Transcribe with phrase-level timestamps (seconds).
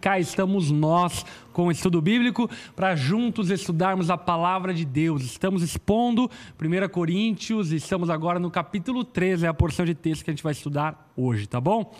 [0.00, 5.24] Cá estamos nós com o estudo bíblico para juntos estudarmos a palavra de Deus.
[5.24, 10.30] Estamos expondo 1 Coríntios, estamos agora no capítulo 13, é a porção de texto que
[10.30, 11.92] a gente vai estudar hoje, tá bom?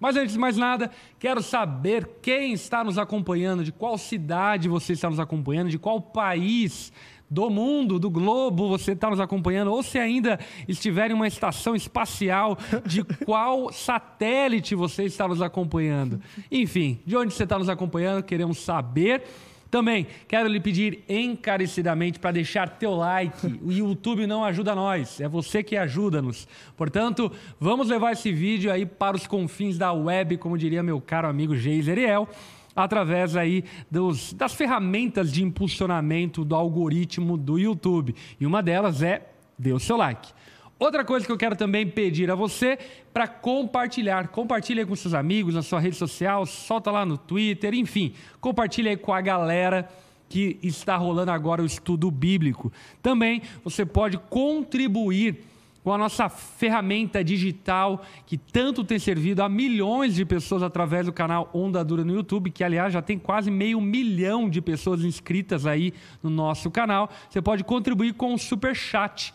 [0.00, 0.90] Mas antes de mais nada,
[1.20, 6.00] quero saber quem está nos acompanhando, de qual cidade você está nos acompanhando, de qual
[6.00, 6.92] país
[7.28, 10.38] do mundo, do globo, você está nos acompanhando, ou se ainda
[10.68, 16.20] estiver em uma estação espacial, de qual satélite você está nos acompanhando.
[16.50, 19.22] Enfim, de onde você está nos acompanhando, queremos saber.
[19.68, 23.58] Também quero lhe pedir encarecidamente para deixar teu like.
[23.62, 26.46] O YouTube não ajuda nós, é você que ajuda-nos.
[26.76, 31.28] Portanto, vamos levar esse vídeo aí para os confins da web, como diria meu caro
[31.28, 32.28] amigo Geiseriel
[32.76, 38.14] através aí dos, das ferramentas de impulsionamento do algoritmo do YouTube.
[38.38, 39.26] E uma delas é
[39.58, 40.32] dê o seu like.
[40.78, 42.78] Outra coisa que eu quero também pedir a você
[43.12, 44.28] para compartilhar.
[44.28, 48.12] Compartilhe com seus amigos na sua rede social, solta lá no Twitter, enfim,
[48.42, 49.88] compartilhe aí com a galera
[50.28, 52.70] que está rolando agora o estudo bíblico.
[53.00, 55.44] Também você pode contribuir
[55.86, 61.12] com a nossa ferramenta digital que tanto tem servido a milhões de pessoas através do
[61.12, 65.64] canal Onda Dura no YouTube, que aliás já tem quase meio milhão de pessoas inscritas
[65.64, 67.08] aí no nosso canal.
[67.30, 69.32] Você pode contribuir com o super chat.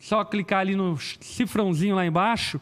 [0.00, 2.58] Só clicar ali no cifrãozinho lá embaixo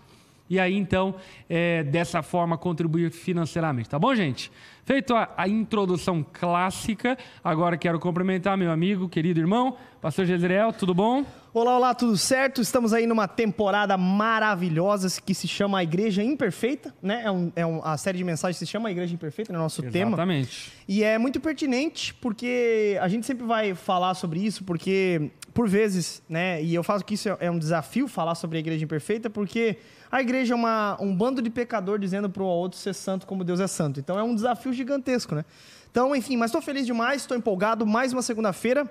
[0.50, 1.14] e aí então
[1.48, 4.50] é, dessa forma contribuir financeiramente, tá bom, gente?
[4.90, 10.92] Feito a, a, introdução clássica, agora quero cumprimentar meu amigo, querido irmão, Pastor Jezreel, tudo
[10.92, 11.24] bom?
[11.54, 12.60] Olá, olá, tudo certo?
[12.60, 17.22] Estamos aí numa temporada maravilhosa que se chama A Igreja Imperfeita, né?
[17.24, 19.60] É, um, é um, a série de mensagens se chama A Igreja Imperfeita, é né?
[19.60, 19.92] nosso Exatamente.
[19.92, 20.10] tema.
[20.10, 20.72] Exatamente.
[20.88, 26.20] E é muito pertinente porque a gente sempre vai falar sobre isso, porque por vezes,
[26.28, 26.60] né?
[26.64, 29.78] E eu falo que isso é um desafio falar sobre a Igreja Imperfeita, porque
[30.10, 33.44] a igreja é uma, um bando de pecador dizendo para o outro ser santo como
[33.44, 34.00] Deus é santo.
[34.00, 35.44] Então é um desafio gigantesco, né?
[35.90, 37.86] Então, enfim, mas estou feliz demais, estou empolgado.
[37.86, 38.88] Mais uma segunda-feira.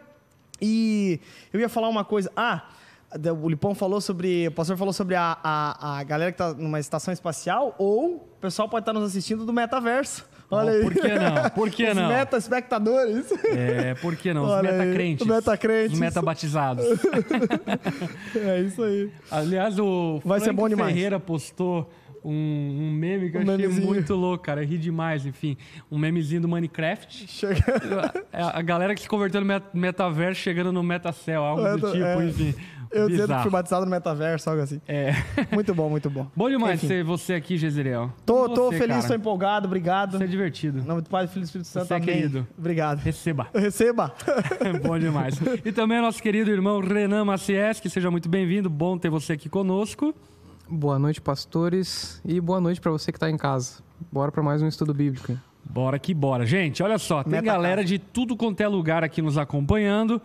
[0.62, 1.20] E
[1.54, 2.32] eu ia falar uma coisa.
[2.36, 2.70] Ah,
[3.42, 4.48] o Lipão falou sobre.
[4.48, 8.20] O pastor falou sobre a, a, a galera que está numa estação espacial, ou o
[8.42, 10.28] pessoal pode estar nos assistindo do metaverso.
[10.52, 10.82] Olha aí.
[10.82, 11.50] Por que não?
[11.52, 12.08] Por que Os não?
[12.08, 13.26] meta-espectadores.
[13.46, 14.46] É, por que não?
[14.46, 15.22] Os meta-crentes.
[15.22, 15.94] Os meta-crentes.
[15.94, 16.86] Os meta-batizados.
[18.36, 19.12] é isso aí.
[19.30, 20.94] Aliás, o Vai Frank ser bom demais.
[20.94, 21.90] Ferreira postou
[22.24, 23.88] um, um, meme que eu Um achei memezinho.
[23.88, 24.64] muito louco, cara.
[24.64, 25.58] Eu ri demais, enfim.
[25.92, 27.28] Um memezinho do Minecraft.
[27.28, 27.64] Chega.
[28.34, 32.04] A, a galera que se converteu no met- metaverso chegando no metacel, algo do tipo,
[32.04, 32.26] é.
[32.26, 32.54] enfim.
[32.92, 33.42] Eu dizendo que Bizarro.
[33.44, 34.82] fui batizado no metaverso, algo assim.
[34.88, 35.12] É.
[35.54, 36.26] Muito bom, muito bom.
[36.36, 38.12] Bom demais ser você aqui, Jezreel.
[38.26, 39.08] Tô, tô Você, feliz, cara.
[39.10, 40.18] tô empolgado, obrigado.
[40.18, 40.80] Você é divertido.
[40.80, 42.48] Em nome do Pai, do Filho e do Espírito Santo, Você é querido.
[42.58, 42.98] Obrigado.
[42.98, 43.48] Receba.
[43.54, 44.12] Receba.
[44.82, 45.36] Bom demais.
[45.64, 48.72] E também nosso querido irmão Renan Maciés, que seja muito bem-vindo.
[48.72, 50.12] Bom ter você aqui conosco.
[50.72, 53.82] Boa noite, pastores, e boa noite para você que está em casa.
[54.12, 55.36] Bora para mais um estudo bíblico.
[55.66, 56.46] Bora que bora.
[56.46, 57.88] Gente, olha só, tem Meta galera casa.
[57.88, 60.22] de tudo quanto é lugar aqui nos acompanhando.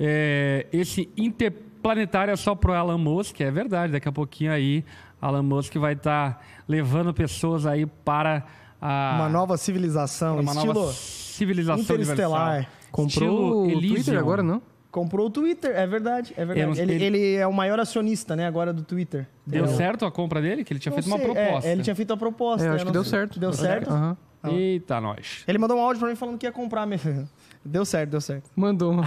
[0.00, 3.92] É, esse interplanetário é só pro Elon Musk, é verdade.
[3.92, 4.82] Daqui a pouquinho aí,
[5.22, 8.46] Elon Musk vai estar levando pessoas aí para
[8.80, 12.48] a, Uma nova civilização, para uma estilo nova civilização interestelar.
[12.50, 12.72] universal.
[12.90, 14.62] Comprou Estilo o Twitter agora, não?
[14.92, 16.80] Comprou o Twitter, é verdade, é verdade.
[16.80, 19.26] Ele, ele- ele é o maior acionista, né, agora do Twitter.
[19.44, 20.62] Deu É certo a compra dele?
[20.62, 21.68] Que ele tinha Não feito uma sei, é, proposta.
[21.70, 22.66] ele tinha feito a proposta.
[22.66, 23.40] É, acho que deu certo.
[23.40, 23.90] Deu certo?
[23.90, 24.16] Aham.
[24.44, 25.44] Eita, nós.
[25.48, 27.28] Ele mandou um áudio pra mim falando que ia comprar mesmo.
[27.64, 28.50] Deu certo, deu certo.
[28.56, 28.92] Mandou.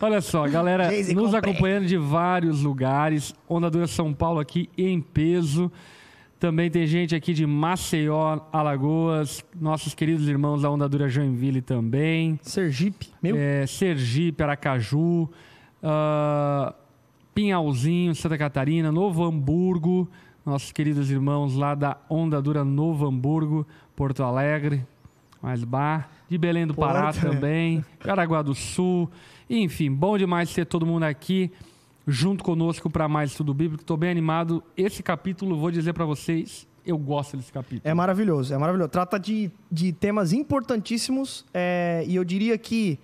[0.00, 1.52] Olha só, galera, Jay-Z, nos comprei.
[1.52, 3.34] acompanhando de vários lugares.
[3.48, 5.70] Onda Dura São Paulo aqui em peso.
[6.40, 12.40] Também tem gente aqui de Maceió, Alagoas, nossos queridos irmãos da Onda Dura Joinville também.
[12.40, 13.36] Sergipe, meu.
[13.36, 15.28] É, Sergipe, Aracaju,
[15.82, 16.74] ah,
[17.34, 20.08] Pinhalzinho, Santa Catarina, Novo Hamburgo,
[20.44, 24.86] nossos queridos irmãos lá da Onda Dura Novo Hamburgo, Porto Alegre,
[25.42, 27.30] mais bar, de Belém do Pará Porto, né?
[27.34, 29.10] também, Caraguá do Sul,
[29.48, 31.52] enfim, bom demais ter todo mundo aqui
[32.10, 33.82] junto conosco para mais estudo bíblico.
[33.82, 34.62] Estou bem animado.
[34.76, 37.82] Esse capítulo, vou dizer para vocês, eu gosto desse capítulo.
[37.84, 38.90] É maravilhoso, é maravilhoso.
[38.90, 42.98] Trata de, de temas importantíssimos é, e eu diria que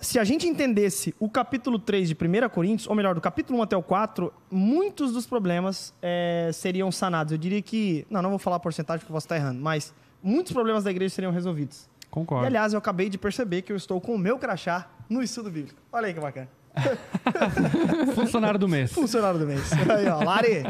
[0.00, 3.62] se a gente entendesse o capítulo 3 de 1 Coríntios, ou melhor, do capítulo 1
[3.62, 7.32] até o 4, muitos dos problemas é, seriam sanados.
[7.32, 8.04] Eu diria que.
[8.10, 10.90] Não, não vou falar a porcentagem porque eu posso estar errando, mas muitos problemas da
[10.90, 11.88] igreja seriam resolvidos.
[12.10, 12.44] Concordo.
[12.44, 15.50] E aliás, eu acabei de perceber que eu estou com o meu crachá no estudo
[15.50, 15.80] bíblico.
[15.92, 16.48] Olha aí que bacana.
[18.14, 18.92] Funcionário do mês.
[18.92, 19.72] Funcionário do mês.
[19.72, 20.64] Aí, ó, Lari,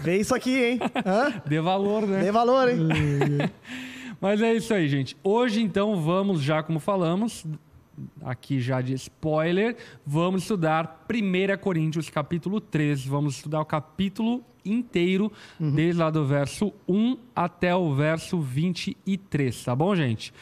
[0.00, 0.80] vê isso aqui, hein?
[1.04, 1.42] Hã?
[1.46, 2.22] Dê valor, né?
[2.22, 2.78] Dê valor, hein?
[4.20, 5.16] Mas é isso aí, gente.
[5.22, 7.46] Hoje, então, vamos já, como falamos,
[8.24, 13.08] aqui já de spoiler, vamos estudar 1 Coríntios, capítulo 13.
[13.08, 19.74] Vamos estudar o capítulo inteiro, desde lá do verso 1 até o verso 23, tá
[19.74, 20.32] bom, gente?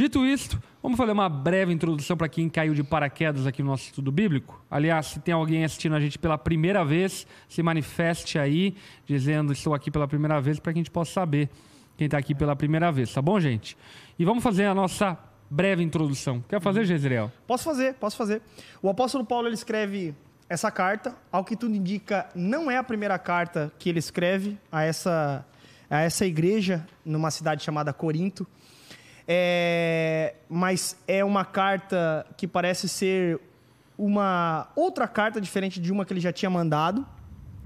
[0.00, 3.84] Dito isto, vamos fazer uma breve introdução para quem caiu de paraquedas aqui no nosso
[3.84, 4.64] estudo bíblico.
[4.70, 8.74] Aliás, se tem alguém assistindo a gente pela primeira vez, se manifeste aí,
[9.04, 11.50] dizendo estou aqui pela primeira vez, para que a gente possa saber
[11.98, 13.76] quem está aqui pela primeira vez, tá bom, gente?
[14.18, 15.18] E vamos fazer a nossa
[15.50, 16.42] breve introdução.
[16.48, 17.30] Quer fazer, Jezreel?
[17.46, 18.40] Posso fazer, posso fazer.
[18.80, 20.14] O apóstolo Paulo ele escreve
[20.48, 24.82] essa carta, ao que tudo indica, não é a primeira carta que ele escreve a
[24.82, 25.44] essa,
[25.90, 28.46] a essa igreja numa cidade chamada Corinto.
[29.32, 33.40] É, mas é uma carta que parece ser
[33.96, 37.06] uma outra carta diferente de uma que ele já tinha mandado.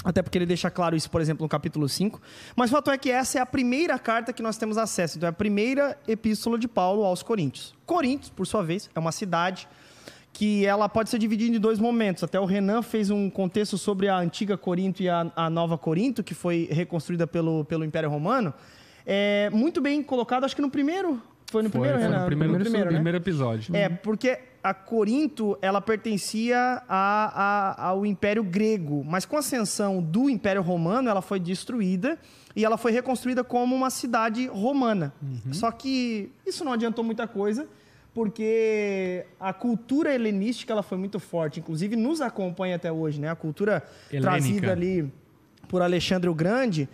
[0.05, 2.20] Até porque ele deixa claro isso, por exemplo, no capítulo 5.
[2.55, 5.16] Mas o fato é que essa é a primeira carta que nós temos acesso.
[5.16, 7.75] Então, é a primeira epístola de Paulo aos Coríntios.
[7.87, 9.66] Coríntios, por sua vez, é uma cidade
[10.34, 12.22] que ela pode ser dividida em dois momentos.
[12.22, 16.22] Até o Renan fez um contexto sobre a antiga Corinto e a, a nova Corinto,
[16.22, 18.52] que foi reconstruída pelo, pelo Império Romano.
[19.06, 21.22] É muito bem colocado, acho que no primeiro.
[21.46, 22.20] Foi no primeiro, foi Renan?
[22.20, 22.94] no primeiro, primeiro, né?
[22.96, 23.76] primeiro episódio.
[23.76, 30.02] É, porque a Corinto, ela pertencia a, a- ao Império Grego, mas com a ascensão
[30.02, 32.19] do Império Romano, ela foi destruída
[32.56, 35.12] e ela foi reconstruída como uma cidade romana.
[35.52, 37.69] Só que isso não adiantou muita coisa,
[38.14, 43.29] porque a cultura helenística ela foi muito forte, inclusive nos acompanha até hoje, né?
[43.29, 44.31] A cultura Helênica.
[44.31, 45.12] trazida ali
[45.69, 46.88] por Alexandre o Grande,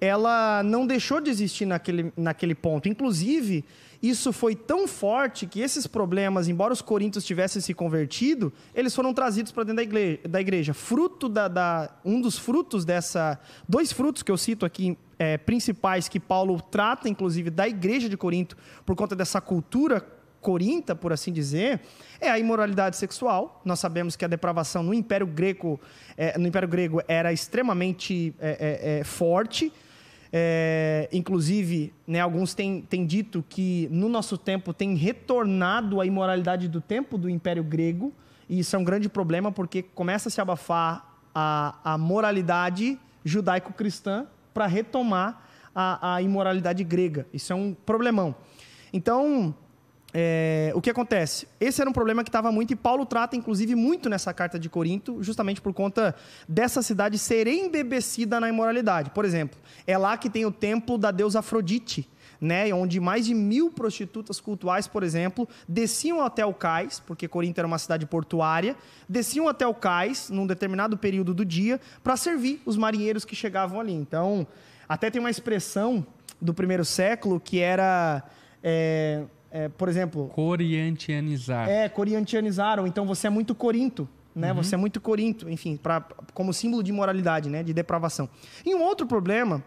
[0.00, 2.88] ela não deixou de existir naquele, naquele ponto.
[2.88, 3.64] Inclusive,
[4.02, 9.12] isso foi tão forte que esses problemas, embora os coríntios tivessem se convertido, eles foram
[9.14, 10.74] trazidos para dentro da igreja, da igreja.
[10.74, 13.38] Fruto da, da- um dos frutos dessa,
[13.68, 18.16] dois frutos que eu cito aqui é, principais que Paulo trata, inclusive, da igreja de
[18.16, 20.06] Corinto por conta dessa cultura
[20.40, 21.80] corinta, por assim dizer,
[22.20, 23.60] é a imoralidade sexual.
[23.64, 25.80] Nós sabemos que a depravação no Império Grego,
[26.16, 29.72] eh, no Império Grego era extremamente eh, eh, eh, forte.
[30.32, 36.68] Eh, inclusive, né, alguns têm, têm dito que no nosso tempo tem retornado a imoralidade
[36.68, 38.12] do tempo do Império Grego.
[38.48, 44.26] E isso é um grande problema porque começa a se abafar a, a moralidade judaico-cristã
[44.54, 45.42] para retomar
[45.74, 47.26] a, a imoralidade grega.
[47.32, 48.34] Isso é um problemão.
[48.92, 49.54] Então,
[50.14, 51.46] é, o que acontece?
[51.60, 54.68] Esse era um problema que estava muito, e Paulo trata, inclusive, muito nessa carta de
[54.68, 56.14] Corinto, justamente por conta
[56.48, 59.10] dessa cidade ser embebecida na imoralidade.
[59.10, 62.08] Por exemplo, é lá que tem o templo da deusa Afrodite,
[62.40, 67.58] né, onde mais de mil prostitutas cultuais, por exemplo, desciam até o cais, porque Corinto
[67.58, 68.76] era uma cidade portuária,
[69.08, 73.80] desciam até o cais num determinado período do dia para servir os marinheiros que chegavam
[73.80, 73.92] ali.
[73.92, 74.46] Então,
[74.88, 76.06] até tem uma expressão
[76.40, 78.22] do primeiro século que era,
[78.62, 79.24] é,
[79.56, 81.66] é, por exemplo, Coriantianizar.
[81.68, 84.52] é, corintianizaram, então você é muito corinto, né?
[84.52, 86.02] Você é muito corinto, enfim, pra,
[86.34, 87.62] como símbolo de imoralidade, né?
[87.62, 88.28] De depravação.
[88.66, 89.64] E um outro problema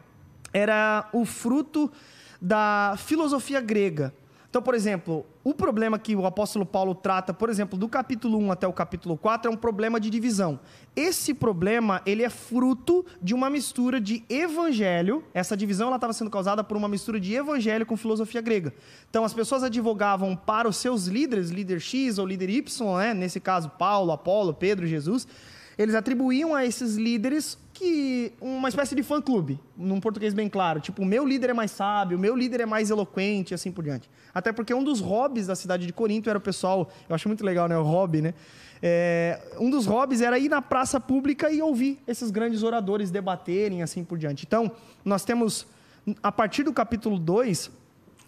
[0.53, 1.91] era o fruto
[2.39, 4.13] da filosofia grega.
[4.50, 8.51] Então, por exemplo, o problema que o apóstolo Paulo trata, por exemplo, do capítulo 1
[8.51, 10.60] até o capítulo 4 é um problema de divisão.
[10.96, 15.24] Esse problema, ele é fruto de uma mistura de evangelho.
[15.36, 18.74] Essa divisão ela estava sendo causada por uma mistura de evangelho com filosofia grega.
[19.07, 23.13] Então, as pessoas advogavam para os seus líderes, líder X ou líder Y, né?
[23.13, 25.28] nesse caso Paulo, Apolo, Pedro, Jesus,
[25.80, 30.81] eles atribuíam a esses líderes que uma espécie de fã-clube, num português bem claro.
[30.81, 33.72] Tipo, o meu líder é mais sábio, o meu líder é mais eloquente e assim
[33.72, 34.10] por diante.
[34.34, 37.45] Até porque um dos hobbies da cidade de Corinto era o pessoal, eu acho muito
[37.45, 37.78] legal, né?
[37.78, 38.33] O hobby, né?
[38.83, 43.81] É, um dos hobbies era ir na praça pública e ouvir esses grandes oradores debaterem
[43.81, 44.45] assim por diante.
[44.45, 44.69] Então,
[45.06, 45.66] nós temos,
[46.21, 47.71] a partir do capítulo 2,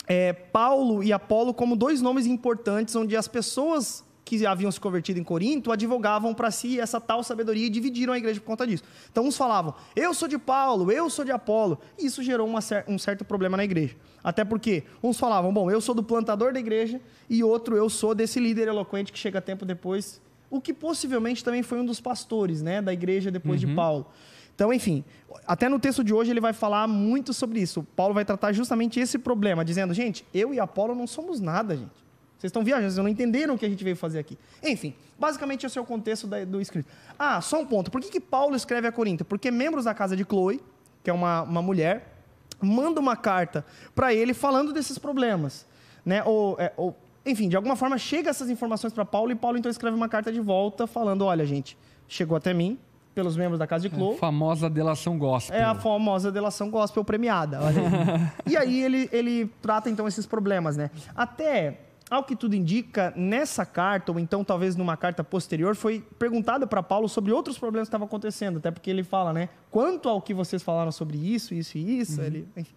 [0.07, 5.19] é, Paulo e Apolo como dois nomes importantes, onde as pessoas que haviam se convertido
[5.19, 8.83] em Corinto advogavam para si essa tal sabedoria e dividiram a igreja por conta disso.
[9.11, 11.79] Então, uns falavam, eu sou de Paulo, eu sou de Apolo.
[11.97, 13.95] E isso gerou uma um certo problema na igreja.
[14.23, 18.13] Até porque uns falavam, bom, eu sou do plantador da igreja, e outro, eu sou
[18.13, 22.61] desse líder eloquente que chega tempo depois, o que possivelmente também foi um dos pastores
[22.61, 24.07] né, da igreja depois de Paulo.
[24.53, 25.03] Então, enfim,
[25.47, 27.83] até no texto de hoje ele vai falar muito sobre isso.
[27.95, 32.00] Paulo vai tratar justamente esse problema, dizendo, gente, eu e Apolo não somos nada, gente.
[32.41, 34.35] Vocês estão viajando, vocês não entenderam o que a gente veio fazer aqui.
[34.63, 36.89] Enfim, basicamente esse é o contexto da- do escrito.
[37.17, 37.91] Ah, só um ponto.
[37.91, 39.23] Por que, que Paulo escreve a Corinto?
[39.23, 40.59] Porque membros da casa de Chloe,
[41.03, 42.17] que é uma, uma mulher,
[42.59, 45.67] manda uma carta para ele falando desses problemas.
[46.03, 46.23] Né?
[46.23, 49.69] Ou, é, ou, enfim, de alguma forma chega essas informações para Paulo e Paulo então
[49.69, 52.79] escreve uma carta de volta falando: olha, gente, chegou até mim,
[53.13, 54.17] pelos membros da casa de Chloe.
[54.17, 55.55] Famosa delação gospel.
[55.55, 57.61] É a famosa delação gospel premiada.
[57.61, 58.27] olha aí.
[58.53, 60.89] e aí ele, ele trata então esses problemas, né?
[61.15, 66.67] Até ao que tudo indica, nessa carta, ou então talvez numa carta posterior, foi perguntado
[66.67, 69.47] para Paulo sobre outros problemas que estavam acontecendo, até porque ele fala, né?
[69.71, 72.27] Quanto ao que vocês falaram sobre isso, isso e isso, Uhum.
[72.27, 72.73] ele, enfim.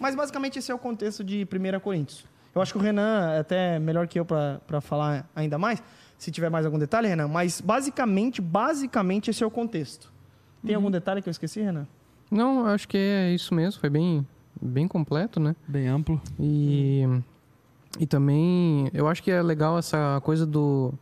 [0.00, 2.24] Mas basicamente esse é o contexto de 1 Coríntios.
[2.54, 5.82] Eu acho que o Renan é até melhor que eu para falar ainda mais,
[6.16, 10.10] se tiver mais algum detalhe, Renan, mas basicamente, basicamente esse é o contexto.
[10.64, 10.78] Tem Uhum.
[10.82, 11.86] algum detalhe que eu esqueci, Renan?
[12.30, 13.80] Não, acho que é isso mesmo.
[13.80, 14.26] Foi bem,
[14.60, 15.54] bem completo, né?
[15.68, 16.20] Bem amplo.
[16.40, 17.04] E,
[17.98, 20.92] e também eu acho que é legal essa coisa do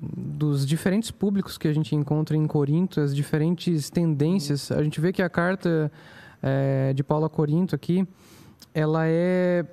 [0.00, 4.70] dos diferentes públicos que a gente encontra em Corinto, as diferentes tendências.
[4.70, 5.90] A gente vê que a carta
[6.40, 8.06] eh, de Paulo a Corinto aqui,
[8.72, 9.64] ela é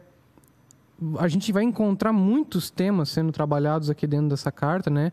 [1.18, 5.12] a gente vai encontrar muitos temas sendo trabalhados aqui dentro dessa carta, né?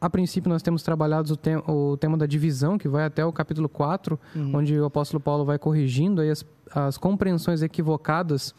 [0.00, 3.32] A princípio, nós temos trabalhado o, te o tema da divisão, que vai até o
[3.32, 4.18] capítulo 4,
[4.54, 8.54] onde o apóstolo Paulo vai corrigindo as, as compreensões equivocadas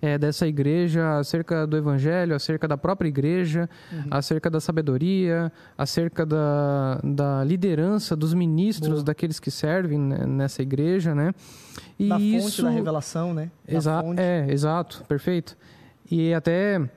[0.00, 3.68] eh, dessa igreja acerca do evangelho, acerca da própria igreja,
[4.10, 9.04] acerca da sabedoria, acerca da, da liderança dos ministros, Boa.
[9.04, 11.34] daqueles que servem nessa igreja, né?
[11.98, 12.62] E da fonte isso...
[12.62, 13.50] da revelação, né?
[13.66, 14.20] Da Exa fonte.
[14.20, 15.56] é, exato, perfeito.
[16.10, 16.88] E até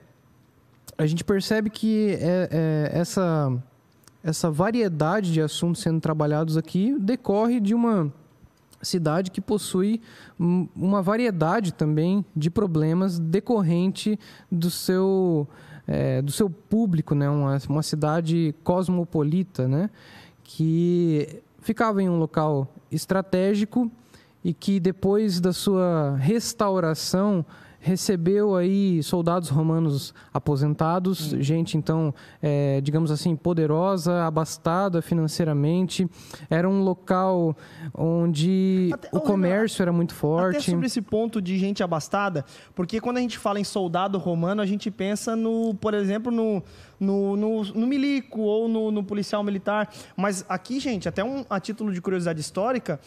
[0.96, 3.52] a gente percebe que é, é, essa,
[4.22, 8.12] essa variedade de assuntos sendo trabalhados aqui decorre de uma
[8.82, 10.00] cidade que possui
[10.38, 14.18] um- uma variedade também de problemas decorrente
[14.50, 15.48] do seu,
[15.86, 17.28] é, do seu público, né?
[17.30, 19.88] uma, uma cidade cosmopolita, né?
[20.42, 23.90] que ficava em um local estratégico
[24.44, 27.44] e que depois da sua restauração
[27.82, 36.08] recebeu aí soldados romanos aposentados, gente então, é, digamos assim, poderosa, abastada financeiramente.
[36.48, 37.56] Era um local
[37.92, 40.70] onde Até- o comércio era muito Até forte.
[40.70, 44.66] sobre esse ponto de gente abastada, porque quando a gente fala em soldado romano, a
[44.66, 46.62] gente pensa no, por exemplo, no,
[47.00, 49.90] no, no, no milico ou no, no policial militar.
[50.16, 53.00] Mas aqui, gente, até um, a título de curiosidade histórica,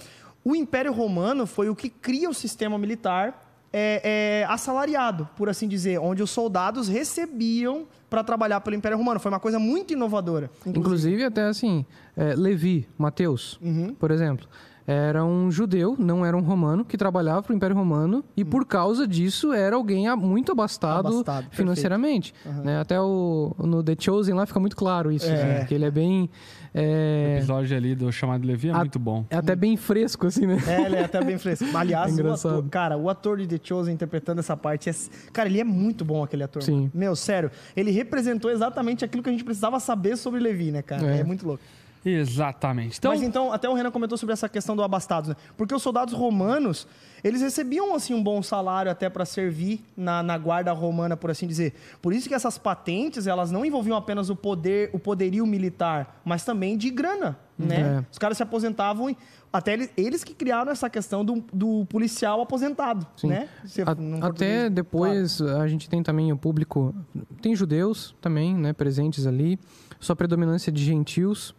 [0.43, 3.44] o Império Romano foi o que cria o sistema militar
[3.77, 9.19] é, é, assalariado, por assim dizer, onde os soldados recebiam para trabalhar pelo Império Romano.
[9.19, 10.49] Foi uma coisa muito inovadora.
[10.65, 13.93] Inclusive, até assim, é, Levi, Mateus, Uhum.
[13.93, 14.47] por exemplo,
[14.87, 18.65] era um judeu, não era um romano, que trabalhava para o Império Romano e, por
[18.65, 22.33] causa disso, era alguém muito abastado, Abastado, financeiramente.
[22.63, 22.79] né?
[22.79, 26.29] Até o, no The Chosen lá fica muito claro isso, assim, que ele é bem...
[26.75, 29.23] O É, episódio ali do chamado Levi é A- muito bom.
[29.29, 30.57] é até bem fresco, assim, né?
[30.67, 31.65] É, ele é até bem fresco.
[31.73, 34.93] Aliás, É o ator, cara, o ator de The Chosen interpretando essa parte, é,
[35.31, 36.61] cara, ele é muito bom aquele ator.
[36.61, 36.75] Sim.
[36.79, 36.91] mano.
[36.93, 41.07] Meu, sério, ele representou exatamente aquilo que a gente precisava saber sobre Levi, né, cara?
[41.15, 41.23] É, É.
[41.23, 41.63] muito louco.
[42.05, 42.97] Exatamente.
[42.99, 45.35] Então, Mas então, até o Renan comentou sobre essa questão do abastados, né?
[45.57, 46.87] Porque os soldados romanos,
[47.23, 51.47] eles recebiam, assim, um bom salário até para servir na, na guarda romana, por assim
[51.47, 51.73] dizer.
[52.01, 56.45] Por isso que essas patentes, elas não envolviam apenas o poder, o poderio militar, mas
[56.45, 57.99] também de grana, né?
[57.99, 58.05] É.
[58.11, 59.17] Os caras se aposentavam e
[59.51, 63.27] até eles, eles que criaram essa questão do, do policial aposentado, Sim.
[63.29, 63.49] né?
[63.65, 66.93] Se- A- até português, depois a gente tem também o público,
[67.41, 69.57] tem judeus também, né, presentes ali,
[69.99, 71.55] sua predominância de gentios.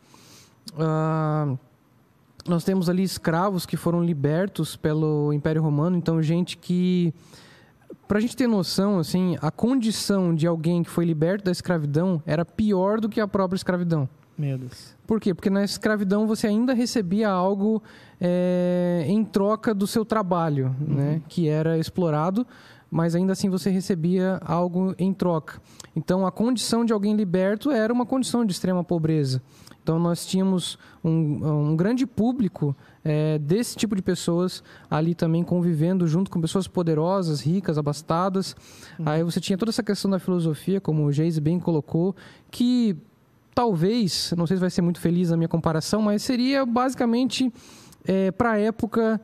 [0.79, 1.55] Ah,
[2.47, 7.13] nós temos ali escravos que foram libertos pelo Império Romano, então gente que
[8.09, 12.45] Pra gente ter noção, assim, a condição de alguém que foi liberto da escravidão era
[12.45, 14.09] pior do que a própria escravidão.
[14.39, 14.95] Meu Deus.
[15.07, 15.35] Por quê?
[15.35, 17.83] Porque na escravidão você ainda recebia algo
[18.21, 21.21] é, em troca do seu trabalho, né?
[21.29, 22.47] Que era explorado,
[22.89, 25.61] mas ainda assim você recebia algo em troca.
[25.95, 29.43] Então a condição de alguém liberto era uma condição de extrema pobreza.
[29.87, 32.75] Então nós tínhamos um, um grande público
[33.05, 38.57] é, desse tipo de pessoas ali também convivendo junto com pessoas poderosas, ricas, abastadas.
[39.05, 42.17] Aí você tinha toda essa questão da filosofia, como o Geise bem colocou,
[42.51, 42.97] que
[43.55, 47.53] talvez, não sei se vai ser muito feliz a minha comparação, mas seria basicamente
[48.37, 49.21] para a época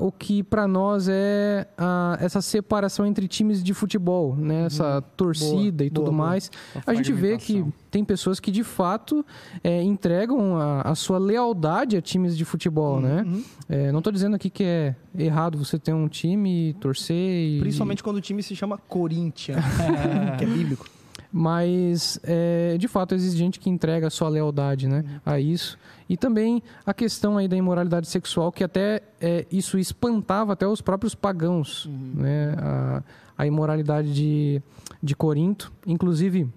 [0.00, 4.66] o que para nós é a, essa separação entre times de futebol, né?
[4.66, 6.26] essa torcida e Boa, tudo boa.
[6.26, 6.50] mais.
[6.86, 9.24] A A gente vê que tem pessoas que de fato
[9.62, 13.24] é, entregam a, a sua lealdade a times de futebol, né?
[13.26, 13.44] Uhum.
[13.68, 18.02] É, não estou dizendo aqui que é errado você ter um time, torcer e Principalmente
[18.02, 19.62] quando o time se chama Corinthians,
[20.38, 20.86] que é bíblico.
[21.30, 25.78] Mas, é, de fato, existe gente que entrega a sua lealdade né, a isso.
[26.08, 30.80] E também a questão aí da imoralidade sexual, que até é, isso espantava até os
[30.80, 31.88] próprios pagãos.
[32.14, 33.02] Né, a,
[33.36, 34.62] a imoralidade de,
[35.02, 35.72] de Corinto.
[35.86, 36.48] Inclusive,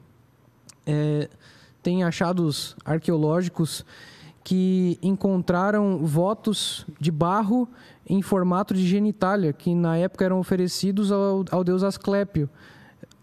[0.85, 1.29] é,
[1.83, 3.85] tem achados arqueológicos
[4.43, 7.67] que encontraram votos de barro
[8.07, 12.49] em formato de genitália, que na época eram oferecidos ao, ao deus Asclépio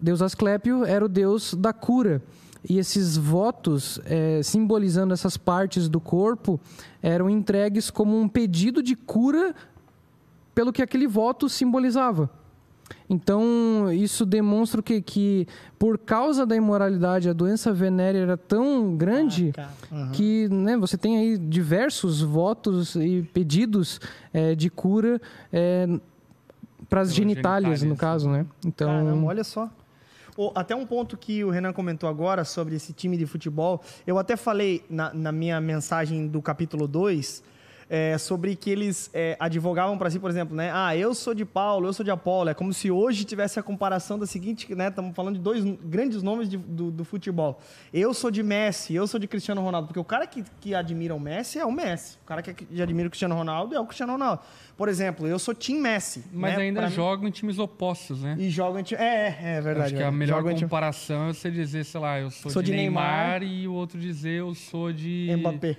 [0.01, 2.23] Deus Asclépio era o deus da cura.
[2.69, 6.59] E esses votos, é, simbolizando essas partes do corpo,
[7.03, 9.55] eram entregues como um pedido de cura
[10.55, 12.29] pelo que aquele voto simbolizava.
[13.09, 15.47] Então, isso demonstra que, que
[15.79, 19.69] por causa da imoralidade, a doença venérea era tão grande Ah.
[19.91, 20.11] Uhum.
[20.13, 24.01] que né, você tem aí diversos votos e pedidos
[24.33, 25.21] é, de cura
[26.89, 27.99] para as Pelas genitálias, no genitálias.
[28.01, 28.47] caso, né?
[28.65, 29.71] Então, Caramba, olha só.
[30.55, 33.83] Até um ponto que o Renan comentou agora sobre esse time de futebol.
[34.07, 37.43] Eu até falei na, na minha mensagem do capítulo 2
[37.91, 40.71] é, sobre que eles é, advogavam para si, por exemplo, né?
[40.73, 42.51] Ah, eu sou de Paulo, eu sou de Apolo.
[42.51, 44.89] É como se hoje tivesse a comparação da seguinte, né?
[44.89, 47.61] Estamos falando de dois grandes nomes de- do, do futebol.
[47.93, 49.87] Eu sou de Messi, eu sou de Cristiano Ronaldo.
[49.89, 52.19] Porque o cara que, que admira o Messi é o Messi.
[52.23, 54.43] O cara que que admira o Cristiano Ronaldo é o Cristiano Ronaldo.
[54.77, 56.25] Por exemplo, eu sou Team Messi.
[56.33, 56.65] Mas né?
[56.65, 58.37] ainda Pra mim- jogam em times opostos, né?
[58.39, 59.01] e jogam em time.
[59.01, 59.87] É, é, é verdade.
[59.87, 60.17] Acho que a verdade.
[60.17, 62.77] melhor Jogam em time- comparação é você dizer, sei lá, eu sou, Sou de, de
[62.77, 63.43] Neymar, Neymar.
[63.45, 65.35] e o outro dizer eu sou de.
[65.39, 65.77] Mbappé.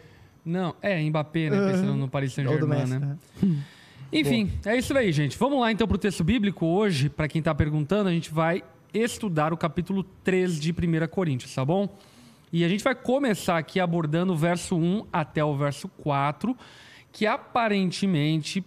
[0.50, 1.72] Não, é Mbappé, né?
[1.72, 3.00] Pensando no Paris Saint-Germain, Messi.
[3.00, 3.18] né?
[3.44, 3.58] né?
[4.12, 5.38] Enfim, é isso aí, gente.
[5.38, 6.66] Vamos lá então pro texto bíblico.
[6.66, 11.54] Hoje, para quem tá perguntando, a gente vai estudar o capítulo 3 de 1 Coríntios,
[11.54, 11.96] tá bom?
[12.52, 16.58] E a gente vai começar aqui abordando o verso 1 até o verso 4,
[17.12, 18.66] que aparentemente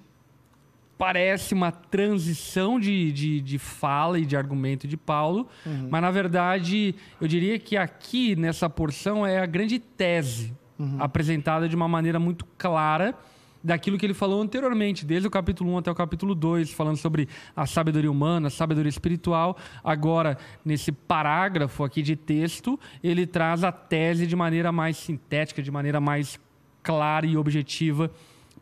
[0.97, 5.49] parece uma transição de, de, de fala e de argumento de Paulo,
[5.91, 10.55] mas na verdade eu diria que aqui nessa porção é a grande tese
[10.99, 13.15] apresentada de uma maneira muito clara
[13.63, 17.29] daquilo que ele falou anteriormente, desde o capítulo 1 até o capítulo 2, falando sobre
[17.55, 19.57] a sabedoria humana, a sabedoria espiritual.
[19.85, 25.71] Agora, nesse parágrafo aqui de texto, ele traz a tese de maneira mais sintética, de
[25.71, 26.41] maneira mais
[26.83, 28.11] clara e objetiva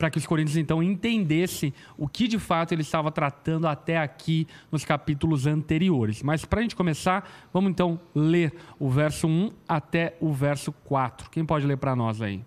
[0.01, 4.49] para que os coríntios então entendessem o que de fato ele estava tratando até aqui
[4.73, 6.23] nos capítulos anteriores.
[6.23, 11.29] Mas para a gente começar, vamos então ler o verso 1 até o verso 4.
[11.29, 12.43] Quem pode ler para nós aí?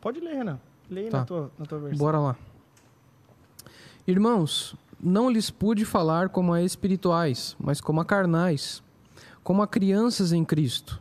[0.00, 0.58] Pode ler, Renan.
[0.88, 1.18] Leia Tá.
[1.18, 1.98] na, tua, na tua versão.
[1.98, 2.36] Bora lá.
[4.06, 8.82] Irmãos, não lhes pude falar como a espirituais, mas como a carnais,
[9.44, 10.98] como a crianças em Cristo.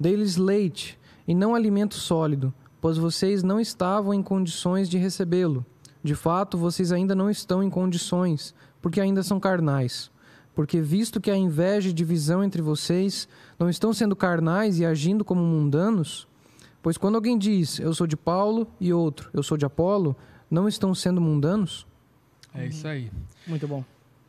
[0.00, 5.64] Dei-lhes leite e não alimento sólido, pois vocês não estavam em condições de recebê-lo.
[6.02, 10.10] De fato, vocês ainda não estão em condições, porque ainda são carnais.
[10.52, 15.24] Porque, visto que há inveja e divisão entre vocês, não estão sendo carnais e agindo
[15.24, 16.26] como mundanos?
[16.82, 20.16] Pois quando alguém diz, eu sou de Paulo, e outro, eu sou de Apolo,
[20.50, 21.86] não estão sendo mundanos?
[22.52, 23.12] É isso aí.
[23.46, 23.84] Muito bom.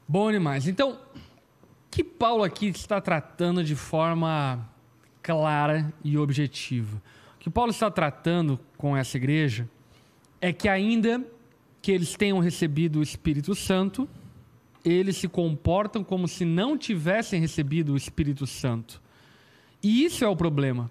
[0.08, 0.68] Bom demais.
[0.68, 1.00] Então,
[1.90, 4.64] que Paulo aqui está tratando de forma
[5.24, 7.02] clara e objetiva?
[7.44, 9.70] Que Paulo está tratando com essa igreja
[10.40, 11.22] é que ainda
[11.82, 14.08] que eles tenham recebido o Espírito Santo,
[14.86, 19.02] eles se comportam como se não tivessem recebido o Espírito Santo.
[19.84, 20.90] E isso é o problema.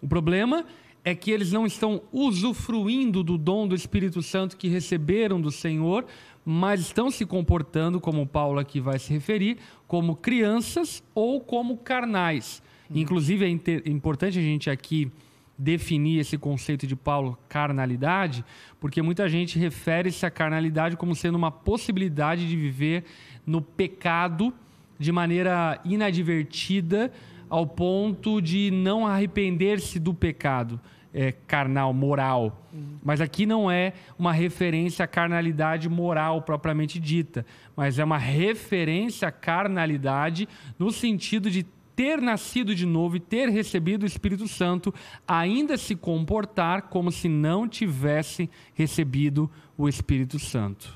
[0.00, 0.64] O problema
[1.04, 6.06] é que eles não estão usufruindo do dom do Espírito Santo que receberam do Senhor,
[6.42, 12.62] mas estão se comportando, como Paulo aqui vai se referir, como crianças ou como carnais.
[12.90, 15.12] Inclusive, é inte- importante a gente aqui
[15.56, 18.44] definir esse conceito de Paulo, carnalidade,
[18.80, 23.04] porque muita gente refere-se à carnalidade como sendo uma possibilidade de viver
[23.46, 24.52] no pecado
[24.98, 27.12] de maneira inadvertida
[27.48, 30.80] ao ponto de não arrepender-se do pecado
[31.12, 32.66] é, carnal, moral.
[33.04, 37.44] Mas aqui não é uma referência à carnalidade moral propriamente dita,
[37.76, 41.66] mas é uma referência à carnalidade no sentido de
[42.02, 44.92] ter nascido de novo e ter recebido o Espírito Santo,
[45.26, 50.92] ainda se comportar como se não tivesse recebido o Espírito Santo.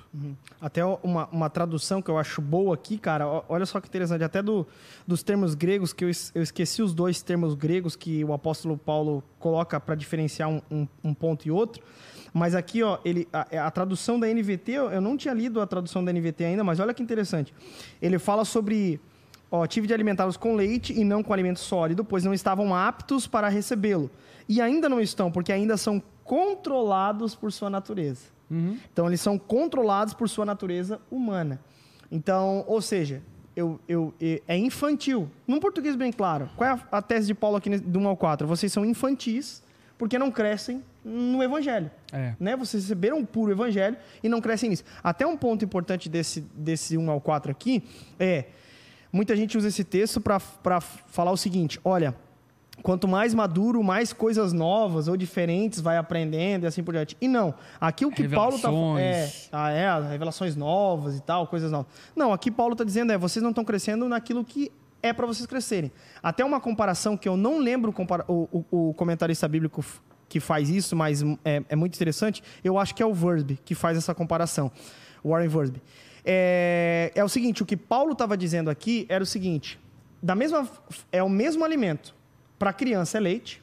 [0.61, 3.25] Até uma, uma tradução que eu acho boa aqui, cara.
[3.49, 4.25] Olha só que interessante.
[4.25, 4.66] Até do,
[5.07, 9.23] dos termos gregos, que eu, eu esqueci os dois termos gregos que o apóstolo Paulo
[9.38, 11.85] coloca para diferenciar um, um- um ponto e outro.
[12.35, 16.05] Mas aqui, ó, ele, a, a tradução da NVT, eu não tinha lido a tradução
[16.05, 17.55] da NVT ainda, mas olha que interessante.
[18.03, 19.01] Ele fala sobre.
[19.50, 23.26] Ó, tive de alimentá-los com leite e não com alimento sólido, pois não estavam aptos
[23.26, 24.11] para recebê-lo.
[24.48, 28.26] E ainda não estão, porque ainda são controlados por sua natureza.
[28.92, 31.61] Então, eles são controlados por sua natureza humana.
[32.12, 33.20] Então, ou seja,
[33.56, 35.28] eu, eu, e- é infantil.
[35.46, 36.48] Num português bem claro.
[36.56, 38.46] Qual é a, a tese de Paulo aqui do 1 ao 4?
[38.46, 39.62] Vocês são infantis
[39.98, 41.90] porque não crescem no evangelho.
[42.12, 42.35] É.
[42.38, 42.54] Né?
[42.54, 44.85] Vocês receberam o puro evangelho e não crescem nisso.
[45.02, 47.82] Até um ponto importante desse, desse 1 ao 4 aqui
[48.18, 48.44] é...
[49.16, 50.38] Muita gente usa esse texto para
[50.79, 52.14] falar o seguinte: olha,
[52.83, 57.16] quanto mais maduro, mais coisas novas ou diferentes vai aprendendo e assim por diante.
[57.18, 61.72] E não, aqui o que Paulo está é, ah, é, revelações novas e tal, coisas
[61.72, 61.90] novas.
[62.14, 64.70] Não, aqui Paulo está dizendo é, vocês não estão crescendo naquilo que
[65.02, 65.90] é para vocês crescerem.
[66.22, 67.94] Até uma comparação que eu não lembro
[68.29, 69.83] o, o, o comentarista bíblico
[70.29, 72.42] que faz isso, mas é, é, muito interessante.
[72.62, 74.70] Eu acho que é o Verb que faz essa comparação.
[75.24, 75.81] Warren Verb.
[76.29, 79.79] É, é o seguinte, o que Paulo estava dizendo aqui era o seguinte:
[80.21, 80.69] da mesma,
[81.12, 82.15] é o mesmo alimento.
[82.59, 83.62] Para criança é leite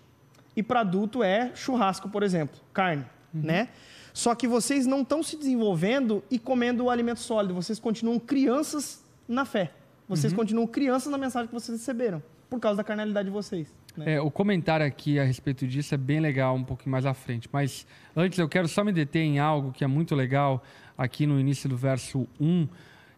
[0.56, 3.42] e para adulto é churrasco, por exemplo, carne, uhum.
[3.42, 3.70] né?
[4.14, 7.54] Só que vocês não estão se desenvolvendo e comendo o alimento sólido.
[7.56, 9.72] Vocês continuam crianças na fé.
[10.08, 10.40] Vocês uhum.
[10.40, 13.74] continuam crianças na mensagem que vocês receberam, por causa da carnalidade de vocês.
[13.98, 14.14] Né?
[14.14, 17.50] É, o comentário aqui a respeito disso é bem legal, um pouquinho mais à frente.
[17.52, 20.64] Mas antes eu quero só me deter em algo que é muito legal
[20.98, 22.68] aqui no início do verso 1.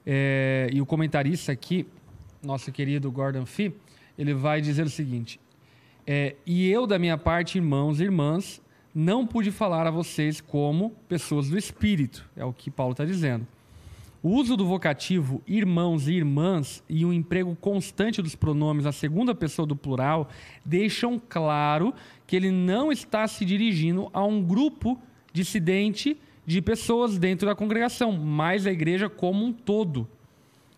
[0.05, 1.87] É, e o comentarista aqui,
[2.43, 3.73] nosso querido Gordon Fee,
[4.17, 5.39] ele vai dizer o seguinte:
[6.05, 8.61] é, E eu, da minha parte, irmãos e irmãs,
[8.93, 13.45] não pude falar a vocês como pessoas do Espírito, é o que Paulo está dizendo.
[14.23, 19.35] O uso do vocativo irmãos e irmãs e o emprego constante dos pronomes na segunda
[19.35, 20.29] pessoa do plural
[20.65, 21.93] deixam claro
[22.25, 24.99] que ele não está se dirigindo a um grupo
[25.31, 30.07] dissidente de pessoas dentro da congregação, mas a igreja como um todo.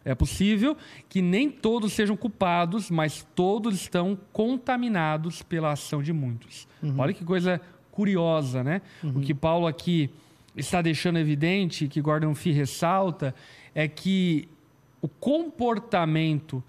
[0.06, 0.78] É possível
[1.10, 6.66] que nem todos sejam culpados, mas todos estão contaminados pela ação de muitos.
[6.82, 6.96] Uhum.
[6.98, 7.60] Olha que coisa
[7.92, 8.82] curiosa, né?
[9.04, 9.18] Uhum.
[9.18, 10.10] O que Paulo aqui
[10.56, 13.36] está deixando evidente, que Gordon Fee ressalta,
[13.76, 14.48] é que
[15.02, 16.64] o comportamento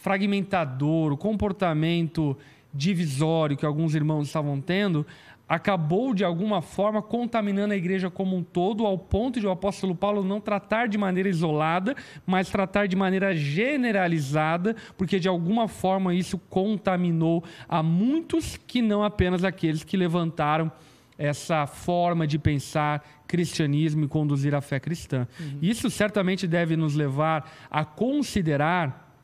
[0.00, 2.36] fragmentador, o comportamento
[2.72, 5.06] divisório que alguns irmãos estavam tendo,
[5.48, 9.94] acabou de alguma forma contaminando a igreja como um todo, ao ponto de o apóstolo
[9.94, 11.94] Paulo não tratar de maneira isolada,
[12.26, 19.04] mas tratar de maneira generalizada, porque de alguma forma isso contaminou a muitos que não
[19.04, 20.70] apenas aqueles que levantaram
[21.18, 25.26] essa forma de pensar cristianismo e conduzir a fé cristã.
[25.40, 25.58] Uhum.
[25.62, 29.14] Isso certamente deve nos levar a considerar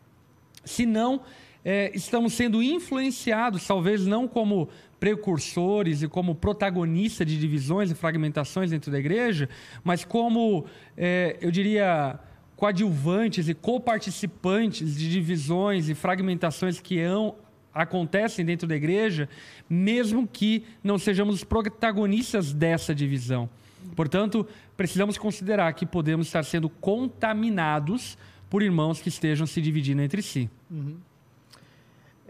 [0.64, 1.20] se não
[1.64, 4.68] é, estamos sendo influenciados, talvez não como
[5.02, 9.48] precursores e como protagonistas de divisões e fragmentações dentro da igreja,
[9.82, 10.64] mas como,
[10.96, 12.20] é, eu diria,
[12.54, 17.34] coadjuvantes e coparticipantes de divisões e fragmentações que hão,
[17.74, 19.28] acontecem dentro da igreja,
[19.68, 23.50] mesmo que não sejamos os protagonistas dessa divisão.
[23.96, 28.16] Portanto, precisamos considerar que podemos estar sendo contaminados
[28.48, 30.48] por irmãos que estejam se dividindo entre si.
[30.70, 30.94] Uhum.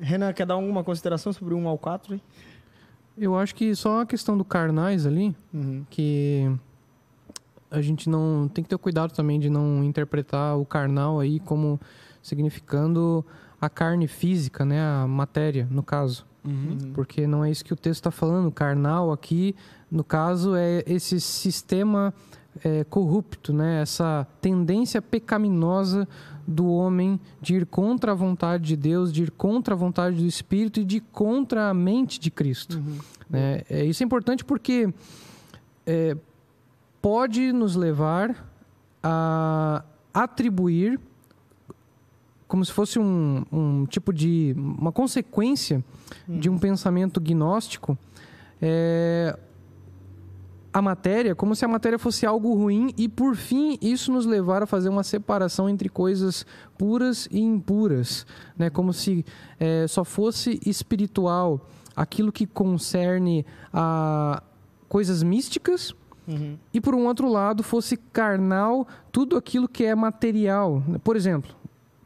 [0.00, 2.20] Renan, quer dar alguma consideração sobre o 1 ao 4?
[3.22, 5.84] Eu acho que só a questão do carnais ali, uhum.
[5.88, 6.50] que
[7.70, 11.80] a gente não tem que ter cuidado também de não interpretar o carnal aí como
[12.20, 13.24] significando
[13.60, 16.26] a carne física, né, a matéria, no caso.
[16.44, 16.92] Uhum.
[16.94, 18.50] Porque não é isso que o texto está falando.
[18.50, 19.54] Carnal aqui,
[19.88, 22.12] no caso, é esse sistema
[22.64, 23.82] é, corrupto, né?
[23.82, 26.08] essa tendência pecaminosa
[26.46, 30.26] do homem de ir contra a vontade de Deus, de ir contra a vontade do
[30.26, 32.78] Espírito e de ir contra a mente de Cristo.
[32.78, 32.98] Uhum.
[33.30, 33.62] Né?
[33.68, 34.92] É, isso é importante porque
[35.86, 36.16] é,
[37.00, 38.48] pode nos levar
[39.02, 41.00] a atribuir
[42.46, 45.82] como se fosse um, um tipo de uma consequência
[46.28, 46.38] uhum.
[46.38, 47.96] de um pensamento gnóstico
[48.60, 49.38] é,
[50.72, 54.62] a matéria como se a matéria fosse algo ruim e por fim isso nos levar
[54.62, 56.46] a fazer uma separação entre coisas
[56.78, 59.24] puras e impuras né como se
[59.60, 64.42] é, só fosse espiritual aquilo que concerne a
[64.88, 65.94] coisas místicas
[66.26, 66.56] Uhum.
[66.72, 70.82] E por um outro lado, fosse carnal tudo aquilo que é material.
[71.02, 71.54] Por exemplo,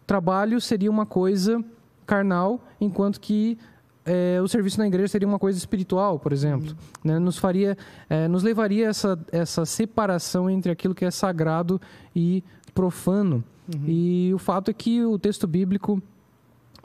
[0.07, 1.63] trabalho seria uma coisa
[2.07, 3.59] carnal, enquanto que
[4.07, 6.71] é, o serviço na igreja seria uma coisa espiritual, por exemplo.
[6.71, 6.77] Uhum.
[7.13, 7.19] Né?
[7.19, 7.77] Nos faria,
[8.09, 11.81] é, nos levaria essa, essa separação entre aquilo que é sagrado
[12.15, 12.43] e
[12.73, 13.43] profano.
[13.75, 13.85] Uhum.
[13.87, 16.01] E o fato é que o texto bíblico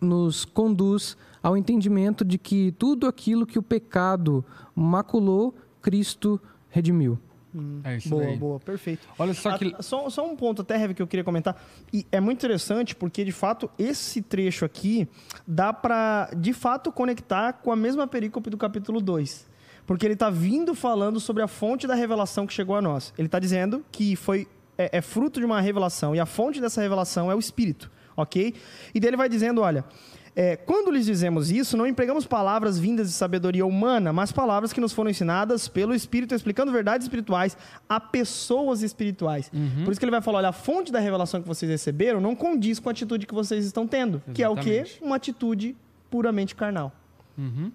[0.01, 4.43] nos conduz ao entendimento de que tudo aquilo que o pecado
[4.75, 7.19] maculou, Cristo redimiu.
[7.53, 8.37] Hum, é isso boa, daí.
[8.37, 9.07] boa, perfeito.
[9.17, 9.75] Olha só que.
[9.77, 11.61] A, só, só um ponto até, Heavy, que eu queria comentar.
[11.91, 15.07] E é muito interessante porque, de fato, esse trecho aqui
[15.45, 19.49] dá para, de fato, conectar com a mesma perícope do capítulo 2.
[19.85, 23.13] Porque ele está vindo falando sobre a fonte da revelação que chegou a nós.
[23.17, 26.81] Ele está dizendo que foi é, é fruto de uma revelação e a fonte dessa
[26.81, 28.53] revelação é o Espírito, ok?
[28.93, 29.85] E dele vai dizendo, olha,
[30.33, 34.79] é, quando lhes dizemos isso, não empregamos palavras vindas de sabedoria humana, mas palavras que
[34.79, 37.57] nos foram ensinadas pelo Espírito, explicando verdades espirituais
[37.89, 39.51] a pessoas espirituais.
[39.53, 39.83] Uhum.
[39.83, 42.33] Por isso que ele vai falar: olha, a fonte da revelação que vocês receberam não
[42.35, 44.35] condiz com a atitude que vocês estão tendo, Exatamente.
[44.35, 44.85] que é o quê?
[45.01, 45.75] Uma atitude
[46.09, 46.93] puramente carnal.
[47.37, 47.71] Uhum.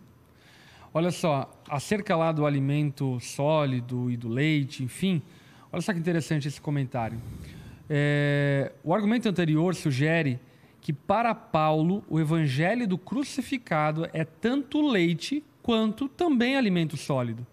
[0.94, 5.20] Olha só, acerca lá do alimento sólido e do leite, enfim,
[5.70, 7.20] olha só que interessante esse comentário.
[7.88, 10.40] É, o argumento anterior sugere
[10.86, 17.44] que para Paulo o evangelho do crucificado é tanto leite quanto também alimento sólido.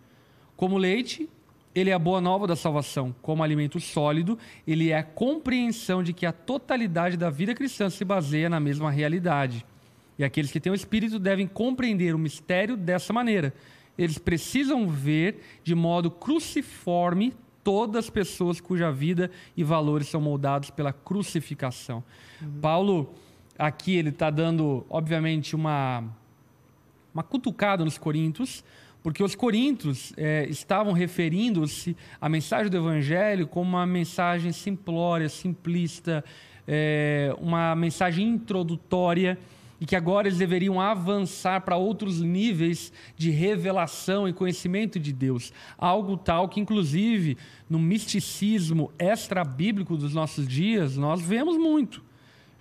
[0.56, 1.28] Como leite,
[1.74, 3.12] ele é a boa nova da salvação.
[3.24, 8.06] Como alimento sólido, ele é a compreensão de que a totalidade da vida cristã se
[8.06, 9.66] baseia na mesma realidade.
[10.16, 13.52] E aqueles que têm o Espírito devem compreender o mistério dessa maneira.
[13.98, 20.70] Eles precisam ver de modo cruciforme todas as pessoas cuja vida e valores são moldados
[20.70, 22.04] pela crucificação.
[22.40, 22.60] Uhum.
[22.62, 23.16] Paulo,
[23.58, 26.04] aqui, ele está dando, obviamente, uma,
[27.14, 28.64] uma cutucada nos Coríntios,
[29.02, 36.24] porque os Coríntios é, estavam referindo-se à mensagem do Evangelho como uma mensagem simplória, simplista,
[36.68, 39.38] é, uma mensagem introdutória
[39.82, 45.52] e que agora eles deveriam avançar para outros níveis de revelação e conhecimento de Deus.
[45.78, 47.38] Algo tal que, inclusive,
[47.70, 52.02] no misticismo extra-bíblico dos nossos dias, nós vemos muito.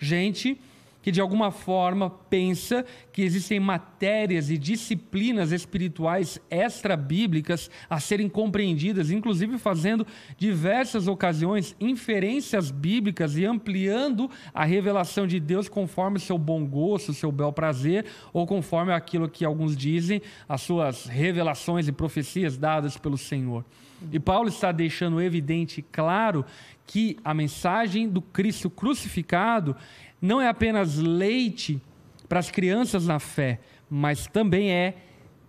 [0.00, 0.58] Gente
[1.02, 9.10] que de alguma forma pensa que existem matérias e disciplinas espirituais extra-bíblicas a serem compreendidas,
[9.10, 10.06] inclusive fazendo
[10.38, 17.32] diversas ocasiões inferências bíblicas e ampliando a revelação de Deus conforme seu bom gosto, seu
[17.32, 23.18] bel prazer, ou conforme aquilo que alguns dizem, as suas revelações e profecias dadas pelo
[23.18, 23.64] Senhor.
[24.10, 26.44] E Paulo está deixando evidente, claro,
[26.86, 29.76] que a mensagem do Cristo crucificado
[30.20, 31.80] não é apenas leite
[32.28, 33.60] para as crianças na fé,
[33.90, 34.96] mas também é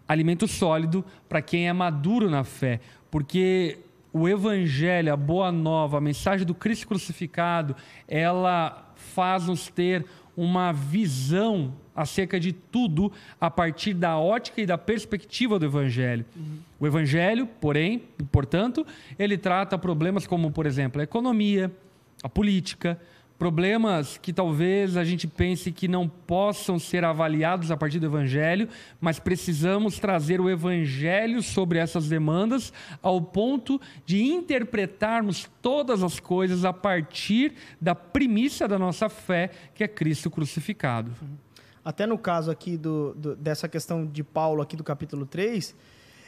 [0.07, 3.79] alimento sólido para quem é maduro na fé, porque
[4.11, 7.75] o evangelho, a boa nova, a mensagem do Cristo crucificado,
[8.07, 10.05] ela faz-nos ter
[10.35, 16.25] uma visão acerca de tudo a partir da ótica e da perspectiva do Evangelho.
[16.35, 16.57] Uhum.
[16.79, 18.85] O Evangelho, porém, portanto,
[19.17, 21.71] ele trata problemas como, por exemplo, a economia,
[22.23, 22.99] a política,
[23.37, 28.69] problemas que talvez a gente pense que não possam ser avaliados a partir do Evangelho,
[29.01, 36.63] mas precisamos trazer o Evangelho sobre essas demandas ao ponto de interpretarmos todas as coisas
[36.63, 41.11] a partir da primícia da nossa fé, que é Cristo crucificado.
[41.83, 45.75] Até no caso aqui do, do dessa questão de Paulo, aqui do capítulo 3,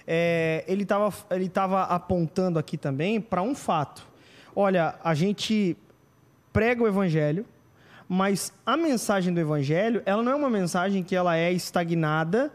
[0.06, 4.06] é, ele estava ele tava apontando aqui também para um fato.
[4.54, 5.78] Olha, a gente
[6.56, 7.46] prega o evangelho,
[8.08, 12.50] mas a mensagem do evangelho, ela não é uma mensagem que ela é estagnada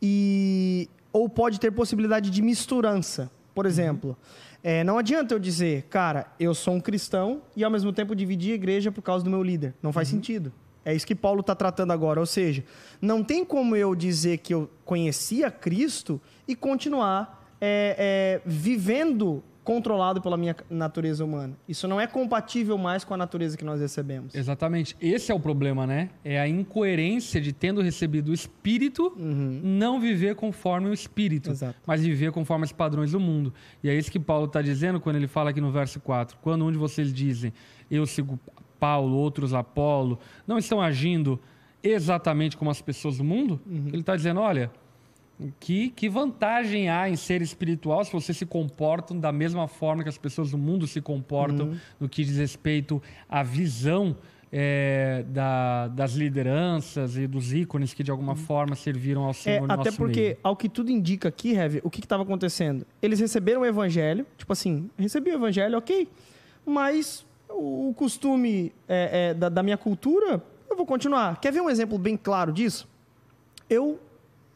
[0.00, 3.28] e ou pode ter possibilidade de misturança.
[3.52, 3.68] Por uhum.
[3.68, 4.16] exemplo,
[4.62, 8.52] é, não adianta eu dizer, cara, eu sou um cristão e ao mesmo tempo dividir
[8.52, 9.74] a igreja por causa do meu líder.
[9.82, 10.18] Não faz uhum.
[10.18, 10.52] sentido.
[10.84, 12.20] É isso que Paulo está tratando agora.
[12.20, 12.62] Ou seja,
[13.02, 20.20] não tem como eu dizer que eu conhecia Cristo e continuar é, é, vivendo controlado
[20.20, 21.56] pela minha natureza humana.
[21.68, 24.34] Isso não é compatível mais com a natureza que nós recebemos.
[24.34, 24.96] Exatamente.
[25.00, 26.10] Esse é o problema, né?
[26.24, 29.60] É a incoerência de tendo recebido o Espírito, uhum.
[29.62, 31.78] não viver conforme o Espírito, Exato.
[31.86, 33.54] mas viver conforme os padrões do mundo.
[33.80, 36.38] E é isso que Paulo está dizendo quando ele fala aqui no verso 4.
[36.42, 37.52] Quando um de vocês dizem,
[37.88, 38.40] eu sigo
[38.80, 41.38] Paulo, outros Apolo, não estão agindo
[41.80, 43.60] exatamente como as pessoas do mundo?
[43.64, 43.86] Uhum.
[43.86, 44.68] Ele está dizendo, olha
[45.58, 50.08] que, que vantagem há em ser espiritual se você se comporta da mesma forma que
[50.08, 51.76] as pessoas do mundo se comportam uhum.
[51.98, 54.16] no que diz respeito à visão
[54.52, 58.38] é, da, das lideranças e dos ícones que de alguma uhum.
[58.38, 60.38] forma serviram ao Senhor é, no Até porque, meio.
[60.42, 62.84] ao que tudo indica aqui, Heavy, o que estava acontecendo?
[63.00, 66.08] Eles receberam o evangelho, tipo assim, recebi o evangelho, ok,
[66.66, 71.40] mas o costume é, é, da, da minha cultura, eu vou continuar.
[71.40, 72.88] Quer ver um exemplo bem claro disso?
[73.68, 74.00] Eu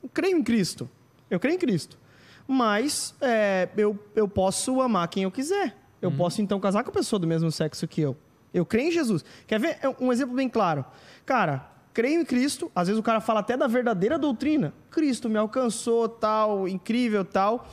[0.09, 0.89] creio em Cristo.
[1.31, 1.99] Eu creio em Cristo.
[2.47, 5.77] Mas é, eu, eu posso amar quem eu quiser.
[6.01, 6.17] Eu uhum.
[6.17, 8.17] posso, então, casar com a pessoa do mesmo sexo que eu.
[8.53, 9.25] Eu creio em Jesus.
[9.47, 10.85] Quer ver é um exemplo bem claro?
[11.25, 12.71] Cara, creio em Cristo.
[12.75, 14.75] Às vezes o cara fala até da verdadeira doutrina.
[14.91, 17.67] Cristo me alcançou, tal, incrível, tal.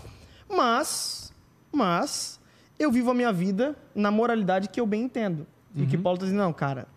[0.50, 1.34] Mas,
[1.72, 2.40] mas,
[2.80, 5.46] eu vivo a minha vida na moralidade que eu bem entendo.
[5.76, 5.84] Uhum.
[5.84, 6.88] E que Paulo está dizendo, não, cara,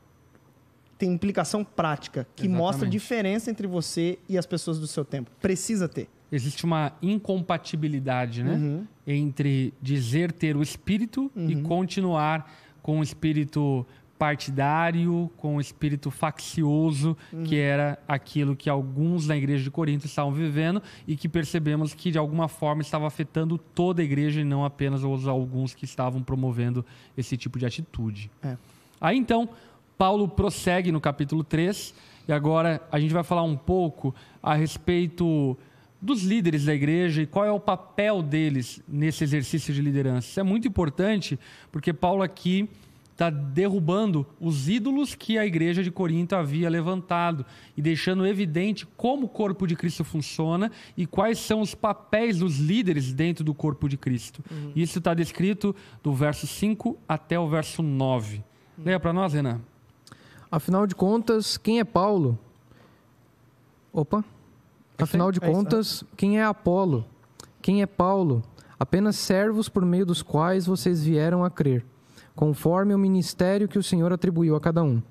[0.97, 2.59] tem implicação prática que Exatamente.
[2.59, 5.31] mostra a diferença entre você e as pessoas do seu tempo.
[5.41, 6.09] Precisa ter.
[6.31, 8.55] Existe uma incompatibilidade, né?
[8.55, 8.87] Uhum.
[9.07, 11.51] Entre dizer ter o espírito uhum.
[11.51, 12.51] e continuar
[12.83, 13.87] com o espírito
[14.19, 17.45] partidário, com o espírito faccioso, uhum.
[17.45, 22.11] que era aquilo que alguns na igreja de Corinto estavam vivendo e que percebemos que
[22.11, 26.23] de alguma forma estava afetando toda a igreja e não apenas os alguns que estavam
[26.23, 26.85] promovendo
[27.17, 28.31] esse tipo de atitude.
[28.43, 28.57] É.
[29.01, 29.51] Aí então,
[29.97, 31.95] Paulo prossegue no capítulo 3
[32.27, 35.57] e agora a gente vai falar um pouco a respeito
[36.01, 40.29] dos líderes da igreja e qual é o papel deles nesse exercício de liderança.
[40.29, 41.39] Isso é muito importante
[41.73, 42.69] porque Paulo aqui
[43.15, 49.27] está derrubando os ídolos que a igreja de Corinto havia levantado e deixando evidente como
[49.27, 53.89] o corpo de Cristo funciona e quais são os papéis dos líderes dentro do corpo
[53.89, 54.45] de Cristo.
[54.51, 54.73] Uhum.
[54.75, 58.39] Isso está descrito do verso 5 até o verso 9.
[58.77, 58.85] Uhum.
[58.85, 59.61] Leia para nós, Renan.
[60.55, 62.39] Afinal de contas, quem é Paulo?
[63.93, 64.25] Opa.
[64.97, 67.05] Afinal de é contas, quem é Apolo?
[67.61, 68.41] Quem é Paulo?
[68.79, 71.85] Apenas servos por meio dos quais vocês vieram a crer
[72.37, 75.03] conforme o ministério que o Senhor atribuiu a cada um.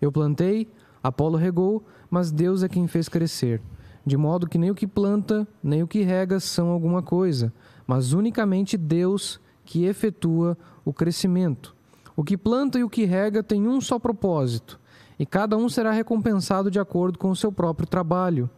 [0.00, 0.70] Eu plantei,
[1.02, 3.60] Apolo regou, mas Deus é quem fez crescer.
[4.06, 7.52] De modo que nem o que planta, nem o que rega são alguma coisa,
[7.88, 11.74] mas unicamente Deus que efetua o crescimento.
[12.14, 14.78] O que planta e o que rega têm um só propósito,
[15.22, 18.50] e cada um será recompensado de acordo com o seu próprio trabalho,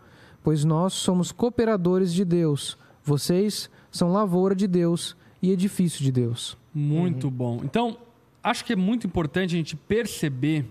[0.42, 6.56] pois nós somos cooperadores de Deus, vocês são lavoura de Deus e edifício de Deus.
[6.74, 7.30] Muito uhum.
[7.30, 7.60] bom.
[7.62, 7.98] Então,
[8.42, 10.64] acho que é muito importante a gente perceber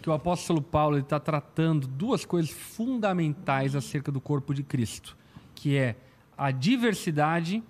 [0.00, 5.16] que o apóstolo Paulo está tratando duas coisas fundamentais acerca do corpo de Cristo,
[5.56, 5.96] que é
[6.38, 7.60] a diversidade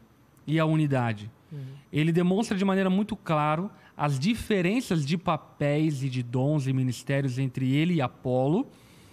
[0.46, 1.30] e a unidade.
[1.50, 1.60] Uhum.
[1.90, 7.38] Ele demonstra de maneira muito clara as diferenças de papéis e de dons e ministérios
[7.38, 8.66] entre ele e Apolo,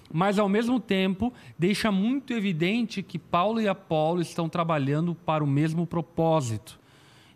[0.10, 5.47] mas ao mesmo tempo deixa muito evidente que Paulo e Apolo estão trabalhando para o
[5.47, 6.80] mesmo propósito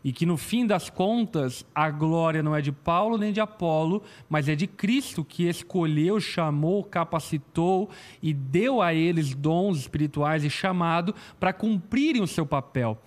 [0.01, 4.01] e que no fim das contas a glória não é de Paulo nem de Apolo,
[4.29, 7.89] mas é de Cristo que escolheu, chamou, capacitou
[8.23, 12.97] e deu a eles dons espirituais e chamado para cumprirem o seu papel.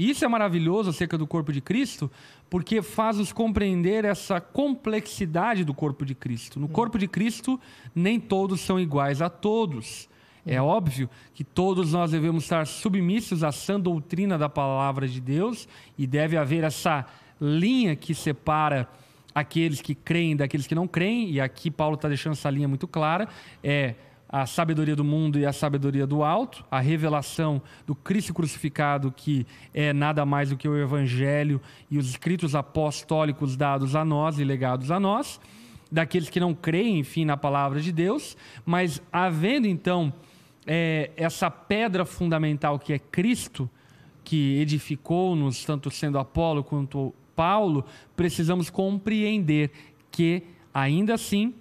[0.00, 2.10] Isso é maravilhoso acerca do corpo de Cristo,
[2.48, 6.58] porque faz-nos compreender essa complexidade do corpo de Cristo.
[6.58, 7.60] No corpo de Cristo,
[7.94, 10.08] nem todos são iguais a todos.
[10.46, 15.68] É óbvio que todos nós devemos estar submissos à sã doutrina da palavra de Deus
[15.98, 17.06] e deve haver essa
[17.38, 18.88] linha que separa
[19.34, 22.88] aqueles que creem daqueles que não creem, e aqui Paulo está deixando essa linha muito
[22.88, 23.28] clara:
[23.62, 23.94] é
[24.32, 29.44] a sabedoria do mundo e a sabedoria do alto, a revelação do Cristo crucificado, que
[29.74, 34.44] é nada mais do que o Evangelho e os escritos apostólicos dados a nós e
[34.44, 35.40] legados a nós,
[35.90, 40.12] daqueles que não creem, enfim, na palavra de Deus, mas havendo então
[40.64, 43.68] é, essa pedra fundamental que é Cristo,
[44.22, 49.72] que edificou-nos, tanto sendo Apolo quanto Paulo, precisamos compreender
[50.08, 51.54] que, ainda assim,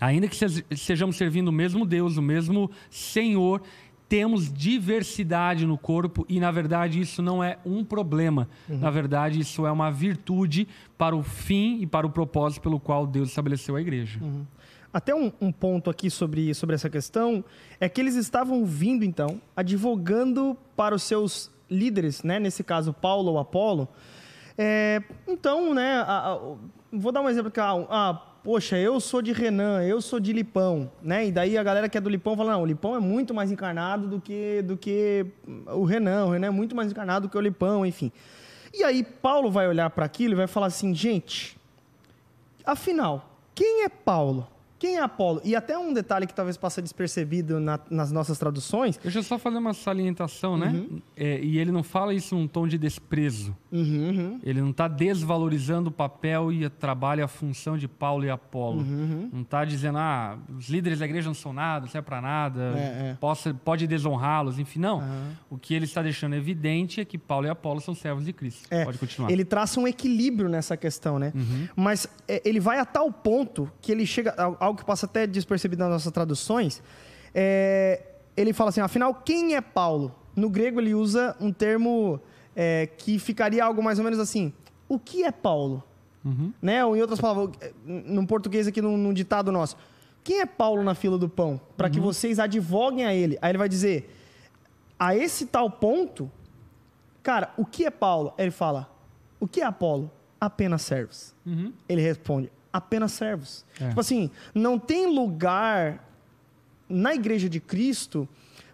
[0.00, 0.36] ainda que
[0.76, 3.62] sejamos servindo o mesmo Deus, o mesmo Senhor,
[4.10, 8.48] temos diversidade no corpo e, na verdade, isso não é um problema.
[8.68, 8.78] Uhum.
[8.78, 10.66] Na verdade, isso é uma virtude
[10.98, 14.18] para o fim e para o propósito pelo qual Deus estabeleceu a igreja.
[14.20, 14.44] Uhum.
[14.92, 17.44] Até um, um, ponto aqui sobre, sobre essa questão
[17.78, 22.40] é que eles estavam vindo, então, advogando para os seus líderes, né?
[22.40, 23.88] nesse caso, Paulo ou Apolo.
[24.58, 26.38] É, então, né, a, a,
[26.92, 27.60] vou dar um exemplo aqui.
[27.60, 31.26] Ah, ah, poxa, eu sou de Renan, eu sou de Lipão, né?
[31.26, 33.50] E daí a galera que é do Lipão fala, não, o Lipão é muito mais
[33.50, 35.26] encarnado do que, do que
[35.66, 38.10] o Renan, o Renan é muito mais encarnado do que o Lipão, enfim.
[38.72, 41.58] E aí Paulo vai olhar para aquilo e vai falar assim, gente,
[42.64, 44.46] afinal, quem é Paulo?
[44.80, 45.42] Quem é Apolo?
[45.44, 48.96] E até um detalhe que talvez passe despercebido na, nas nossas traduções.
[48.96, 50.68] Deixa eu só fazer uma salientação, né?
[50.68, 51.02] Uhum.
[51.14, 53.54] É, e ele não fala isso num tom de desprezo.
[53.70, 54.40] Uhum, uhum.
[54.42, 58.30] Ele não está desvalorizando o papel e o trabalho e a função de Paulo e
[58.30, 58.80] Apolo.
[58.80, 59.30] Uhum, uhum.
[59.34, 62.72] Não está dizendo, ah, os líderes da igreja não são nada, não serve para nada,
[62.74, 63.16] é, é.
[63.20, 64.80] Possa, pode desonrá-los, enfim.
[64.80, 65.02] Não.
[65.50, 68.66] O que ele está deixando evidente é que Paulo e Apolo são servos de Cristo.
[68.70, 68.86] É.
[68.86, 69.30] Pode continuar.
[69.30, 71.32] Ele traça um equilíbrio nessa questão, né?
[71.34, 71.68] Uhum.
[71.76, 74.34] Mas é, ele vai a tal ponto que ele chega.
[74.38, 76.82] Ao, algo que passa até despercebido nas nossas traduções,
[77.34, 78.02] é,
[78.36, 80.14] ele fala assim: afinal, quem é Paulo?
[80.34, 82.20] No grego, ele usa um termo
[82.54, 84.52] é, que ficaria algo mais ou menos assim:
[84.88, 85.82] o que é Paulo?
[86.24, 86.52] Uhum.
[86.60, 86.84] Né?
[86.84, 89.76] Ou em outras palavras, num português aqui, num, num ditado nosso:
[90.22, 91.60] quem é Paulo na fila do pão?
[91.76, 91.92] Para uhum.
[91.92, 93.38] que vocês advoguem a ele.
[93.42, 94.14] Aí ele vai dizer:
[94.98, 96.30] a esse tal ponto,
[97.22, 98.32] cara, o que é Paulo?
[98.38, 98.90] Ele fala:
[99.40, 100.10] o que é Apolo?
[100.38, 101.34] Apenas servos.
[101.44, 101.72] Uhum.
[101.88, 103.64] Ele responde: apenas servos.
[103.80, 103.88] É.
[103.88, 106.08] Tipo assim, não tem lugar
[106.88, 108.28] na igreja de Cristo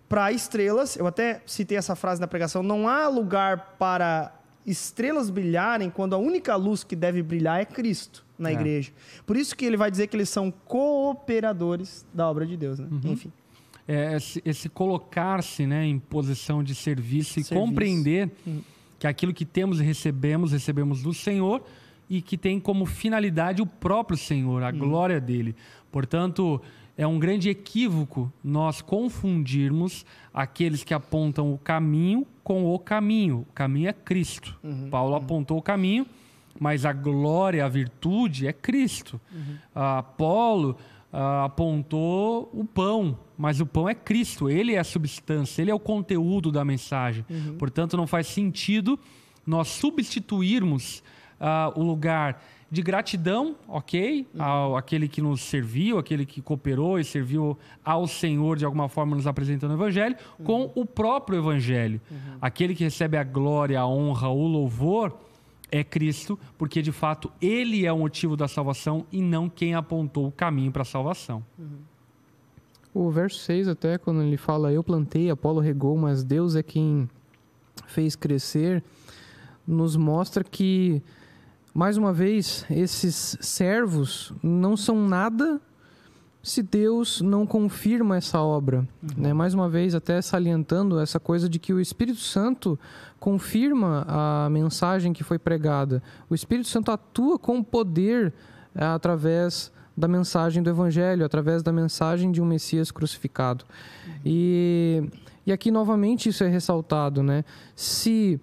[0.09, 0.97] para estrelas.
[0.97, 4.33] Eu até citei essa frase na pregação: não há lugar para
[4.67, 8.53] estrelas brilharem quando a única luz que deve brilhar é Cristo na é.
[8.53, 8.93] igreja.
[9.25, 12.89] Por isso que ele vai dizer que eles são cooperadores da obra de Deus, né?
[12.91, 13.13] Uhum.
[13.13, 13.33] Enfim.
[13.89, 17.55] É, esse, esse colocar-se né, em posição de serviço e serviço.
[17.55, 18.61] compreender uhum.
[18.99, 21.63] que aquilo que temos e recebemos, recebemos do Senhor
[22.09, 24.79] e que tem como finalidade o próprio Senhor, a hum.
[24.79, 25.55] glória dele.
[25.91, 26.61] Portanto,
[26.97, 33.47] é um grande equívoco nós confundirmos aqueles que apontam o caminho com o caminho.
[33.49, 34.59] O caminho é Cristo.
[34.63, 35.17] Uhum, Paulo uhum.
[35.17, 36.07] apontou o caminho
[36.61, 39.21] mas a glória, a virtude é Cristo.
[39.33, 39.57] Uhum.
[39.75, 40.77] Apolo
[41.13, 45.75] uh, apontou o pão, mas o pão é Cristo, ele é a substância, ele é
[45.75, 47.25] o conteúdo da mensagem.
[47.29, 47.57] Uhum.
[47.59, 48.99] Portanto, não faz sentido
[49.47, 51.03] nós substituirmos
[51.41, 54.43] uh, o lugar de gratidão, ok, uhum.
[54.43, 59.15] ao aquele que nos serviu, aquele que cooperou e serviu ao Senhor de alguma forma
[59.15, 60.45] nos apresentando o Evangelho, uhum.
[60.45, 62.01] com o próprio Evangelho.
[62.11, 62.39] Uhum.
[62.41, 65.17] Aquele que recebe a glória, a honra, o louvor
[65.71, 70.27] é Cristo, porque de fato ele é o motivo da salvação e não quem apontou
[70.27, 71.45] o caminho para a salvação.
[72.93, 77.09] O verso 6 até, quando ele fala, eu plantei, Apolo regou, mas Deus é quem
[77.87, 78.83] fez crescer,
[79.67, 81.03] nos mostra que
[81.77, 85.61] mais uma vez, esses servos não são nada
[86.43, 88.79] se Deus não confirma essa obra.
[89.03, 89.23] Uhum.
[89.23, 89.33] Né?
[89.35, 92.79] Mais uma vez, até salientando essa coisa de que o Espírito Santo
[93.21, 96.03] confirma a mensagem que foi pregada.
[96.31, 98.33] O Espírito Santo atua com poder
[98.75, 103.67] é, através da mensagem do Evangelho, através da mensagem de um Messias crucificado.
[104.07, 104.13] Uhum.
[104.25, 105.11] E,
[105.45, 107.23] e aqui, novamente, isso é ressaltado.
[107.23, 107.45] Né?
[107.75, 108.41] Se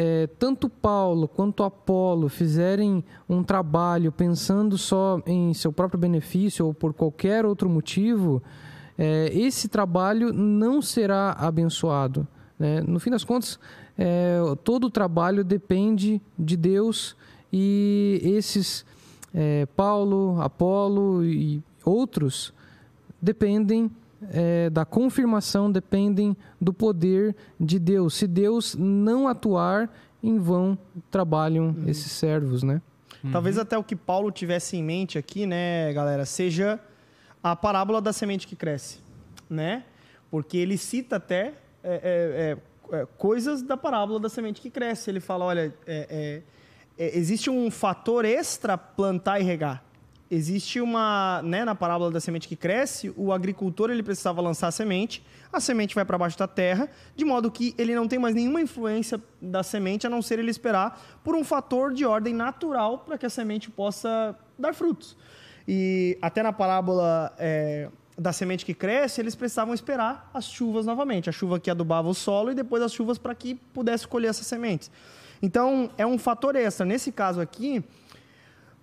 [0.00, 6.72] é, tanto Paulo quanto Apolo fizerem um trabalho pensando só em seu próprio benefício ou
[6.72, 8.40] por qualquer outro motivo,
[8.96, 12.28] é, esse trabalho não será abençoado.
[12.56, 12.80] Né?
[12.80, 13.58] No fim das contas,
[13.98, 17.16] é, todo o trabalho depende de Deus
[17.52, 18.86] e esses
[19.34, 22.54] é, Paulo, Apolo e outros
[23.20, 23.90] dependem
[24.30, 28.14] é, da confirmação dependem do poder de Deus.
[28.14, 29.90] Se Deus não atuar,
[30.22, 30.76] em vão
[31.10, 31.88] trabalham uhum.
[31.88, 32.82] esses servos, né?
[33.22, 33.32] Uhum.
[33.32, 36.80] Talvez até o que Paulo tivesse em mente aqui, né, galera, seja
[37.42, 38.98] a parábola da semente que cresce,
[39.48, 39.84] né?
[40.30, 42.56] Porque ele cita até é,
[42.92, 45.10] é, é, é coisas da parábola da semente que cresce.
[45.10, 46.42] Ele fala, olha, é,
[46.98, 49.87] é, existe um fator extra plantar e regar
[50.30, 54.70] existe uma, né, na parábola da semente que cresce, o agricultor ele precisava lançar a
[54.70, 58.34] semente, a semente vai para baixo da terra, de modo que ele não tem mais
[58.34, 62.98] nenhuma influência da semente a não ser ele esperar por um fator de ordem natural
[62.98, 65.16] para que a semente possa dar frutos.
[65.66, 71.28] E até na parábola é, da semente que cresce, eles precisavam esperar as chuvas novamente,
[71.28, 74.46] a chuva que adubava o solo e depois as chuvas para que pudesse colher essas
[74.46, 74.90] sementes.
[75.40, 76.84] Então, é um fator extra.
[76.84, 77.84] Nesse caso aqui,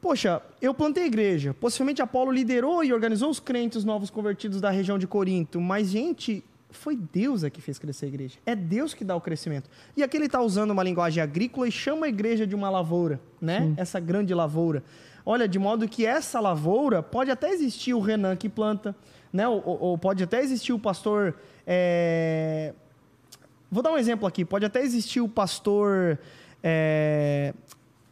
[0.06, 1.52] Poxa, eu plantei igreja.
[1.52, 5.60] Possivelmente Apolo liderou e organizou os crentes novos convertidos da região de Corinto.
[5.60, 8.38] Mas, gente, foi Deus é que fez crescer a igreja.
[8.46, 9.68] É Deus que dá o crescimento.
[9.98, 13.20] E aqui ele está usando uma linguagem agrícola e chama a igreja de uma lavoura,
[13.42, 13.62] né?
[13.62, 13.74] Sim.
[13.78, 14.84] Essa grande lavoura.
[15.26, 18.96] Olha, de modo que essa lavoura pode até existir o Renan que planta,
[19.34, 19.48] né?
[19.48, 21.34] Ou, ou pode até existir o pastor.
[21.66, 22.76] É...
[23.72, 24.46] Vou dar um exemplo aqui.
[24.46, 26.20] Pode até existir o pastor.
[26.64, 27.56] É...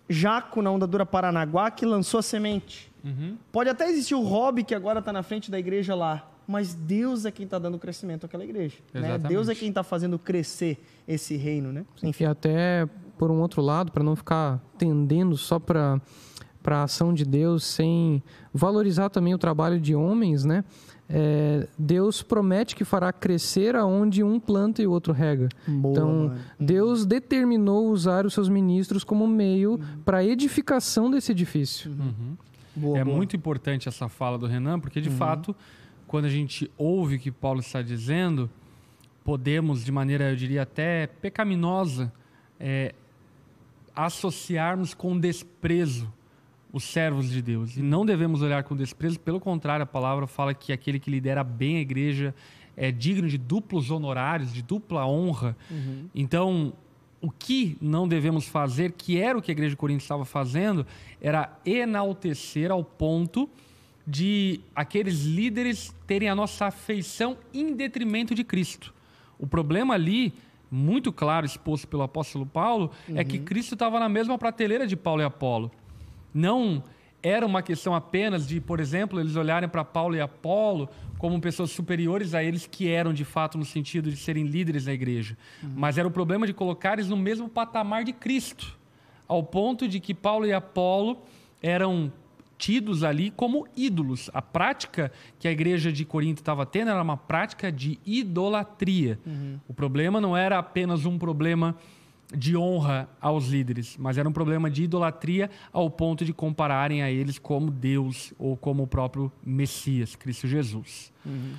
[0.10, 2.91] Jaco, na Ondadura Paranaguá, que lançou a semente.
[3.04, 3.38] Uhum.
[3.51, 6.30] Pode até existir o Hobby, que agora está na frente da igreja lá.
[6.47, 8.78] Mas Deus é quem está dando crescimento àquela igreja.
[8.93, 9.18] Né?
[9.18, 11.86] Deus é quem está fazendo crescer esse reino, né?
[12.04, 12.26] Enfim.
[12.26, 12.86] E até,
[13.18, 16.01] por um outro lado, para não ficar tendendo só para
[16.66, 18.22] a ação de Deus, sem
[18.54, 20.66] valorizar também o trabalho de homens, né?
[21.16, 25.47] É, Deus promete que fará crescer aonde um planta e o outro rega.
[25.68, 26.39] Boa, então, mano.
[26.59, 30.01] Deus determinou usar os seus ministros como meio uhum.
[30.03, 31.91] para a edificação desse edifício.
[31.91, 32.36] Uhum.
[32.76, 33.16] Boa, é boa.
[33.16, 35.16] muito importante essa fala do Renan, porque de uhum.
[35.16, 35.55] fato,
[36.07, 38.49] quando a gente ouve o que Paulo está dizendo,
[39.24, 42.11] podemos, de maneira, eu diria até pecaminosa,
[42.59, 42.95] é,
[43.95, 46.11] associarmos com desprezo
[46.74, 47.78] os servos de Deus.
[47.78, 51.43] E não devemos olhar com desprezo, pelo contrário, a palavra fala que aquele que lidera
[51.43, 52.34] bem a igreja
[52.76, 55.55] é digno de duplos honorários, de dupla honra.
[55.69, 56.09] Uhum.
[56.15, 56.74] Então,
[57.21, 60.86] o que não devemos fazer, que era o que a igreja de Corinto estava fazendo,
[61.21, 63.47] era enaltecer ao ponto
[64.05, 68.91] de aqueles líderes terem a nossa afeição em detrimento de Cristo.
[69.38, 70.34] O problema ali,
[70.71, 73.17] muito claro, exposto pelo apóstolo Paulo, uhum.
[73.17, 73.45] é que uhum.
[73.45, 75.71] Cristo estava na mesma prateleira de Paulo e Apolo.
[76.34, 76.84] Não
[77.21, 81.71] era uma questão apenas de, por exemplo, eles olharem para Paulo e Apolo como pessoas
[81.71, 85.71] superiores a eles que eram de fato no sentido de serem líderes da igreja, uhum.
[85.77, 88.77] mas era o problema de colocar eles no mesmo patamar de Cristo,
[89.25, 91.23] ao ponto de que Paulo e Apolo
[91.61, 92.11] eram
[92.57, 94.29] tidos ali como ídolos.
[94.34, 99.17] A prática que a igreja de Corinto estava tendo era uma prática de idolatria.
[99.25, 99.59] Uhum.
[99.67, 101.75] O problema não era apenas um problema
[102.36, 107.11] de honra aos líderes, mas era um problema de idolatria ao ponto de compararem a
[107.11, 111.11] eles como Deus ou como o próprio Messias, Cristo Jesus.
[111.25, 111.53] Uhum.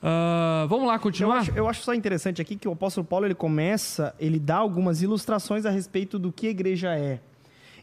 [0.00, 1.36] Uh, vamos lá continuar?
[1.36, 4.56] Eu acho, eu acho, só interessante aqui que o apóstolo Paulo ele começa, ele dá
[4.56, 7.20] algumas ilustrações a respeito do que a igreja é.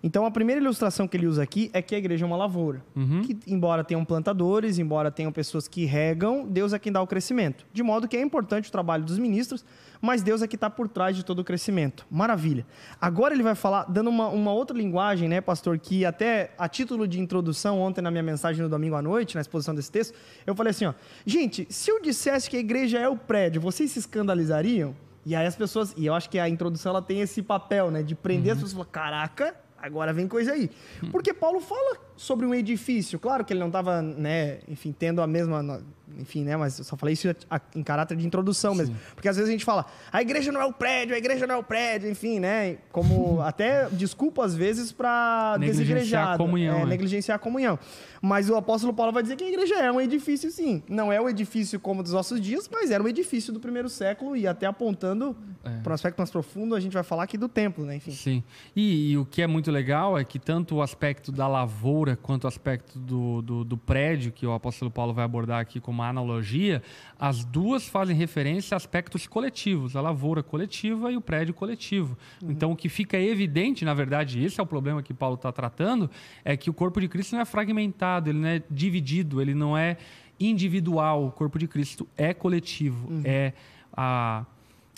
[0.05, 2.85] Então a primeira ilustração que ele usa aqui é que a igreja é uma lavoura.
[2.95, 3.23] Uhum.
[3.23, 7.65] Que, embora tenham plantadores, embora tenham pessoas que regam, Deus é quem dá o crescimento.
[7.73, 9.65] De modo que é importante o trabalho dos ministros,
[9.99, 12.05] mas Deus é que está por trás de todo o crescimento.
[12.07, 12.67] Maravilha.
[13.01, 17.07] Agora ele vai falar, dando uma, uma outra linguagem, né, pastor, que até a título
[17.07, 20.13] de introdução, ontem na minha mensagem no domingo à noite, na exposição desse texto,
[20.45, 20.93] eu falei assim: ó,
[21.25, 24.95] gente, se eu dissesse que a igreja é o prédio, vocês se escandalizariam?
[25.25, 28.03] E aí as pessoas, e eu acho que a introdução ela tem esse papel, né,
[28.03, 30.69] de prender as pessoas e falar: caraca, agora vem coisa aí.
[31.11, 35.27] Porque Paulo fala sobre um edifício, claro que ele não estava, né, enfim, tendo a
[35.27, 35.81] mesma,
[36.19, 37.27] enfim, né, mas eu só falei isso
[37.75, 38.95] em caráter de introdução mesmo.
[39.13, 41.55] Porque às vezes a gente fala, a igreja não é o prédio, a igreja não
[41.55, 46.79] é o prédio, enfim, né, como até desculpa às vezes para Negligenciar a comunhão, é,
[46.79, 46.85] né?
[46.85, 47.79] negligenciar a comunhão.
[48.21, 50.81] Mas o apóstolo Paulo vai dizer que a igreja é um edifício sim.
[50.89, 54.35] Não é o edifício como dos nossos dias, mas era um edifício do primeiro século
[54.35, 55.35] e até apontando
[55.83, 58.11] para um aspecto mais profundo, a gente vai falar aqui do templo, né, enfim.
[58.11, 58.43] Sim.
[58.75, 62.43] E, e o que é muito legal é que tanto o aspecto da lavoura quanto
[62.43, 66.09] o aspecto do, do, do prédio, que o apóstolo Paulo vai abordar aqui como uma
[66.09, 66.81] analogia,
[67.19, 72.17] as duas fazem referência a aspectos coletivos, a lavoura coletiva e o prédio coletivo.
[72.43, 76.09] Então, o que fica evidente, na verdade, esse é o problema que Paulo está tratando,
[76.43, 79.77] é que o corpo de Cristo não é fragmentado, ele não é dividido, ele não
[79.77, 79.97] é
[80.39, 81.25] individual.
[81.25, 83.53] O corpo de Cristo é coletivo, é
[83.93, 84.45] a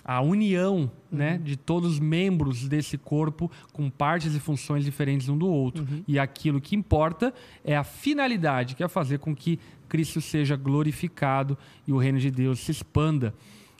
[0.07, 5.37] a união né, de todos os membros desse corpo com partes e funções diferentes um
[5.37, 5.85] do outro.
[6.07, 11.57] E aquilo que importa é a finalidade, que é fazer com que Cristo seja glorificado
[11.87, 13.33] e o reino de Deus se expanda.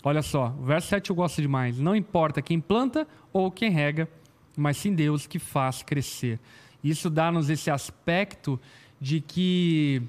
[0.04, 1.80] Olha só, verso 7 eu gosto demais.
[1.80, 4.10] Não importa quem planta ou quem rega,
[4.56, 6.40] mas sim Deus que faz crescer.
[6.84, 8.60] Isso dá-nos esse aspecto
[9.00, 10.02] de que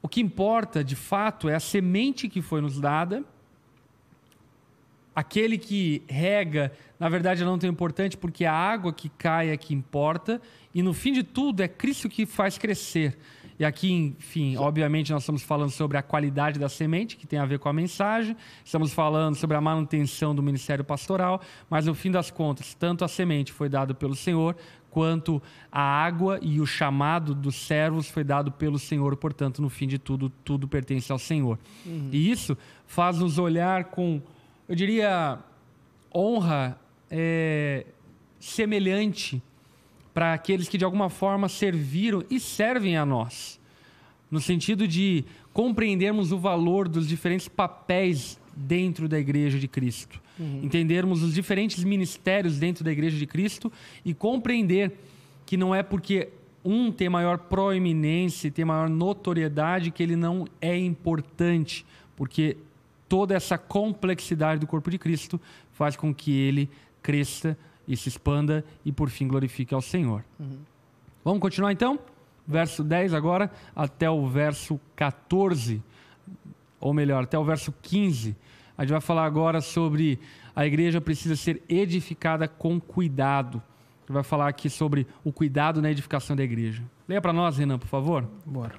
[0.00, 3.24] o que importa, de fato, é a semente que foi nos dada
[5.18, 9.56] aquele que rega, na verdade, não é tão importante porque a água que cai é
[9.56, 10.40] que importa.
[10.72, 13.18] E no fim de tudo, é Cristo que faz crescer.
[13.58, 17.44] E aqui, enfim, obviamente, nós estamos falando sobre a qualidade da semente, que tem a
[17.44, 18.36] ver com a mensagem.
[18.64, 21.40] Estamos falando sobre a manutenção do ministério pastoral.
[21.68, 24.56] Mas no fim das contas, tanto a semente foi dada pelo Senhor,
[24.90, 25.42] quanto
[25.72, 29.16] a água e o chamado dos servos foi dado pelo Senhor.
[29.16, 31.58] Portanto, no fim de tudo, tudo pertence ao Senhor.
[32.12, 32.56] E isso
[32.86, 34.22] faz nos olhar com
[34.68, 35.38] eu diria,
[36.14, 36.78] honra
[37.10, 37.86] é,
[38.38, 39.42] semelhante
[40.18, 43.60] para aqueles que de alguma forma serviram e servem a nós,
[44.28, 50.20] no sentido de compreendermos o valor dos diferentes papéis dentro da Igreja de Cristo,
[50.60, 53.70] entendermos os diferentes ministérios dentro da Igreja de Cristo
[54.04, 54.90] e compreender
[55.46, 56.30] que não é porque
[56.64, 62.56] um tem maior proeminência, tem maior notoriedade que ele não é importante, porque
[63.08, 65.40] toda essa complexidade do corpo de Cristo
[65.74, 66.68] faz com que ele
[67.00, 67.56] cresça
[67.88, 70.22] e se expanda e por fim glorifique ao Senhor.
[71.24, 71.98] Vamos continuar então?
[72.46, 75.82] Verso 10 agora até o verso 14,
[76.78, 78.36] ou melhor, até o verso 15.
[78.76, 80.20] A gente vai falar agora sobre
[80.54, 83.58] a igreja precisa ser edificada com cuidado.
[83.58, 86.82] A gente vai falar aqui sobre o cuidado na edificação da igreja.
[87.08, 88.28] Leia para nós, Renan, por favor.
[88.44, 88.74] Bora.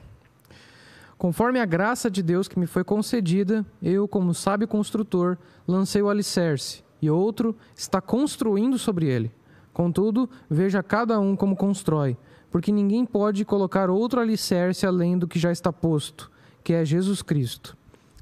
[1.17, 5.37] Conforme a graça de Deus que me foi concedida, eu, como sábio construtor,
[5.67, 9.31] lancei o alicerce, e outro está construindo sobre ele.
[9.73, 12.17] Contudo, veja cada um como constrói,
[12.51, 16.31] porque ninguém pode colocar outro alicerce além do que já está posto,
[16.63, 17.77] que é Jesus Cristo.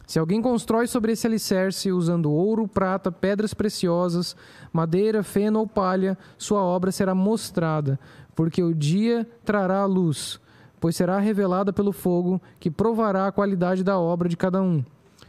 [0.05, 4.35] Se alguém constrói sobre esse alicerce usando ouro, prata, pedras preciosas,
[4.71, 7.99] madeira, feno ou palha, sua obra será mostrada,
[8.33, 10.39] porque o dia trará a luz
[10.79, 14.83] pois será revelada pelo fogo, que provará a qualidade da obra de cada um.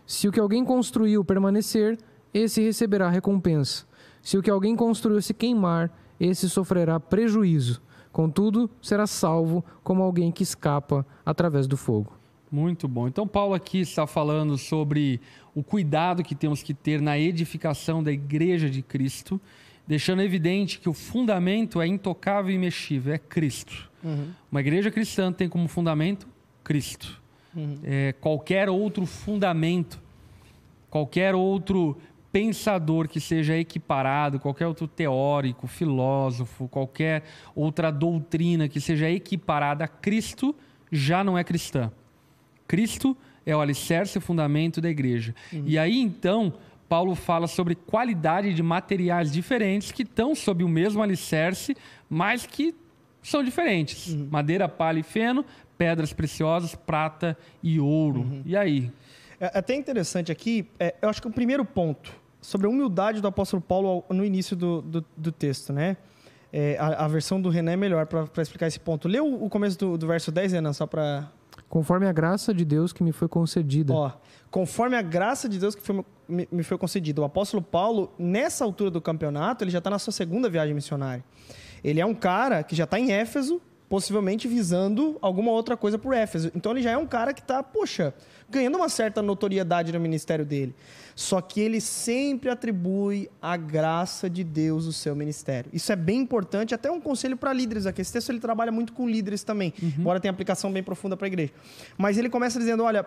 [0.06, 1.98] Se o que alguém construiu permanecer,
[2.32, 3.86] esse receberá recompensa.
[4.22, 7.80] Se o que alguém construiu se queimar, esse sofrerá prejuízo.
[8.12, 12.12] Contudo, será salvo como alguém que escapa através do fogo.
[12.50, 13.06] Muito bom.
[13.06, 15.20] Então, Paulo aqui está falando sobre
[15.54, 19.40] o cuidado que temos que ter na edificação da igreja de Cristo,
[19.86, 23.88] deixando evidente que o fundamento é intocável e imexível, é Cristo.
[24.50, 26.26] Uma igreja cristã tem como fundamento
[26.62, 27.20] Cristo.
[27.82, 30.00] É, qualquer outro fundamento,
[30.88, 31.96] qualquer outro
[32.38, 39.88] pensador que seja equiparado, qualquer outro teórico, filósofo, qualquer outra doutrina que seja equiparada a
[39.88, 40.54] Cristo,
[40.88, 41.90] já não é cristã.
[42.68, 45.34] Cristo é o alicerce e o fundamento da igreja.
[45.52, 46.54] E aí então,
[46.88, 51.76] Paulo fala sobre qualidade de materiais diferentes que estão sob o mesmo alicerce,
[52.08, 52.72] mas que
[53.20, 54.14] são diferentes.
[54.14, 55.44] Madeira, palha e feno,
[55.76, 58.42] pedras preciosas, prata e ouro.
[58.46, 58.92] E aí?
[59.40, 63.28] É até interessante aqui, é, eu acho que o primeiro ponto sobre a humildade do
[63.28, 65.96] apóstolo Paulo no início do, do, do texto, né?
[66.52, 69.06] É, a, a versão do Renan é melhor para explicar esse ponto.
[69.06, 71.30] Lê o, o começo do, do verso 10, Renan, só para
[71.68, 73.92] Conforme a graça de Deus que me foi concedida.
[73.92, 74.12] Ó,
[74.50, 77.20] conforme a graça de Deus que foi, me, me, foi concedida.
[77.20, 81.22] O apóstolo Paulo, nessa altura do campeonato, ele já está na sua segunda viagem missionária.
[81.84, 86.12] Ele é um cara que já está em Éfeso, possivelmente visando alguma outra coisa por
[86.12, 86.50] Éfeso.
[86.54, 88.12] Então ele já é um cara que está, poxa,
[88.48, 90.74] ganhando uma certa notoriedade no ministério dele.
[91.14, 95.70] Só que ele sempre atribui a graça de Deus o seu ministério.
[95.72, 98.00] Isso é bem importante, até um conselho para líderes aqui.
[98.00, 99.92] Esse texto ele trabalha muito com líderes também, uhum.
[99.98, 101.52] embora tenha aplicação bem profunda para a igreja.
[101.96, 103.04] Mas ele começa dizendo: olha,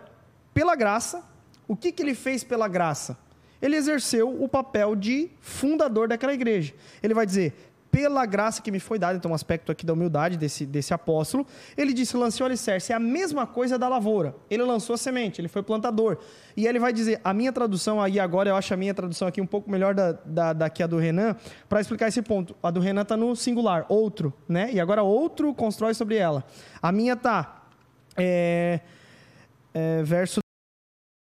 [0.54, 1.24] pela graça,
[1.68, 3.18] o que, que ele fez pela graça?
[3.62, 6.74] Ele exerceu o papel de fundador daquela igreja.
[7.02, 7.54] Ele vai dizer:
[7.92, 11.46] pela graça que me foi dada, então um aspecto aqui da humildade desse, desse apóstolo,
[11.76, 15.42] ele disse, lancei o alicerce, é a mesma coisa da lavoura, ele lançou a semente,
[15.42, 16.18] ele foi plantador,
[16.56, 19.42] e ele vai dizer, a minha tradução aí agora, eu acho a minha tradução aqui
[19.42, 21.36] um pouco melhor da, da, da que a do Renan,
[21.68, 25.54] para explicar esse ponto, a do Renan está no singular, outro, né, e agora outro
[25.54, 26.46] constrói sobre ela,
[26.82, 27.64] a minha está,
[28.16, 28.80] é,
[29.74, 30.42] é, verso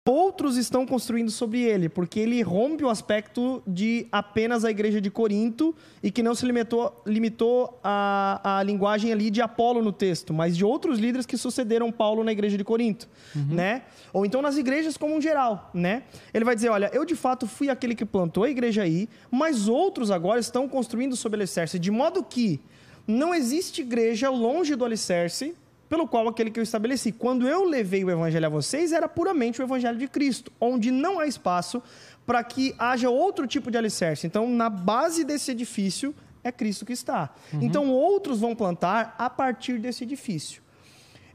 [0.07, 5.11] outros estão construindo sobre ele, porque ele rompe o aspecto de apenas a igreja de
[5.11, 10.35] Corinto e que não se limitou, limitou a, a linguagem ali de Apolo no texto,
[10.35, 13.55] mas de outros líderes que sucederam Paulo na igreja de Corinto, uhum.
[13.55, 13.85] né?
[14.13, 16.03] Ou então nas igrejas como um geral, né?
[16.35, 19.69] Ele vai dizer, olha, eu de fato fui aquele que plantou a igreja aí, mas
[19.69, 22.61] outros agora estão construindo sobre o alicerce, de modo que
[23.07, 25.55] não existe igreja longe do alicerce
[25.95, 27.13] pelo qual aquele que eu estabeleci.
[27.13, 31.21] Quando eu levei o evangelho a vocês, era puramente o evangelho de Cristo, onde não
[31.21, 31.81] há espaço
[32.27, 34.27] para que haja outro tipo de alicerce.
[34.27, 37.33] Então, na base desse edifício é Cristo que está.
[37.53, 37.63] Uhum.
[37.63, 40.61] Então, outros vão plantar a partir desse edifício.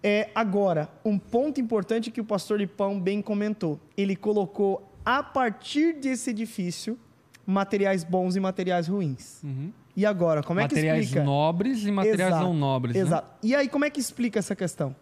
[0.04, 3.80] É, agora, um ponto importante que o pastor Lipão bem comentou.
[3.96, 7.00] Ele colocou a partir desse edifício
[7.46, 9.42] materiais bons e materiais ruins.
[9.42, 9.72] Uhum.
[10.00, 10.96] E agora, como é que explica?
[10.96, 12.96] Materiais nobres e materiais exato, não nobres.
[12.96, 13.02] Né?
[13.02, 13.28] Exato.
[13.28, 13.34] Né?
[13.44, 14.96] E aí, como é que explica essa questão?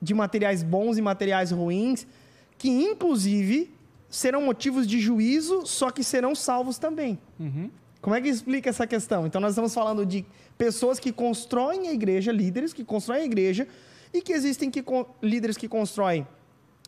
[0.00, 2.06] De materiais bons e materiais ruins,
[2.56, 3.70] que inclusive
[4.08, 7.18] serão motivos de juízo, só que serão salvos também.
[7.38, 7.70] Uhum.
[8.00, 9.26] Como é que explica essa questão?
[9.26, 10.24] Então, nós estamos falando de
[10.56, 13.68] pessoas que constroem a igreja, líderes que constroem a igreja,
[14.14, 14.82] e que existem que,
[15.22, 16.26] líderes que constroem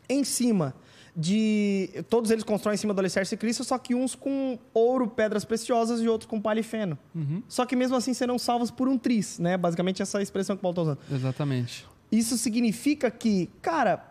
[0.09, 0.73] em cima
[1.15, 1.89] de.
[2.09, 6.01] Todos eles constroem em cima do alicerce Cristo, só que uns com ouro, pedras preciosas
[6.01, 6.97] e outros com palha e feno.
[7.13, 7.43] Uhum.
[7.47, 9.57] Só que mesmo assim serão salvos por um tris, né?
[9.57, 10.99] Basicamente essa é expressão que Paulo está usando.
[11.11, 11.85] Exatamente.
[12.11, 14.10] Isso significa que, cara,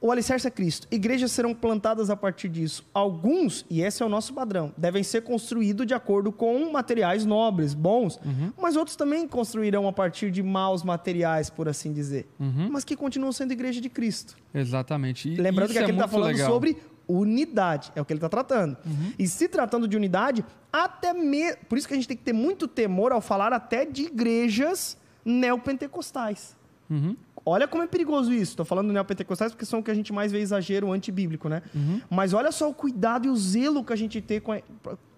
[0.00, 0.86] o alicerce é Cristo.
[0.90, 2.84] Igrejas serão plantadas a partir disso.
[2.92, 7.74] Alguns, e esse é o nosso padrão, devem ser construídos de acordo com materiais nobres,
[7.74, 8.52] bons, uhum.
[8.60, 12.68] mas outros também construirão a partir de maus materiais, por assim dizer, uhum.
[12.70, 14.36] mas que continuam sendo igreja de Cristo.
[14.54, 15.28] Exatamente.
[15.28, 16.50] E Lembrando que aqui é ele está falando legal.
[16.50, 16.76] sobre
[17.08, 18.76] unidade, é o que ele está tratando.
[18.84, 19.12] Uhum.
[19.18, 21.58] E se tratando de unidade, até mesmo.
[21.68, 24.96] Por isso que a gente tem que ter muito temor ao falar até de igrejas
[25.24, 26.56] neopentecostais.
[26.90, 27.16] Uhum.
[27.48, 28.52] Olha como é perigoso isso.
[28.52, 31.62] Estou falando neopentecostais porque são o que a gente mais vê exagero antibíblico, né?
[31.72, 32.00] Uhum.
[32.10, 34.60] Mas olha só o cuidado e o zelo que a gente, tem com a,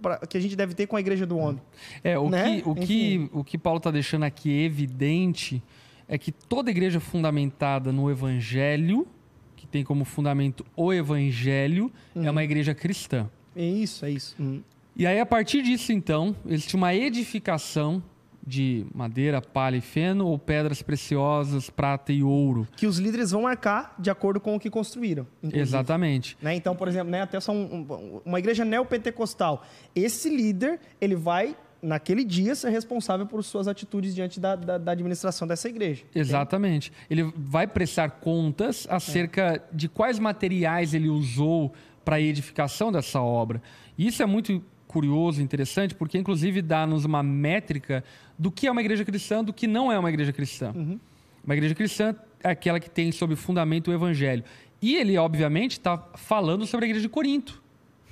[0.03, 1.62] pra, que a gente deve ter com a igreja do homem.
[2.05, 2.61] É, o, né?
[2.61, 5.62] que, o, que, o que Paulo está deixando aqui evidente
[6.07, 9.09] é que toda igreja fundamentada no evangelho,
[9.57, 12.26] que tem como fundamento o evangelho, é uhum.
[12.26, 13.26] é uma igreja cristã.
[13.57, 14.37] É isso, é isso.
[14.39, 14.62] Uhum.
[14.95, 18.03] E aí, a partir disso, então, existe uma edificação
[18.49, 22.66] de madeira, palha e feno ou pedras preciosas, prata e ouro.
[22.76, 25.26] Que os líderes vão marcar de acordo com o que construíram.
[25.42, 25.61] Inclusive.
[25.61, 26.36] Exatamente.
[26.40, 26.55] Né?
[26.55, 29.62] Então, por exemplo, né, até só um, uma igreja neopentecostal.
[29.94, 34.92] Esse líder, ele vai naquele dia ser responsável por suas atitudes diante da, da, da
[34.92, 36.05] administração dessa igreja.
[36.14, 36.90] Exatamente.
[37.09, 39.62] Ele vai prestar contas acerca é.
[39.72, 41.72] de quais materiais ele usou
[42.05, 43.62] para a edificação dessa obra.
[43.96, 48.03] Isso é muito curioso, interessante, porque inclusive dá-nos uma métrica
[48.39, 50.72] do que é uma igreja cristã, do que não é uma igreja cristã.
[50.74, 50.99] Uhum.
[51.45, 54.45] Uma igreja cristã é aquela que tem sob fundamento o evangelho.
[54.80, 57.61] E ele, obviamente, está falando sobre a igreja de Corinto,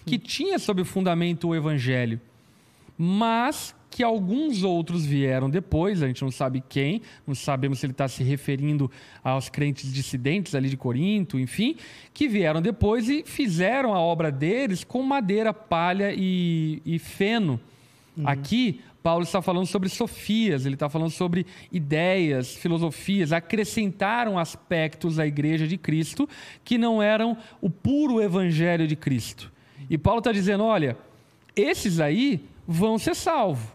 [0.05, 0.21] que uhum.
[0.21, 2.21] tinha sob fundamento o evangelho.
[2.99, 7.93] Mas que alguns outros vieram depois, a gente não sabe quem, não sabemos se ele
[7.93, 8.91] está se referindo
[9.25, 11.77] aos crentes dissidentes ali de Corinto, enfim,
[12.13, 17.59] que vieram depois e fizeram a obra deles com madeira, palha e, e feno.
[18.17, 18.29] Uhum.
[18.29, 25.25] Aqui, Paulo está falando sobre sofias, ele está falando sobre ideias, filosofias, acrescentaram aspectos à
[25.29, 26.29] igreja de Cristo
[26.65, 29.53] que não eram o puro evangelho de Cristo.
[29.89, 30.97] E Paulo está dizendo: olha,
[31.55, 33.69] esses aí vão ser salvos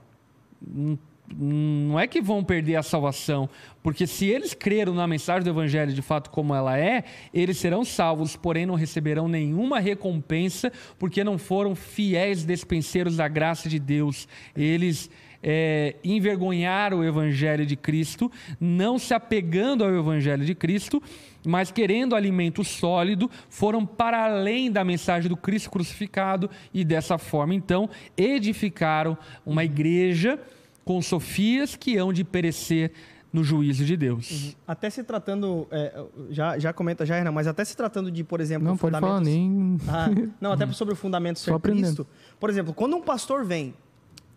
[1.37, 3.49] não é que vão perder a salvação,
[3.83, 7.03] porque se eles creram na mensagem do Evangelho de fato como ela é,
[7.33, 13.67] eles serão salvos, porém não receberão nenhuma recompensa, porque não foram fiéis despenseiros da graça
[13.67, 14.27] de Deus.
[14.55, 15.09] Eles
[15.43, 21.01] é, envergonhar o evangelho de Cristo, não se apegando ao evangelho de Cristo,
[21.45, 27.55] mas querendo alimento sólido, foram para além da mensagem do Cristo crucificado e dessa forma,
[27.55, 30.39] então, edificaram uma igreja
[30.83, 32.91] com sofias que hão de perecer
[33.31, 34.29] no juízo de Deus.
[34.29, 34.53] Uhum.
[34.67, 38.41] Até se tratando, é, já, já comenta já, Renan, mas até se tratando de, por
[38.41, 39.77] exemplo, não pode falar nem.
[39.87, 40.07] Ah,
[40.39, 42.05] não, até sobre o fundamento ser Cristo.
[42.39, 43.73] Por exemplo, quando um pastor vem,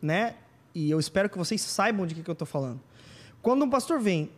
[0.01, 0.37] né?
[0.75, 2.81] E eu espero que vocês saibam de que, que eu estou falando.
[3.43, 4.31] Quando um pastor vem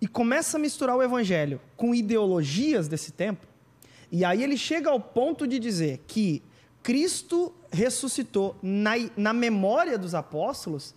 [0.00, 3.46] e começa a misturar o evangelho com ideologias desse tempo,
[4.10, 6.42] e aí ele chega ao ponto de dizer que
[6.82, 10.94] Cristo ressuscitou na, na memória dos apóstolos,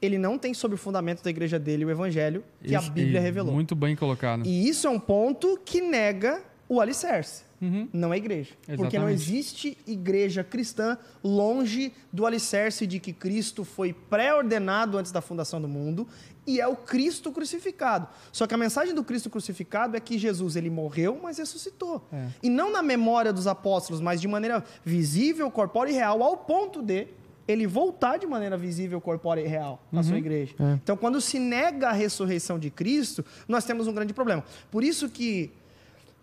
[0.00, 3.20] ele não tem sobre o fundamento da igreja dele o evangelho que isso, a Bíblia
[3.20, 3.52] revelou.
[3.52, 4.46] Muito bem colocado.
[4.46, 7.44] E isso é um ponto que nega o alicerce.
[7.60, 7.88] Uhum.
[7.92, 8.52] Não é igreja.
[8.62, 8.78] Exatamente.
[8.78, 15.22] Porque não existe igreja cristã longe do alicerce de que Cristo foi pré-ordenado antes da
[15.22, 16.06] fundação do mundo
[16.46, 18.06] e é o Cristo crucificado.
[18.30, 22.06] Só que a mensagem do Cristo crucificado é que Jesus ele morreu, mas ressuscitou.
[22.12, 22.28] É.
[22.42, 26.82] E não na memória dos apóstolos, mas de maneira visível, corpórea e real, ao ponto
[26.82, 27.08] de
[27.48, 30.04] ele voltar de maneira visível, corpórea e real na uhum.
[30.04, 30.54] sua igreja.
[30.58, 30.74] É.
[30.82, 34.44] Então, quando se nega a ressurreição de Cristo, nós temos um grande problema.
[34.70, 35.50] Por isso que,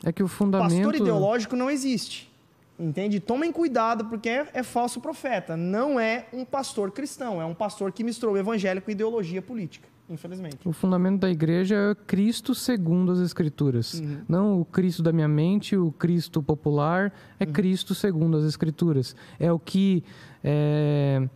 [0.03, 0.71] é que o fundamento...
[0.71, 2.32] pastor ideológico não existe.
[2.78, 3.19] Entende?
[3.19, 5.55] Tomem cuidado, porque é, é, falso profeta.
[5.55, 9.88] Não é um pastor cristão, é um pastor que misturou o evangelho com ideologia política,
[10.10, 10.68] infelizmente.
[10.68, 13.99] O fundamento da igreja é Cristo segundo as Escrituras.
[13.99, 14.22] Uhum.
[14.28, 17.51] Não o Cristo da minha mente, o Cristo popular, é uhum.
[17.51, 19.16] Cristo segundo as Escrituras.
[19.39, 20.04] É o que
[20.43, 21.28] é,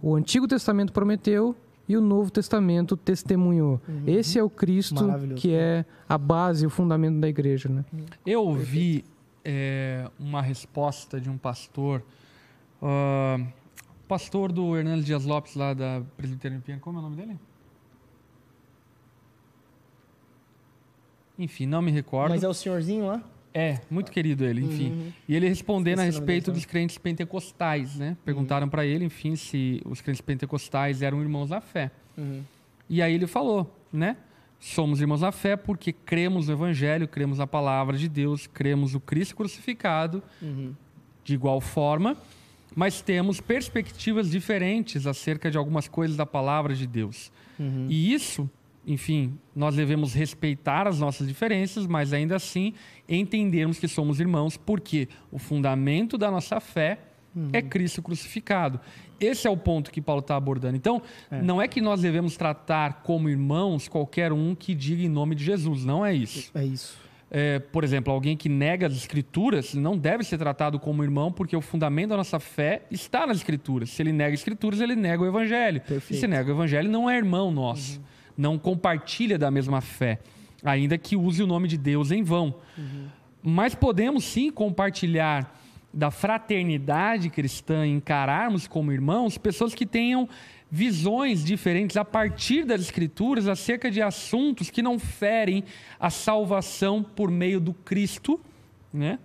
[0.00, 1.54] o Antigo Testamento prometeu
[1.88, 3.80] e o Novo Testamento testemunhou.
[3.88, 4.02] Uhum.
[4.06, 5.06] Esse é o Cristo
[5.36, 7.68] que é a base, o fundamento da igreja.
[7.68, 7.84] Né?
[8.24, 9.04] Eu ouvi
[9.44, 12.02] é, uma resposta de um pastor,
[12.82, 13.46] uh,
[14.08, 16.80] pastor do Hernando Dias Lopes, lá da Presbiteriana Piano.
[16.80, 17.38] Como é o nome dele?
[21.38, 22.30] Enfim, não me recordo.
[22.30, 23.22] Mas é o senhorzinho lá?
[23.52, 24.90] É, muito querido ele, enfim.
[24.90, 25.12] Uhum.
[25.26, 28.14] E ele respondendo a respeito dos crentes pentecostais, né?
[28.22, 28.70] Perguntaram uhum.
[28.70, 31.90] para ele, enfim, se os crentes pentecostais eram irmãos da fé.
[32.18, 32.42] Uhum.
[32.86, 34.18] E aí ele falou, né?
[34.60, 39.00] Somos irmãos da fé porque cremos no Evangelho, cremos na palavra de Deus, cremos no
[39.00, 40.74] Cristo crucificado, uhum.
[41.24, 42.16] de igual forma,
[42.74, 47.32] mas temos perspectivas diferentes acerca de algumas coisas da palavra de Deus.
[47.58, 47.86] Uhum.
[47.88, 48.50] E isso
[48.86, 52.72] enfim, nós devemos respeitar as nossas diferenças, mas ainda assim
[53.08, 57.00] entendermos que somos irmãos, porque o fundamento da nossa fé
[57.34, 57.50] uhum.
[57.52, 58.80] é Cristo crucificado.
[59.18, 60.76] Esse é o ponto que Paulo está abordando.
[60.76, 61.42] Então, é.
[61.42, 65.44] não é que nós devemos tratar como irmãos qualquer um que diga em nome de
[65.44, 66.52] Jesus, não é isso.
[66.54, 67.04] É isso.
[67.28, 71.56] É, por exemplo, alguém que nega as escrituras não deve ser tratado como irmão, porque
[71.56, 73.90] o fundamento da nossa fé está nas escrituras.
[73.90, 75.80] Se ele nega as escrituras, ele nega o evangelho.
[75.80, 76.12] Perfeito.
[76.12, 77.98] E se nega o evangelho, não é irmão nosso.
[77.98, 80.20] Uhum não compartilha da mesma fé,
[80.64, 82.54] ainda que use o nome de Deus em vão.
[82.76, 83.06] Uhum.
[83.42, 85.60] Mas podemos sim compartilhar
[85.92, 90.28] da fraternidade cristã, encararmos como irmãos pessoas que tenham
[90.70, 95.64] visões diferentes a partir das Escrituras acerca de assuntos que não ferem
[95.98, 98.40] a salvação por meio do Cristo,
[98.92, 99.18] né?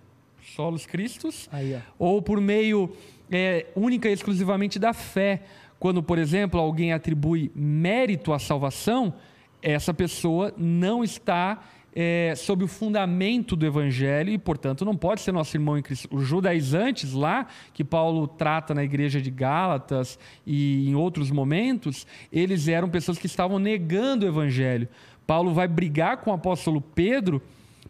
[0.56, 2.96] Solos Cristos, Aí, ou por meio
[3.32, 5.42] é, única e exclusivamente da fé.
[5.82, 9.16] Quando, por exemplo, alguém atribui mérito à salvação,
[9.64, 11.60] essa pessoa não está
[11.96, 16.08] é, sob o fundamento do evangelho e, portanto, não pode ser nosso irmão em Cristo.
[16.12, 22.68] Os judaizantes lá, que Paulo trata na igreja de Gálatas e em outros momentos, eles
[22.68, 24.88] eram pessoas que estavam negando o evangelho.
[25.26, 27.42] Paulo vai brigar com o apóstolo Pedro,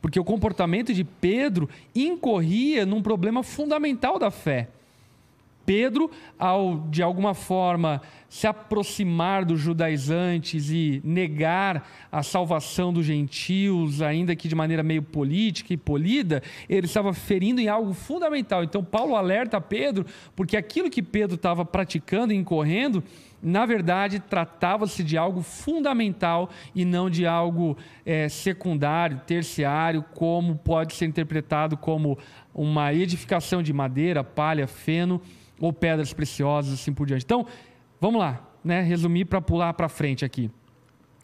[0.02, 4.70] porque o comportamento de Pedro incorria num problema fundamental da fé.
[5.72, 14.01] Pedro, ao de alguma forma se aproximar dos judaizantes e negar a salvação dos gentios,
[14.01, 18.65] ainda que de maneira meio política e polida, ele estava ferindo em algo fundamental.
[18.65, 20.05] Então, Paulo alerta Pedro,
[20.36, 23.01] porque aquilo que Pedro estava praticando e incorrendo,
[23.41, 30.95] na verdade, tratava-se de algo fundamental e não de algo é, secundário, terciário, como pode
[30.95, 32.17] ser interpretado como
[32.53, 35.22] uma edificação de madeira, palha, feno
[35.62, 37.24] ou pedras preciosas, assim por diante.
[37.24, 37.45] Então,
[38.01, 38.82] vamos lá, né?
[38.82, 40.49] resumir para pular para frente aqui.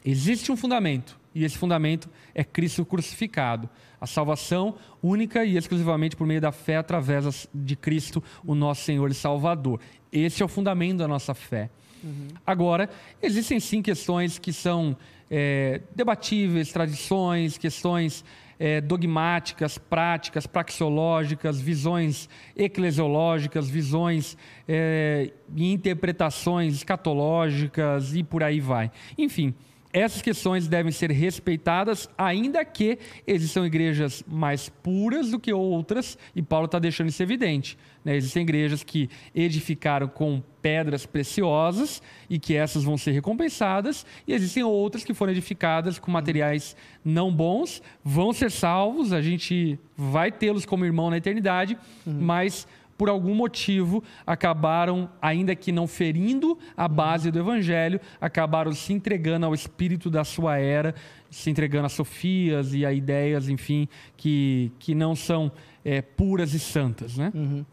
[0.05, 3.67] Existe um fundamento, e esse fundamento é Cristo crucificado.
[3.99, 9.09] A salvação única e exclusivamente por meio da fé através de Cristo, o nosso Senhor
[9.09, 9.79] e Salvador.
[10.11, 11.69] Esse é o fundamento da nossa fé.
[12.03, 12.27] Uhum.
[12.45, 12.89] Agora,
[13.21, 14.95] existem sim questões que são
[15.29, 18.23] é, debatíveis, tradições, questões
[18.59, 24.37] é, dogmáticas, práticas, praxeológicas, visões eclesiológicas, visões
[24.67, 28.91] é, e interpretações escatológicas e por aí vai.
[29.17, 29.53] Enfim,
[29.97, 36.41] essas questões devem ser respeitadas, ainda que existam igrejas mais puras do que outras, e
[36.41, 37.77] Paulo está deixando isso evidente.
[38.03, 38.15] Né?
[38.15, 44.63] Existem igrejas que edificaram com pedras preciosas e que essas vão ser recompensadas, e existem
[44.63, 50.65] outras que foram edificadas com materiais não bons, vão ser salvos, a gente vai tê-los
[50.65, 52.13] como irmão na eternidade, uhum.
[52.21, 52.67] mas
[52.97, 59.45] por algum motivo, acabaram, ainda que não ferindo a base do evangelho, acabaram se entregando
[59.45, 60.95] ao espírito da sua era,
[61.29, 65.51] se entregando a sofias e a ideias, enfim, que, que não são
[65.85, 67.31] é, puras e santas, né?
[67.35, 67.63] Uhum.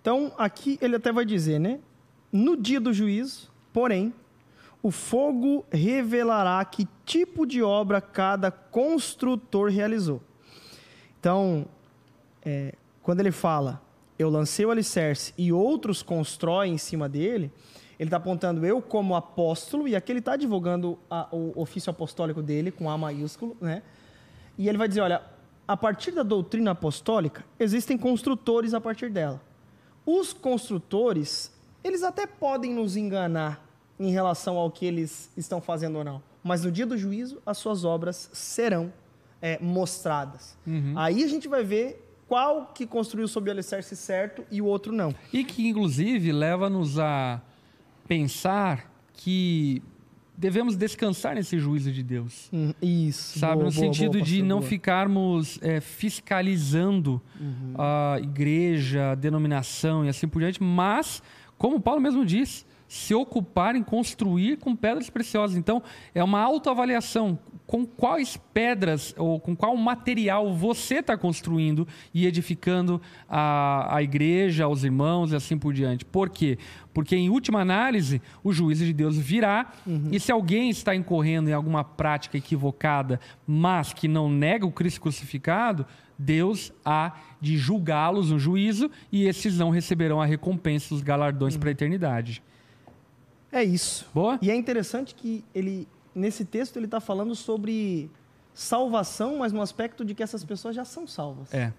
[0.00, 1.78] Então, aqui ele até vai dizer, né?
[2.32, 4.14] No dia do juízo, porém,
[4.82, 10.22] o fogo revelará que tipo de obra cada construtor realizou.
[11.18, 11.66] Então,
[12.42, 13.82] é, quando ele fala
[14.20, 17.50] eu lancei o alicerce e outros constroem em cima dele,
[17.98, 22.42] ele está apontando eu como apóstolo, e aqui ele está divulgando a, o ofício apostólico
[22.42, 23.82] dele, com A maiúsculo, né?
[24.58, 25.22] E ele vai dizer, olha,
[25.66, 29.40] a partir da doutrina apostólica, existem construtores a partir dela.
[30.04, 31.50] Os construtores,
[31.82, 33.66] eles até podem nos enganar
[33.98, 37.56] em relação ao que eles estão fazendo ou não, mas no dia do juízo, as
[37.56, 38.92] suas obras serão
[39.40, 40.58] é, mostradas.
[40.66, 40.92] Uhum.
[40.96, 44.92] Aí a gente vai ver qual que construiu sob o alicerce certo e o outro
[44.92, 45.12] não.
[45.32, 47.42] E que, inclusive, leva-nos a
[48.06, 49.82] pensar que
[50.36, 52.48] devemos descansar nesse juízo de Deus.
[52.52, 53.36] Hum, isso.
[53.40, 57.74] Sabe, boa, no boa, sentido boa, de não ficarmos é, fiscalizando uhum.
[57.76, 61.20] a igreja, a denominação e assim por diante, mas,
[61.58, 65.56] como Paulo mesmo diz, se ocupar em construir com pedras preciosas.
[65.56, 65.82] Então,
[66.14, 67.36] é uma autoavaliação.
[67.70, 74.66] Com quais pedras ou com qual material você está construindo e edificando a, a igreja,
[74.66, 76.04] os irmãos e assim por diante.
[76.04, 76.58] Por quê?
[76.92, 80.08] Porque, em última análise, o juízo de Deus virá uhum.
[80.10, 85.00] e se alguém está incorrendo em alguma prática equivocada, mas que não nega o Cristo
[85.02, 85.86] crucificado,
[86.18, 91.60] Deus há de julgá-los no juízo e esses não receberão a recompensa, os galardões uhum.
[91.60, 92.42] para a eternidade.
[93.52, 94.08] É isso.
[94.12, 94.40] Boa?
[94.42, 98.10] E é interessante que ele, nesse texto, ele está falando sobre
[98.52, 101.52] salvação, mas no aspecto de que essas pessoas já são salvas.
[101.52, 101.72] É.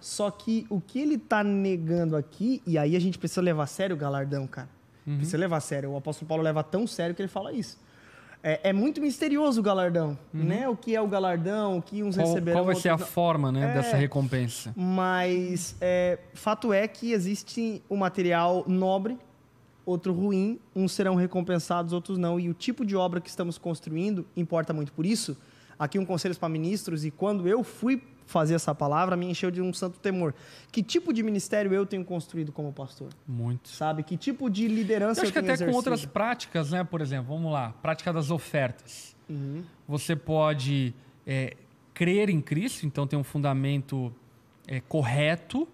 [0.00, 3.66] Só que o que ele está negando aqui, e aí a gente precisa levar a
[3.66, 4.68] sério o galardão, cara.
[5.06, 5.16] Uhum.
[5.16, 5.90] Precisa levar a sério.
[5.90, 7.78] O apóstolo Paulo leva tão sério que ele fala isso.
[8.42, 10.44] É, é muito misterioso o galardão, uhum.
[10.44, 10.68] né?
[10.68, 12.58] O que é o galardão, o que uns qual, receberão.
[12.58, 14.72] Qual vai ser a forma, né, é, dessa recompensa?
[14.76, 19.18] Mas é, fato é que existe o um material nobre
[19.88, 22.38] outro ruim, uns serão recompensados, outros não.
[22.38, 24.92] E o tipo de obra que estamos construindo importa muito.
[24.92, 25.36] Por isso,
[25.78, 29.62] aqui um conselho para ministros, e quando eu fui fazer essa palavra, me encheu de
[29.62, 30.34] um santo temor.
[30.70, 33.08] Que tipo de ministério eu tenho construído como pastor?
[33.26, 33.70] Muito.
[33.70, 34.02] Sabe?
[34.02, 35.70] Que tipo de liderança eu, acho eu tenho que até exercido?
[35.70, 36.84] com outras práticas, né?
[36.84, 39.16] Por exemplo, vamos lá, prática das ofertas.
[39.26, 39.64] Uhum.
[39.86, 40.94] Você pode
[41.26, 41.56] é,
[41.94, 44.12] crer em Cristo, então tem um fundamento
[44.66, 45.66] é, correto,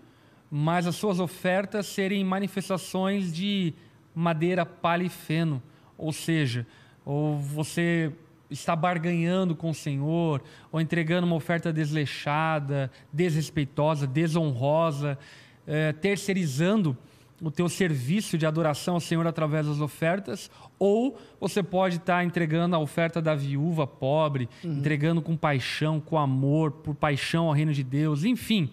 [0.48, 3.74] mas as suas ofertas serem manifestações de
[4.14, 5.62] madeira, palha e feno.
[5.96, 6.66] Ou seja,
[7.04, 8.12] ou você
[8.50, 15.18] está barganhando com o Senhor, ou entregando uma oferta desleixada, desrespeitosa, desonrosa,
[15.66, 16.96] é, terceirizando
[17.42, 22.76] o teu serviço de adoração ao Senhor através das ofertas, ou você pode estar entregando
[22.76, 24.78] a oferta da viúva pobre, uhum.
[24.78, 28.70] entregando com paixão, com amor, por paixão ao reino de Deus, enfim.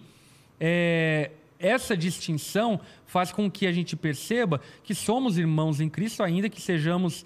[0.60, 1.30] É,
[1.62, 6.60] essa distinção faz com que a gente perceba que somos irmãos em Cristo, ainda que
[6.60, 7.24] sejamos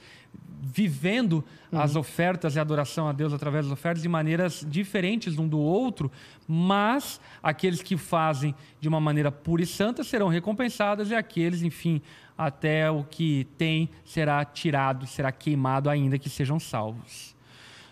[0.60, 1.80] vivendo uhum.
[1.80, 5.58] as ofertas e a adoração a Deus através das ofertas de maneiras diferentes um do
[5.58, 6.10] outro,
[6.46, 12.02] mas aqueles que fazem de uma maneira pura e santa serão recompensados e aqueles, enfim,
[12.36, 17.34] até o que tem será tirado, será queimado ainda que sejam salvos.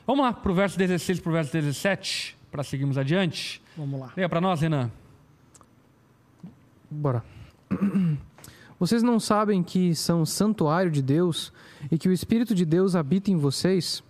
[0.07, 3.63] Vamos lá para o verso 16 para o verso 17, para seguirmos adiante.
[3.77, 4.13] Vamos lá.
[4.15, 4.91] Leia para nós, Renan.
[6.95, 7.25] Bora.
[8.79, 11.53] Vocês não sabem que são santuário de Deus
[11.91, 14.03] e que o Espírito de Deus habita em vocês?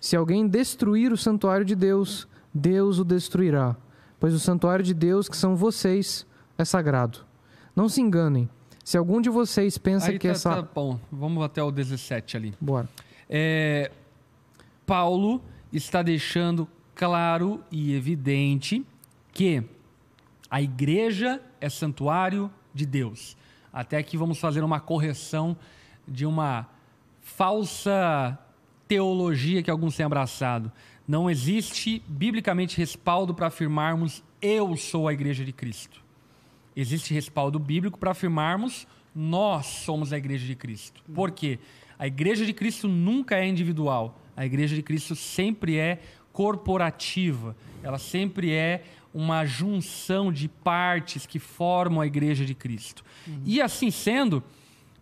[0.00, 3.76] Se alguém destruir o santuário de Deus, Deus o destruirá,
[4.18, 7.18] pois o santuário de Deus, que são vocês, é sagrado.
[7.76, 8.48] Não se enganem.
[8.84, 10.50] Se algum de vocês pensa Aí que tá, essa.
[10.50, 12.54] Tá bom, vamos até o 17 ali.
[12.60, 12.88] Bora.
[13.28, 13.90] É,
[14.86, 15.40] Paulo
[15.72, 18.84] está deixando claro e evidente
[19.32, 19.62] que
[20.50, 23.36] a igreja é santuário de Deus.
[23.72, 25.56] Até aqui vamos fazer uma correção
[26.06, 26.68] de uma
[27.20, 28.38] falsa
[28.88, 30.72] teologia que alguns têm abraçado.
[31.06, 36.02] Não existe biblicamente respaldo para afirmarmos eu sou a igreja de Cristo.
[36.74, 41.02] Existe respaldo bíblico para afirmarmos nós somos a igreja de Cristo.
[41.14, 41.58] Por quê?
[41.98, 44.18] A igreja de Cristo nunca é individual.
[44.36, 46.00] A igreja de Cristo sempre é
[46.32, 47.56] corporativa.
[47.82, 53.04] Ela sempre é uma junção de partes que formam a igreja de Cristo.
[53.26, 53.42] Uhum.
[53.44, 54.42] E assim sendo,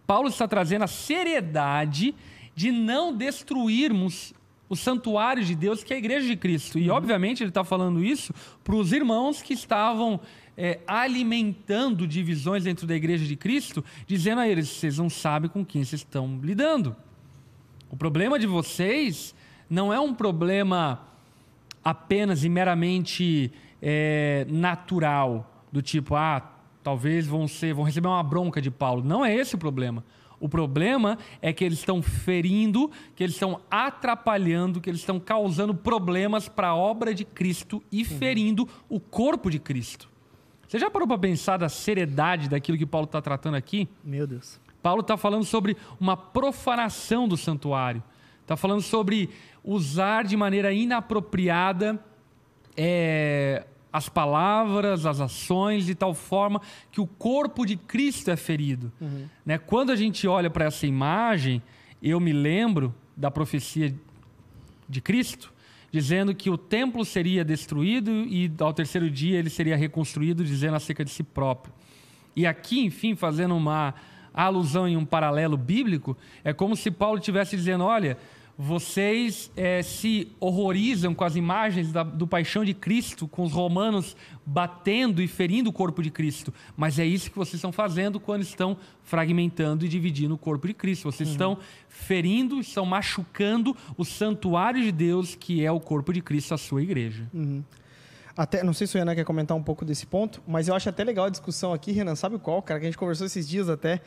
[0.06, 2.14] Paulo está trazendo a seriedade
[2.54, 4.32] de não destruirmos
[4.68, 6.78] o santuário de Deus, que é a igreja de Cristo.
[6.78, 6.96] E, uhum.
[6.96, 8.34] obviamente, ele está falando isso
[8.64, 10.20] para os irmãos que estavam
[10.56, 15.64] é, alimentando divisões dentro da igreja de Cristo, dizendo a eles: vocês não sabem com
[15.64, 16.96] quem vocês estão lidando.
[17.90, 19.34] O problema de vocês
[19.70, 21.06] não é um problema
[21.82, 23.52] apenas e meramente
[23.82, 26.42] é, natural, do tipo, ah,
[26.82, 29.02] talvez vão, ser, vão receber uma bronca de Paulo.
[29.04, 30.04] Não é esse o problema.
[30.40, 35.74] O problema é que eles estão ferindo, que eles estão atrapalhando, que eles estão causando
[35.74, 40.08] problemas para a obra de Cristo e ferindo o corpo de Cristo.
[40.66, 43.88] Você já parou para pensar da seriedade daquilo que Paulo está tratando aqui?
[44.04, 44.60] Meu Deus.
[44.82, 48.02] Paulo está falando sobre uma profanação do santuário.
[48.42, 49.30] Está falando sobre
[49.64, 52.02] usar de maneira inapropriada
[52.80, 56.62] é, as palavras, as ações, de tal forma
[56.92, 58.92] que o corpo de Cristo é ferido.
[59.00, 59.26] Uhum.
[59.44, 59.58] Né?
[59.58, 61.60] Quando a gente olha para essa imagem,
[62.00, 63.92] eu me lembro da profecia
[64.88, 65.52] de Cristo,
[65.90, 71.04] dizendo que o templo seria destruído e ao terceiro dia ele seria reconstruído, dizendo acerca
[71.04, 71.74] de si próprio.
[72.36, 73.94] E aqui, enfim, fazendo uma
[74.32, 78.16] alusão em um paralelo bíblico, é como se Paulo estivesse dizendo: olha
[78.60, 84.16] vocês é, se horrorizam com as imagens da, do paixão de Cristo, com os romanos
[84.44, 86.52] batendo e ferindo o corpo de Cristo.
[86.76, 90.74] Mas é isso que vocês estão fazendo quando estão fragmentando e dividindo o corpo de
[90.74, 91.04] Cristo.
[91.04, 91.34] Vocês uhum.
[91.34, 96.58] estão ferindo, estão machucando o santuário de Deus, que é o corpo de Cristo, a
[96.58, 97.28] sua igreja.
[97.32, 97.62] Uhum.
[98.36, 100.88] Até, não sei se o Renan quer comentar um pouco desse ponto, mas eu acho
[100.88, 103.68] até legal a discussão aqui, Renan, sabe qual, cara, que a gente conversou esses dias
[103.68, 104.00] até,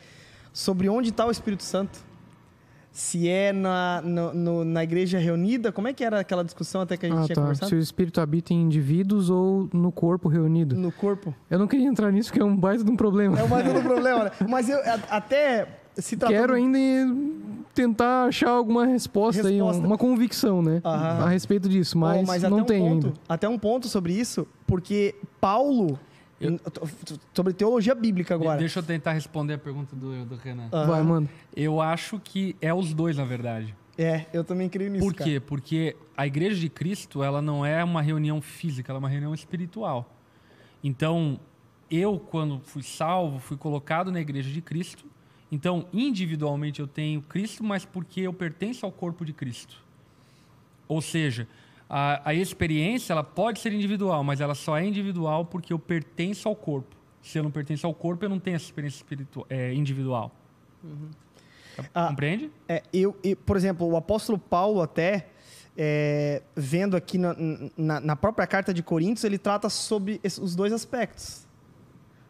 [0.52, 2.11] sobre onde está o Espírito Santo
[2.92, 5.72] se é na, no, no, na igreja reunida.
[5.72, 7.40] Como é que era aquela discussão até que a gente ah, tinha tá.
[7.40, 7.70] conversado?
[7.70, 10.76] Se o espírito habita em indivíduos ou no corpo reunido.
[10.76, 11.34] No corpo.
[11.50, 13.38] Eu não queria entrar nisso, porque é um baita de um problema.
[13.40, 14.30] É um baita de um problema, né?
[14.46, 14.78] Mas eu
[15.08, 15.66] até
[15.96, 16.38] se tratando...
[16.38, 16.78] Quero ainda
[17.74, 19.80] tentar achar alguma resposta, resposta.
[19.80, 20.82] aí, uma convicção, né?
[20.84, 21.24] Aham.
[21.24, 23.18] A respeito disso, mas, oh, mas não um tenho ponto, ainda.
[23.26, 25.98] Até um ponto sobre isso, porque Paulo
[26.42, 26.60] eu...
[27.32, 28.58] Sobre teologia bíblica agora.
[28.58, 30.68] Deixa eu tentar responder a pergunta do, do Renan.
[30.72, 30.86] Uhum.
[30.86, 31.28] Vai, mano.
[31.54, 33.74] Eu acho que é os dois, na verdade.
[33.96, 35.04] É, eu também creio nisso.
[35.04, 35.34] Por quê?
[35.34, 35.40] Cara.
[35.42, 39.34] Porque a Igreja de Cristo, ela não é uma reunião física, ela é uma reunião
[39.34, 40.14] espiritual.
[40.82, 41.38] Então,
[41.90, 45.04] eu, quando fui salvo, fui colocado na Igreja de Cristo.
[45.50, 49.76] Então, individualmente eu tenho Cristo, mas porque eu pertenço ao corpo de Cristo.
[50.88, 51.46] Ou seja,
[51.94, 56.48] a, a experiência ela pode ser individual, mas ela só é individual porque eu pertenço
[56.48, 56.96] ao corpo.
[57.20, 60.34] Se eu não pertenço ao corpo, eu não tenho essa experiência espiritual, é, individual.
[60.82, 61.10] Uhum.
[61.94, 62.50] Ah, Compreende?
[62.66, 65.28] É, eu, eu, por exemplo, o apóstolo Paulo até,
[65.76, 67.36] é, vendo aqui na,
[67.76, 71.46] na, na, própria carta de Coríntios, ele trata sobre os dois aspectos.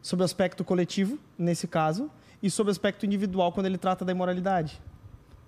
[0.00, 2.10] Sobre o aspecto coletivo, nesse caso,
[2.42, 4.82] e sobre o aspecto individual, quando ele trata da imoralidade.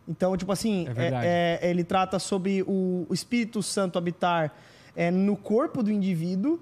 [0.06, 4.54] Então, tipo assim, é é, é, ele trata sobre o, o Espírito Santo habitar
[4.94, 6.60] é, no corpo do indivíduo.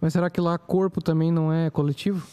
[0.00, 2.26] Mas será que lá corpo também não é coletivo?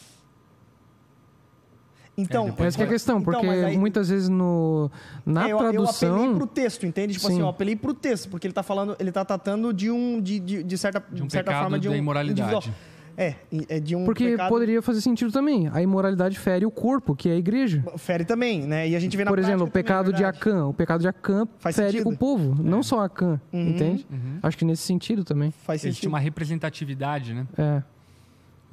[2.16, 4.88] Então, é, essa é a questão, então, porque aí, muitas vezes no,
[5.26, 6.08] na é, eu, tradução...
[6.08, 7.14] Eu apelei pro texto, entende?
[7.14, 7.40] Tipo assim, Sim.
[7.40, 10.38] assim, eu apelei pro texto, porque ele tá falando, ele tá tratando de um, de,
[10.38, 11.94] de, de certa, de, um certa forma, de um...
[11.94, 12.40] imoralidade.
[12.40, 12.93] Individual.
[13.16, 13.34] É,
[13.68, 14.48] é de um Porque pecado...
[14.48, 15.68] poderia fazer sentido também.
[15.72, 17.84] A imoralidade fere o corpo, que é a igreja.
[17.96, 18.88] Fere também, né?
[18.88, 20.66] E a gente vê na Por exemplo, o pecado também, é de Acã.
[20.66, 22.10] O pecado de Acã Faz fere sentido.
[22.10, 22.68] o povo, é.
[22.68, 23.68] não só Acã, uhum.
[23.68, 24.06] entende?
[24.10, 24.38] Uhum.
[24.42, 25.50] Acho que nesse sentido também.
[25.50, 25.92] Faz sentido.
[25.92, 27.46] Existe uma representatividade, né?
[27.56, 27.82] É.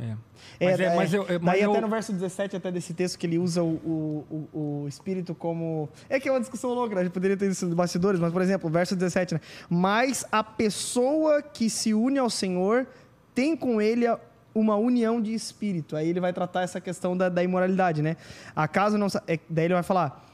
[0.02, 0.16] É.
[0.60, 1.72] É, mas, é, mas eu, mas daí eu...
[1.72, 4.48] até no verso 17, até desse texto, que ele usa o, o,
[4.84, 5.88] o, Espírito como...
[6.10, 7.02] É que é uma discussão louca, né?
[7.02, 9.42] a gente poderia ter isso nos bastidores, mas, por exemplo, verso 17, né?
[9.70, 12.88] Mas a pessoa que se une ao Senhor
[13.36, 14.08] tem com ele
[14.54, 15.95] uma união de espírito.
[15.95, 18.18] Aí ele vai tratar essa questão da, da imoralidade, né?
[18.56, 19.08] Acaso não.
[19.28, 20.28] É, daí ele vai falar.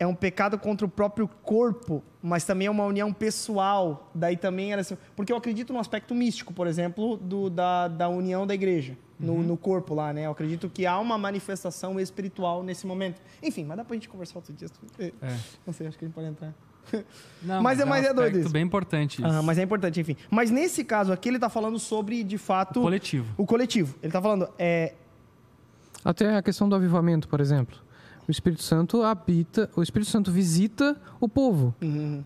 [0.00, 4.10] É um pecado contra o próprio corpo, mas também é uma união pessoal.
[4.14, 8.08] Daí também era assim, porque eu acredito no aspecto místico, por exemplo, do, da, da
[8.08, 9.42] união da igreja no, uhum.
[9.42, 10.26] no corpo lá, né?
[10.26, 13.20] Eu acredito que há uma manifestação espiritual nesse momento.
[13.42, 14.68] Enfim, mas dá pra gente conversar outro dia.
[15.00, 15.12] É.
[15.66, 16.54] Não sei, acho que a gente pode entrar.
[17.42, 18.50] Não, mas, é, mas é, um é doido isso.
[18.50, 19.42] bem importante isso.
[19.44, 20.16] mas é importante, enfim.
[20.30, 22.80] Mas nesse caso aqui, ele está falando sobre, de fato...
[22.80, 23.34] O coletivo.
[23.36, 23.94] O coletivo.
[24.02, 24.48] Ele está falando...
[24.58, 24.94] É...
[26.04, 27.76] Até a questão do avivamento, por exemplo.
[28.26, 29.70] O Espírito Santo habita...
[29.76, 31.74] O Espírito Santo visita o povo.
[31.80, 32.24] Uhum.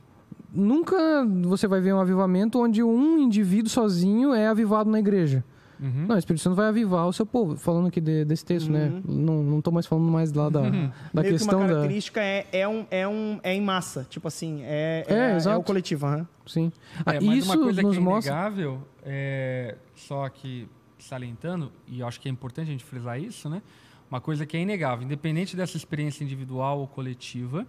[0.52, 0.96] nunca
[1.42, 5.44] você vai ver um avivamento onde um indivíduo sozinho é avivado na igreja.
[5.80, 6.06] Uhum.
[6.06, 7.56] Não, o Espírito Santo vai avivar o seu povo.
[7.56, 9.00] Falando aqui de- desse texto, né?
[9.04, 11.74] Não, não tô mais falando mais lá da, da Meio que questão uma da.
[11.74, 14.06] característica é, é, um, é, um, é em massa.
[14.08, 15.58] Tipo assim, é, É, é, é exato.
[15.60, 16.06] o coletivo.
[16.46, 16.70] Sim.
[17.04, 18.32] Ah, É, mas isso uma coisa nos que é mostra.
[18.32, 20.68] inegável, é, só que
[20.98, 23.60] salientando, e eu acho que é importante a gente frisar isso, né?
[24.08, 27.66] Uma coisa que é inegável, independente dessa experiência individual ou coletiva,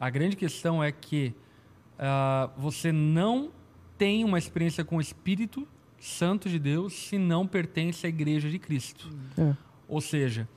[0.00, 1.32] a grande questão é que
[1.98, 3.50] ah, você não
[3.96, 5.68] tem uma experiência com o Espírito
[6.02, 9.08] Santo de Deus se não pertence à Igreja de Cristo.
[9.38, 9.54] É.
[9.86, 10.48] Ou seja,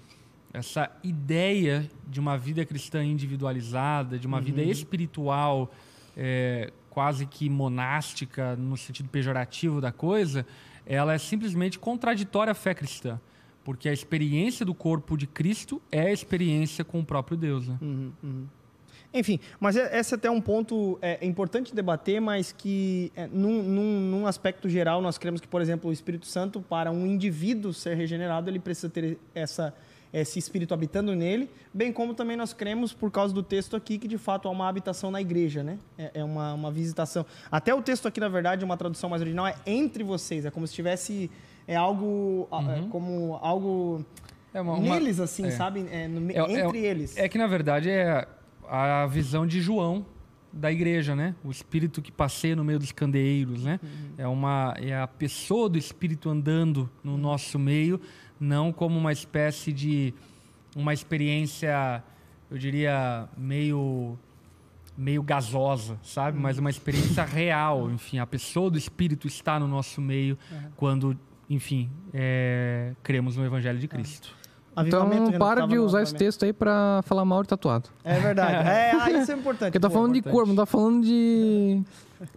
[0.51, 5.71] essa ideia de uma vida cristã individualizada, de uma vida espiritual,
[6.17, 10.47] é, quase que monástica, no sentido pejorativo da coisa,
[10.83, 13.21] ela é simplesmente contraditória à fé cristã.
[13.63, 17.67] Porque a experiência do corpo de Cristo é a experiência com o próprio Deus.
[17.67, 17.77] Né?
[17.79, 18.45] Uhum, uhum.
[19.15, 23.63] Enfim, mas é- esse até é um ponto é, importante debater, mas que, é, num,
[23.63, 27.73] num, num aspecto geral, nós cremos que, por exemplo, o Espírito Santo, para um indivíduo
[27.73, 29.73] ser regenerado, ele precisa ter essa,
[30.11, 34.07] esse Espírito habitando nele, bem como também nós cremos, por causa do texto aqui, que
[34.07, 35.77] de fato há uma habitação na igreja, né?
[35.97, 37.25] É, é uma, uma visitação.
[37.49, 40.67] Até o texto aqui, na verdade, uma tradução mais original, é entre vocês, é como
[40.67, 41.31] se tivesse
[41.67, 44.05] é algo, é, como algo
[44.53, 45.51] É uma- uma- neles, assim, é.
[45.51, 45.85] sabe?
[45.89, 47.17] É, no É- é- entre eles.
[47.17, 48.27] É que, na verdade, é
[48.69, 50.05] a visão de João
[50.51, 51.35] da igreja, né?
[51.43, 53.79] O espírito que passeia no meio dos candeeiros, né?
[54.17, 57.99] É, uma, é a pessoa do espírito andando no nosso meio,
[58.39, 60.13] não como uma espécie de...
[60.75, 62.03] Uma experiência,
[62.51, 64.17] eu diria, meio
[64.97, 66.39] meio gasosa, sabe?
[66.39, 70.37] Mas uma experiência real, enfim, a pessoa do Espírito está no nosso meio
[70.75, 71.17] quando,
[71.49, 74.35] enfim, é, cremos no Evangelho de Cristo.
[74.77, 75.09] Então,
[75.39, 77.89] para de usar esse texto aí pra falar mal de tatuado.
[78.03, 78.55] É verdade.
[78.75, 79.71] É, ah, isso é importante.
[79.71, 80.33] Porque tá falando de importante.
[80.33, 81.81] corpo, não tá falando de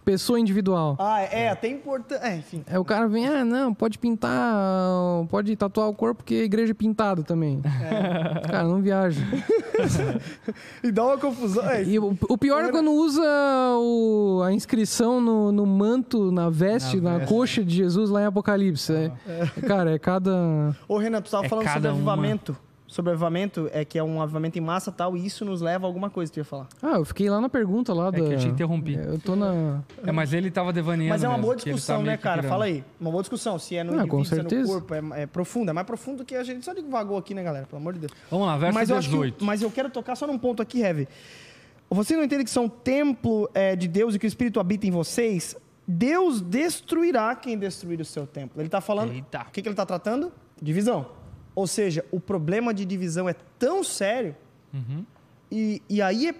[0.03, 0.95] pessoa individual.
[0.99, 2.23] Ah, é, até importante.
[2.23, 2.63] É, enfim.
[2.67, 4.53] É, o cara vem, ah, não, pode pintar,
[5.29, 7.61] pode tatuar o corpo porque a igreja é pintado também.
[7.65, 8.47] É.
[8.47, 9.21] Cara, não viaja.
[10.83, 11.63] E dá uma confusão.
[11.69, 13.21] É, E o, o pior é quando usa
[13.79, 17.33] o- a inscrição no, no manto, na veste, Na na, veste.
[17.33, 18.91] coxa de Jesus lá em Apocalipse.
[18.93, 19.11] É,
[19.67, 20.75] Cara, é cada.
[20.87, 22.15] Ô, Renan, tu tava É falando sobre cada uma.
[22.89, 25.85] Sobre avivamento, é que é um avivamento em massa e tal, e isso nos leva
[25.85, 26.67] a alguma coisa, tu ia falar.
[26.81, 28.17] Ah, eu fiquei lá na pergunta lá É da.
[28.17, 28.95] que eu te interrompi.
[28.95, 29.83] Eu tô na.
[30.03, 31.09] É, mas ele estava devaneando.
[31.13, 32.41] Mas é uma mesmo, boa tá discussão, meio né, cara?
[32.41, 32.83] Fala aí.
[32.99, 33.59] Uma boa discussão.
[33.59, 35.69] Se é no Ah, com indivíduo, se é no corpo, é, é profundo.
[35.69, 37.67] É mais profundo que a gente só divagou aqui, né, galera?
[37.67, 38.11] Pelo amor de Deus.
[38.31, 39.37] Vamos lá, verso mas eu, acho 18.
[39.37, 41.07] que, mas eu quero tocar só num ponto aqui, Heavy.
[41.91, 44.91] Você não entende que são templo é, de Deus e que o Espírito habita em
[44.91, 45.55] vocês?
[45.87, 48.59] Deus destruirá quem destruir o seu templo.
[48.59, 49.11] Ele está falando.
[49.11, 49.41] Eita.
[49.41, 50.31] O que, que ele está tratando?
[50.59, 51.18] Divisão.
[51.59, 54.33] Ou seja, o problema de divisão é tão sério.
[54.73, 55.05] Uhum.
[55.51, 56.35] E, e aí é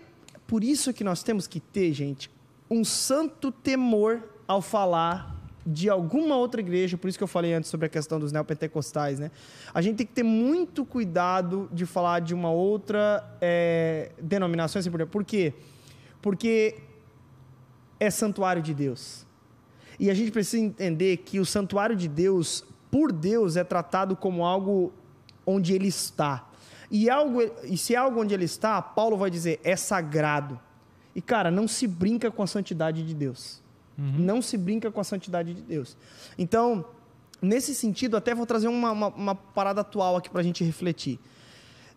[0.47, 2.31] por isso que nós temos que ter, gente,
[2.71, 5.35] um santo temor ao falar
[5.67, 9.19] de alguma outra igreja, por isso que eu falei antes sobre a questão dos neopentecostais,
[9.19, 9.29] né?
[9.73, 14.89] A gente tem que ter muito cuidado de falar de uma outra é, denominação, assim
[14.89, 15.53] por quê?
[16.21, 16.77] Porque
[17.99, 19.27] é santuário de Deus.
[19.99, 24.45] E a gente precisa entender que o santuário de Deus, por Deus, é tratado como
[24.45, 24.93] algo
[25.49, 26.47] onde ele está.
[26.91, 30.59] E, algo, e se é algo onde ele está, Paulo vai dizer, é sagrado.
[31.15, 33.61] E, cara, não se brinca com a santidade de Deus.
[33.97, 35.97] Não se brinca com a santidade de Deus.
[36.37, 36.85] Então,
[37.41, 41.19] nesse sentido, até vou trazer uma, uma, uma parada atual aqui para a gente refletir.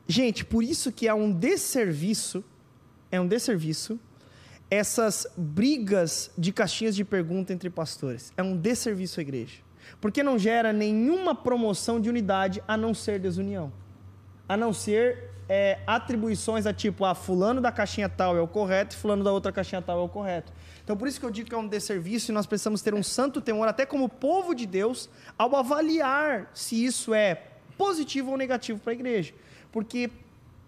[0.08, 2.42] Gente, por isso que é um desserviço,
[3.10, 4.00] é um desserviço,
[4.68, 8.32] essas brigas de caixinhas de pergunta entre pastores.
[8.36, 9.58] É um desserviço à igreja.
[10.00, 13.72] Porque não gera nenhuma promoção de unidade a não ser desunião.
[14.48, 18.96] A não ser é, atribuições a tipo, ah, fulano da caixinha tal é o correto
[18.96, 20.52] e fulano da outra caixinha tal é o correto.
[20.82, 23.02] Então, por isso que eu digo que é um desserviço e nós precisamos ter um
[23.02, 25.08] santo temor, até como povo de Deus,
[25.38, 27.42] ao avaliar se isso é
[27.78, 29.34] positivo ou negativo para a igreja.
[29.70, 30.10] Porque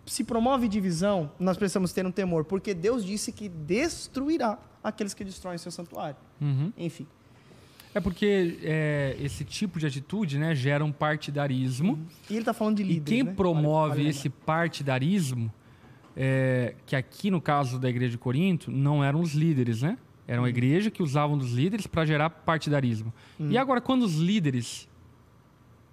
[0.07, 5.24] se promove divisão, nós precisamos ter um temor, porque Deus disse que destruirá aqueles que
[5.24, 6.16] destroem seu santuário.
[6.40, 6.73] Uhum.
[6.77, 7.07] Enfim.
[7.95, 12.05] É porque é, esse tipo de atitude né, gera um partidarismo.
[12.29, 13.33] E ele está falando de E líderes, quem né?
[13.35, 15.53] promove Vale- vale esse partidarismo,
[16.16, 19.97] é, que aqui no caso da igreja de Corinto, não eram os líderes, né?
[20.27, 23.12] Era uma igreja que usavam dos líderes para gerar partidarismo.
[23.39, 24.89] E agora, quando os líderes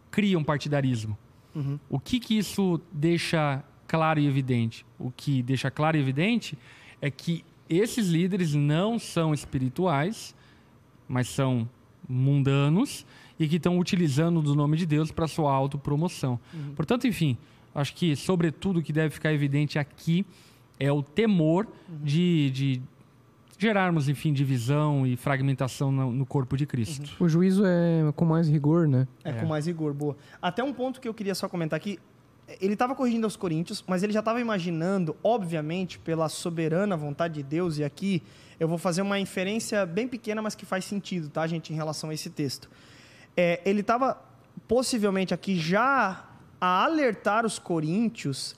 [0.09, 1.17] criam partidarismo,
[1.53, 1.77] Uhum.
[1.89, 4.85] o que, que isso deixa claro e evidente?
[4.97, 6.57] O que deixa claro e evidente
[7.01, 10.33] é que esses líderes não são espirituais,
[11.09, 11.69] mas são
[12.07, 13.05] mundanos
[13.39, 16.39] e que estão utilizando do nome de Deus para sua autopromoção.
[16.75, 17.37] Portanto, enfim,
[17.73, 20.25] acho que, sobretudo, o que deve ficar evidente aqui
[20.79, 21.67] é o temor
[22.03, 22.81] de, de
[23.57, 27.15] gerarmos, enfim, divisão e fragmentação no, no corpo de Cristo.
[27.19, 29.07] O juízo é com mais rigor, né?
[29.23, 30.17] É, com mais rigor, boa.
[30.41, 31.99] Até um ponto que eu queria só comentar aqui.
[32.59, 37.43] Ele estava corrigindo aos Coríntios, mas ele já estava imaginando, obviamente, pela soberana vontade de
[37.43, 38.21] Deus, e aqui
[38.61, 42.11] eu vou fazer uma inferência bem pequena, mas que faz sentido, tá, gente, em relação
[42.11, 42.69] a esse texto.
[43.35, 44.21] É, ele estava
[44.67, 46.29] possivelmente aqui já
[46.61, 48.55] a alertar os coríntios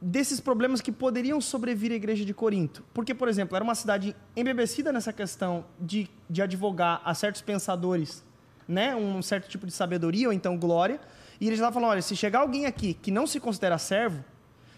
[0.00, 2.82] desses problemas que poderiam sobrevir à igreja de Corinto.
[2.94, 8.24] Porque, por exemplo, era uma cidade embebecida nessa questão de, de advogar a certos pensadores,
[8.66, 10.98] né, um certo tipo de sabedoria ou então glória,
[11.38, 14.24] e eles estavam falando, olha, se chegar alguém aqui que não se considera servo,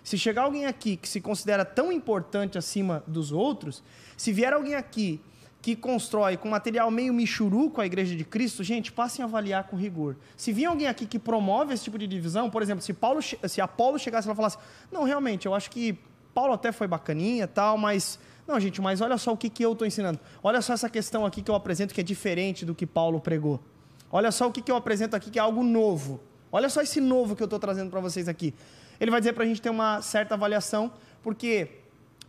[0.02, 3.84] se chegar alguém aqui que se considera tão importante acima dos outros,
[4.22, 5.20] se vier alguém aqui
[5.60, 9.76] que constrói com material meio michuruco a igreja de Cristo, gente, passem a avaliar com
[9.76, 10.14] rigor.
[10.36, 13.60] Se vir alguém aqui que promove esse tipo de divisão, por exemplo, se, Paulo, se
[13.60, 14.58] Apolo chegasse e falasse,
[14.92, 15.98] não, realmente, eu acho que
[16.32, 18.16] Paulo até foi bacaninha tal, mas...
[18.46, 20.20] Não, gente, mas olha só o que, que eu estou ensinando.
[20.40, 23.60] Olha só essa questão aqui que eu apresento que é diferente do que Paulo pregou.
[24.08, 26.20] Olha só o que, que eu apresento aqui que é algo novo.
[26.52, 28.54] Olha só esse novo que eu estou trazendo para vocês aqui.
[29.00, 30.92] Ele vai dizer para a gente ter uma certa avaliação,
[31.24, 31.81] porque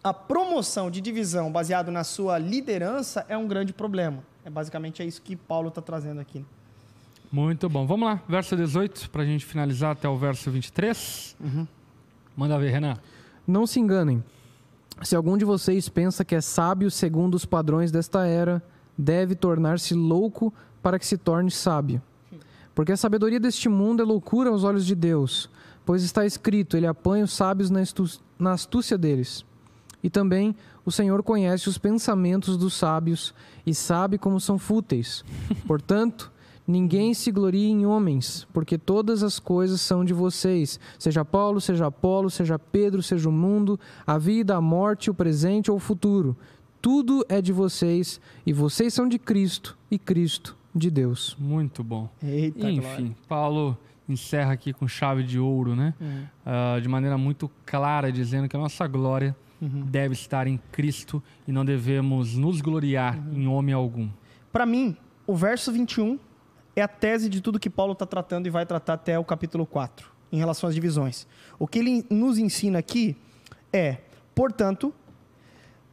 [0.03, 4.21] a promoção de divisão baseado na sua liderança é um grande problema.
[4.43, 6.45] É basicamente é isso que Paulo está trazendo aqui.
[7.31, 7.87] Muito bom.
[7.87, 11.37] Vamos lá, verso 18, para a gente finalizar até o verso 23.
[11.39, 11.67] Uhum.
[12.35, 12.97] Manda ver, Renan.
[13.47, 14.23] Não se enganem.
[15.01, 18.61] Se algum de vocês pensa que é sábio segundo os padrões desta era,
[18.97, 22.01] deve tornar-se louco para que se torne sábio.
[22.75, 25.49] Porque a sabedoria deste mundo é loucura aos olhos de Deus,
[25.85, 27.71] pois está escrito: Ele apanha os sábios
[28.37, 29.45] na astúcia deles.
[30.03, 30.55] E também
[30.85, 33.33] o Senhor conhece os pensamentos dos sábios
[33.65, 35.23] e sabe como são fúteis.
[35.65, 36.31] Portanto,
[36.67, 41.87] ninguém se glorie em homens, porque todas as coisas são de vocês, seja Paulo, seja
[41.87, 46.35] Apolo, seja Pedro, seja o mundo, a vida, a morte, o presente ou o futuro.
[46.81, 51.35] Tudo é de vocês e vocês são de Cristo e Cristo de Deus.
[51.39, 52.09] Muito bom.
[52.21, 53.15] Eita, Enfim, glória.
[53.27, 53.77] Paulo
[54.07, 55.93] encerra aqui com chave de ouro, né?
[55.99, 56.23] Uhum.
[56.45, 59.85] Uh, de maneira muito clara, dizendo que a nossa glória Uhum.
[59.85, 63.33] deve estar em Cristo e não devemos nos gloriar Uhum.
[63.33, 64.09] em homem algum.
[64.51, 64.95] Para mim,
[65.25, 66.19] o verso 21
[66.75, 69.65] é a tese de tudo que Paulo está tratando e vai tratar até o capítulo
[69.65, 71.25] 4, em relação às divisões.
[71.57, 73.15] O que ele nos ensina aqui
[73.71, 73.97] é,
[74.35, 74.93] portanto,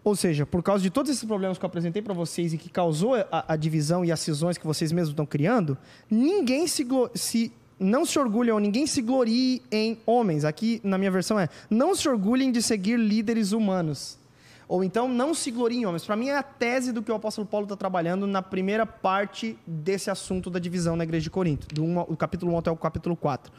[0.02, 2.70] ou seja, por causa de todos esses problemas que eu apresentei para vocês e que
[2.70, 5.76] causou a, a divisão e as cisões que vocês mesmos estão criando,
[6.10, 10.44] ninguém se, se não se orgulhem ou ninguém se glorie em homens.
[10.44, 14.20] Aqui na minha versão é: não se orgulhem de seguir líderes humanos.
[14.68, 16.04] Ou então, não se gloriem em homens.
[16.04, 19.58] Para mim, é a tese do que o apóstolo Paulo está trabalhando na primeira parte
[19.66, 23.16] desse assunto da divisão na igreja de Corinto, do, do capítulo 1 até o capítulo
[23.16, 23.52] 4.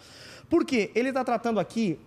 [0.50, 0.90] Por quê?
[0.96, 2.00] Ele está tratando aqui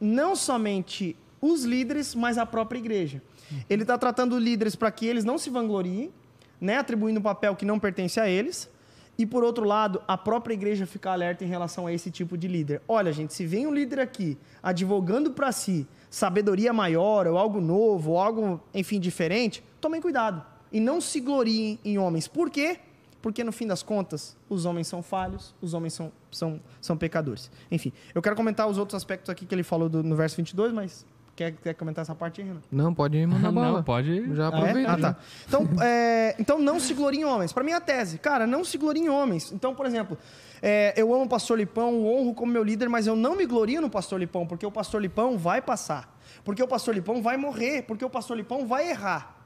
[0.00, 3.20] não somente os líderes, mas a própria igreja.
[3.68, 6.12] Ele está tratando líderes para que eles não se vangloriem,
[6.60, 8.68] né, atribuindo um papel que não pertence a eles.
[9.18, 12.46] E por outro lado, a própria igreja fica alerta em relação a esse tipo de
[12.46, 12.82] líder.
[12.86, 18.12] Olha, gente, se vem um líder aqui advogando para si sabedoria maior, ou algo novo,
[18.12, 20.44] ou algo, enfim, diferente, tomem cuidado.
[20.70, 22.28] E não se gloriem em homens.
[22.28, 22.78] Por quê?
[23.22, 27.50] Porque no fim das contas, os homens são falhos, os homens são, são, são pecadores.
[27.70, 30.72] Enfim, eu quero comentar os outros aspectos aqui que ele falou do- no verso 22,
[30.72, 31.06] mas
[31.36, 32.60] quer, quer comentar essa parte aí, Renan?
[32.72, 33.72] Não, pode mandar bala.
[33.78, 34.34] Não, pode.
[34.34, 34.58] Já Ah, é?
[34.60, 34.92] aproveita.
[34.92, 35.16] Ah, tá.
[35.46, 37.52] Então, é, então não se glorie em homens.
[37.52, 38.18] Para mim, é a tese.
[38.18, 39.52] Cara, não se glorie em homens.
[39.52, 40.18] Então, por exemplo,
[40.62, 43.46] é, eu amo o pastor Lipão, o honro como meu líder, mas eu não me
[43.46, 46.18] glorio no pastor Lipão, porque o pastor Lipão vai passar.
[46.44, 47.82] Porque o pastor Lipão vai morrer.
[47.82, 49.36] Porque o pastor Lipão vai errar.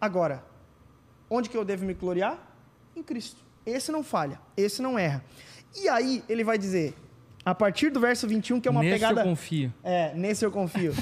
[0.00, 0.44] Agora,
[1.30, 2.38] onde que eu devo me gloriar?
[2.94, 3.40] Em Cristo.
[3.64, 4.38] Esse não falha.
[4.56, 5.24] Esse não erra.
[5.80, 6.94] E aí, ele vai dizer,
[7.44, 9.20] a partir do verso 21, que é uma Nesse pegada...
[9.20, 9.74] eu confio.
[9.82, 10.92] É, nesse eu confio.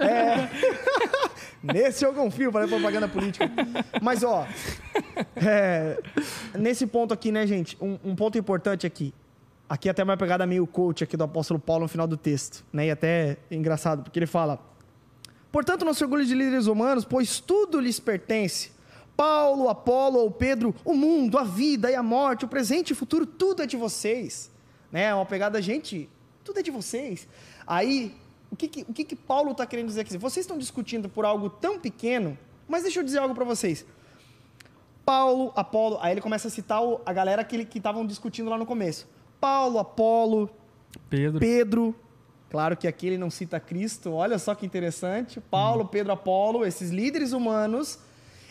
[0.00, 0.48] É,
[1.62, 3.50] nesse eu confio, para propaganda política.
[4.00, 4.46] Mas, ó,
[5.36, 6.00] é,
[6.56, 9.12] nesse ponto aqui, né, gente, um, um ponto importante aqui.
[9.68, 12.86] Aqui até uma pegada meio coach aqui do apóstolo Paulo no final do texto, né?
[12.86, 14.58] E até é engraçado, porque ele fala:
[15.52, 18.72] Portanto, não se orgulhe de líderes humanos, pois tudo lhes pertence.
[19.14, 22.96] Paulo, Apolo ou Pedro, o mundo, a vida e a morte, o presente e o
[22.96, 24.50] futuro, tudo é de vocês.
[24.90, 25.04] Né?
[25.04, 26.08] É uma pegada, gente,
[26.44, 27.28] tudo é de vocês.
[27.66, 28.14] Aí,
[28.50, 30.16] o que, que- o que, que Paulo está querendo dizer aqui?
[30.18, 32.36] Vocês estão discutindo por algo tão pequeno,
[32.66, 33.84] mas deixa eu dizer algo para vocês.
[35.04, 39.08] Paulo, Apolo, aí ele começa a citar a galera que estavam discutindo lá no começo.
[39.40, 40.50] Paulo, Apolo,
[41.08, 41.38] Pedro.
[41.40, 41.94] Pedro,
[42.50, 45.40] claro que aqui ele não cita Cristo, olha só que interessante.
[45.40, 47.98] Paulo, Pedro, Apolo, esses líderes humanos,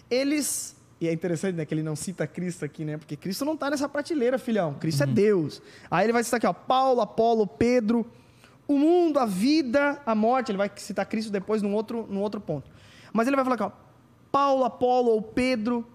[0.09, 0.75] eles.
[0.99, 2.97] E é interessante, né, que ele não cita Cristo aqui, né?
[2.97, 4.73] Porque Cristo não está nessa prateleira, filhão.
[4.73, 5.61] Cristo é Deus.
[5.91, 8.05] Aí ele vai citar aqui, ó, Paulo, Apolo, Pedro,
[8.67, 10.51] o mundo, a vida, a morte.
[10.51, 12.69] Ele vai citar Cristo depois num outro, num outro ponto.
[13.13, 13.71] Mas ele vai falar aqui, ó,
[14.31, 15.85] Paulo, Apolo ou Pedro.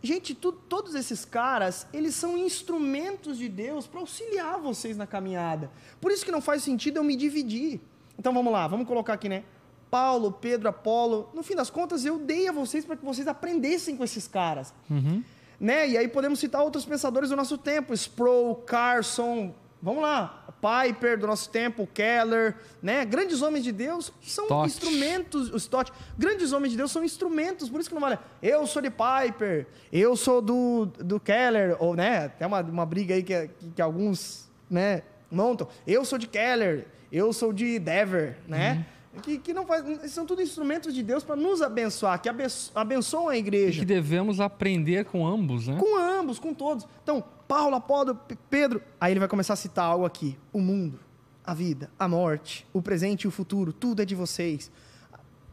[0.00, 5.68] Gente, tu, todos esses caras, eles são instrumentos de Deus para auxiliar vocês na caminhada.
[6.00, 7.80] Por isso que não faz sentido eu me dividir.
[8.16, 9.42] Então vamos lá, vamos colocar aqui, né?
[9.90, 11.28] Paulo, Pedro, Apolo.
[11.34, 14.72] No fim das contas, eu dei a vocês para que vocês aprendessem com esses caras.
[14.90, 15.22] Uhum.
[15.60, 15.88] Né?
[15.88, 21.26] E aí podemos citar outros pensadores do nosso tempo, Sproul, Carson, vamos lá, Piper do
[21.26, 23.04] nosso tempo, Keller, né?
[23.04, 24.66] Grandes homens de Deus são Stott.
[24.66, 28.66] instrumentos, o Stott, grandes homens de Deus são instrumentos, por isso que não vale, eu
[28.66, 32.28] sou de Piper, eu sou do, do Keller, ou, né?
[32.28, 36.86] Tem uma, uma briga aí que, que, que alguns, né, montam, eu sou de Keller,
[37.12, 38.84] eu sou de Dever, né?
[39.22, 43.28] Que, que não faz, são tudo instrumentos de Deus para nos abençoar, que abenço- abençoam
[43.28, 43.80] a E igreja.
[43.80, 45.76] que devemos aprender com ambos, né?
[45.78, 46.86] Com ambos, com todos.
[47.02, 48.14] Então, Paulo, Apolo,
[48.50, 48.80] Pedro.
[49.00, 51.00] Aí ele vai começar a citar algo aqui: o mundo,
[51.44, 54.70] a vida, a morte, o presente e o futuro, tudo é de vocês.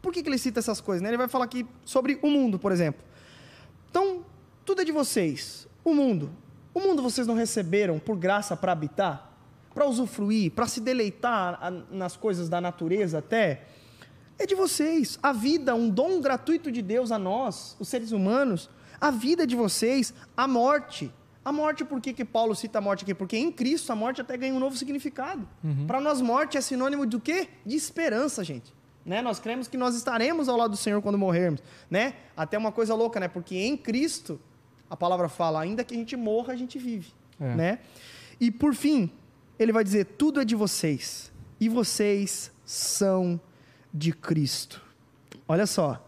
[0.02, 1.02] Por que, que ele cita essas coisas?
[1.02, 1.08] né?
[1.08, 3.02] Ele vai falar aqui sobre o mundo, por exemplo.
[3.90, 4.24] Então,
[4.64, 5.66] tudo é de vocês.
[5.82, 6.30] O mundo.
[6.72, 9.35] O mundo vocês não receberam por graça para habitar?
[9.76, 10.52] Para usufruir?
[10.52, 13.64] Para se deleitar nas coisas da natureza até?
[14.38, 15.18] É de vocês.
[15.22, 18.70] A vida, um dom gratuito de Deus a nós, os seres humanos.
[18.98, 20.14] A vida é de vocês.
[20.34, 21.12] A morte.
[21.44, 23.12] A morte, por que, que Paulo cita a morte aqui?
[23.12, 25.46] Porque em Cristo a morte até ganha um novo significado.
[25.86, 27.46] Para nós, morte é sinônimo do quê?
[27.66, 28.72] De esperança, gente.
[29.04, 29.20] Né?
[29.20, 31.62] Nós cremos que nós estaremos ao lado do Senhor quando morrermos.
[31.90, 32.14] Né?
[32.34, 33.28] Até uma coisa louca, né?
[33.28, 34.40] Porque em Cristo,
[34.88, 37.12] a palavra fala, ainda que a gente morra, a gente vive.
[37.38, 37.54] É.
[37.54, 37.78] Né?
[38.40, 39.12] E por fim,
[39.58, 41.32] ele vai dizer: tudo é de vocês.
[41.58, 43.40] E vocês são
[43.92, 44.82] de Cristo.
[45.48, 46.02] Olha só.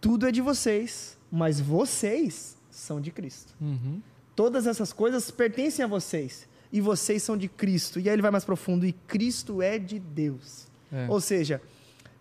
[0.00, 3.54] Tudo é de vocês, mas vocês são de Cristo.
[3.60, 4.00] Uhum.
[4.34, 6.48] Todas essas coisas pertencem a vocês.
[6.72, 8.00] E vocês são de Cristo.
[8.00, 8.86] E aí ele vai mais profundo.
[8.86, 10.66] E Cristo é de Deus.
[10.90, 11.06] É.
[11.08, 11.60] Ou seja,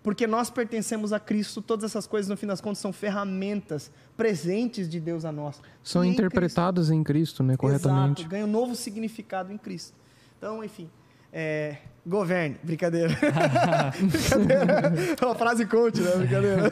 [0.03, 4.89] porque nós pertencemos a Cristo, todas essas coisas, no fim das contas, são ferramentas presentes
[4.89, 5.61] de Deus a nós.
[5.83, 7.55] São E em interpretadas em Cristo, né?
[7.55, 8.21] Corretamente.
[8.21, 10.00] Exato, ganha um novo significado em Cristo.
[10.41, 10.89] Então, enfim,
[11.31, 13.09] é, governe, brincadeira.
[14.01, 14.93] brincadeira.
[15.21, 16.15] É uma frase coach, né?
[16.15, 16.71] Brincadeira.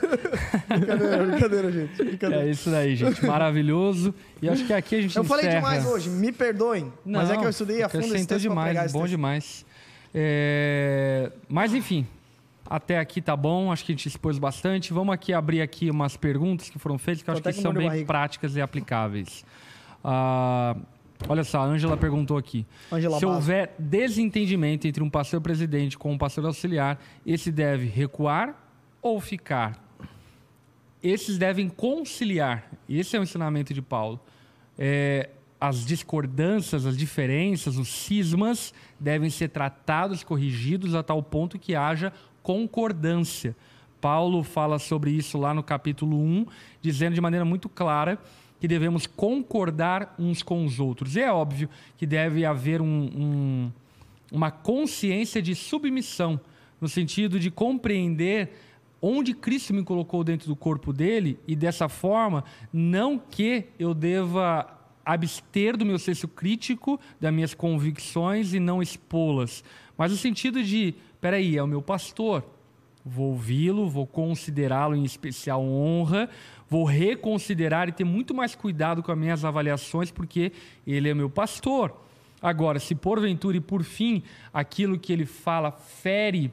[0.67, 2.03] brincadeira, brincadeira, gente.
[2.03, 2.47] Brincadeira.
[2.47, 3.23] É isso daí, gente.
[3.23, 4.11] Maravilhoso.
[4.41, 5.59] E acho que aqui a gente eu falei encerra.
[5.61, 6.91] demais hoje, me perdoem.
[7.05, 9.11] mas é que eu estudei a fundo esse texto demais, bom texto.
[9.11, 9.65] demais.
[10.15, 12.07] É, Mas enfim,
[12.67, 14.91] até aqui tá bom, acho que a gente expôs bastante.
[14.91, 17.87] Vamos aqui abrir aqui umas perguntas que foram feitas que eu acho que são bem
[17.87, 18.07] barriga.
[18.07, 19.45] práticas e aplicáveis.
[20.03, 20.75] Ah,
[21.27, 22.65] olha só, a Ângela perguntou aqui.
[22.91, 23.35] Ângela Se Basso.
[23.35, 28.55] houver desentendimento entre um pastor presidente com um pastor auxiliar, esse deve recuar
[29.01, 29.83] ou ficar?
[31.01, 32.69] Esses devem conciliar.
[32.87, 34.19] Esse é o ensinamento de Paulo.
[34.77, 35.29] É,
[35.59, 42.13] as discordâncias, as diferenças, os cismas devem ser tratados, corrigidos a tal ponto que haja
[42.41, 43.55] concordância.
[43.99, 46.45] Paulo fala sobre isso lá no capítulo 1,
[46.81, 48.17] dizendo de maneira muito clara
[48.59, 51.15] que devemos concordar uns com os outros.
[51.15, 53.71] E é óbvio que deve haver um- um,
[54.31, 56.39] uma consciência de submissão,
[56.79, 58.51] no sentido de compreender
[59.01, 64.67] onde Cristo me colocou dentro do corpo dele e dessa forma, não que eu deva
[65.05, 69.63] abster do meu senso crítico, das minhas convicções e não expô-las,
[69.97, 72.43] mas no sentido de, peraí, é o meu pastor,
[73.03, 76.29] vou ouvi-lo, vou considerá-lo em especial honra,
[76.69, 80.51] vou reconsiderar e ter muito mais cuidado com as minhas avaliações, porque
[80.85, 81.93] ele é meu pastor.
[82.41, 84.23] Agora, se porventura e por fim
[84.53, 86.51] aquilo que ele fala fere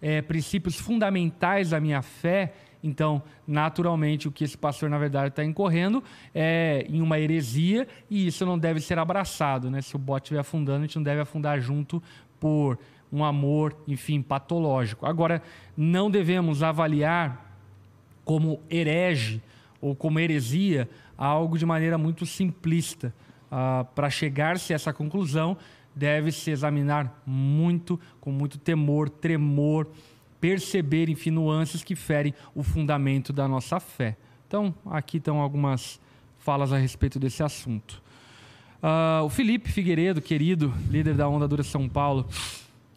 [0.00, 5.44] eh, princípios fundamentais da minha fé, então, naturalmente, o que esse pastor, na verdade, está
[5.44, 6.02] incorrendo
[6.32, 9.70] é em uma heresia e isso não deve ser abraçado.
[9.70, 9.82] Né?
[9.82, 12.02] Se o bote estiver afundando, a gente não deve afundar junto
[12.38, 12.78] por
[13.12, 15.04] um amor, enfim, patológico.
[15.04, 15.42] Agora,
[15.76, 17.44] não devemos avaliar
[18.24, 19.42] como herege
[19.80, 23.14] ou como heresia algo de maneira muito simplista.
[23.50, 25.56] Ah, Para chegar-se a essa conclusão,
[25.94, 29.88] deve-se examinar muito, com muito temor, tremor,
[30.40, 34.16] perceber, enfim, nuances que ferem o fundamento da nossa fé.
[34.46, 36.00] Então, aqui estão algumas
[36.38, 38.02] falas a respeito desse assunto.
[38.82, 42.28] Ah, o Felipe Figueiredo, querido líder da Onda Dura São Paulo,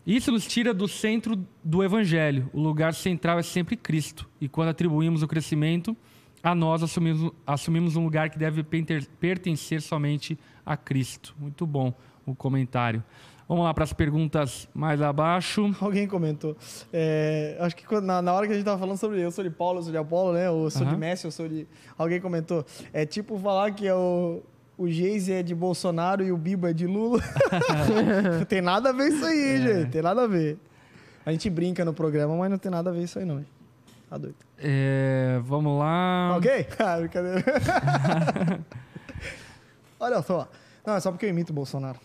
[0.06, 2.50] isso nos tira do centro do Evangelho.
[2.52, 4.28] O lugar central é sempre Cristo.
[4.42, 5.96] E quando atribuímos o crescimento
[6.44, 11.36] a nós, assumimos, assumimos um lugar que deve pertencer somente a Cristo.
[11.40, 11.94] Muito bom
[12.26, 13.04] o comentário.
[13.48, 15.76] Vamos lá para as perguntas mais abaixo.
[15.82, 16.56] Alguém comentou.
[16.94, 19.44] É, acho que quando- na, na hora que a gente tava falando sobre eu sou
[19.44, 20.50] de Paulo, eu sou de Apolo, né?
[20.52, 21.00] Ou eu sou de Aham.
[21.00, 21.68] Messi, eu sou de.
[21.98, 22.64] Alguém comentou.
[22.94, 24.42] É tipo falar que é o.
[24.78, 27.20] O Geise é de Bolsonaro e o Bibo é de Lula.
[28.40, 29.58] não tem nada a ver isso aí, É.
[29.80, 29.92] gente.
[29.92, 30.58] Tem nada a ver.
[31.26, 33.44] A gente brinca no programa, mas não tem nada a ver isso aí, não.
[34.10, 34.36] Tá doido.
[34.58, 36.36] É, vamos lá.
[36.38, 36.68] Ok?
[36.80, 37.44] Ah, brincadeira.
[40.00, 40.50] Olha só.
[40.86, 42.00] Não, é só porque eu imito o Bolsonaro.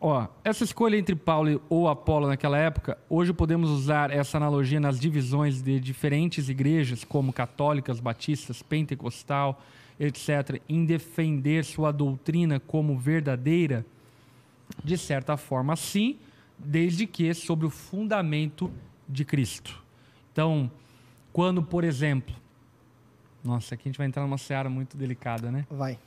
[0.00, 4.98] Ó, essa escolha entre Paulo ou Apolo naquela época, hoje podemos usar essa analogia nas
[4.98, 9.62] divisões de diferentes igrejas, como católicas, batistas, pentecostal,
[10.00, 13.84] etc., em defender sua doutrina como verdadeira?
[14.82, 16.18] De certa forma, sim,
[16.58, 18.72] desde que sobre o fundamento
[19.08, 19.82] de Cristo.
[20.32, 20.70] Então,
[21.32, 22.34] quando, por exemplo,
[23.44, 25.66] nossa, aqui a gente vai entrar numa seara muito delicada, né?
[25.70, 25.98] Vai.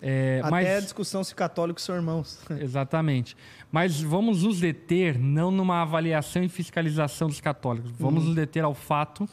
[0.00, 2.40] É, Até mas- a discussão se católicos são irmãos.
[2.60, 3.36] Exatamente.
[3.70, 7.90] Mas vamos nos deter não numa avaliação e fiscalização dos católicos.
[7.98, 9.28] Vamos nos deter ao fato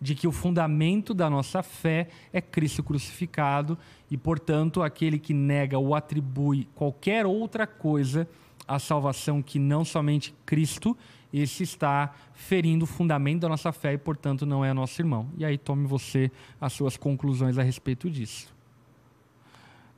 [0.00, 3.76] de que o fundamento da nossa fé é Cristo crucificado
[4.10, 8.28] e, portanto, aquele que nega ou atribui qualquer outra coisa
[8.68, 10.96] à salvação que não somente Cristo,
[11.40, 15.28] esse está ferindo o fundamento da nossa fé e, portanto, não é nosso irmão.
[15.36, 16.30] E aí tome você
[16.60, 18.54] as suas conclusões a respeito disso.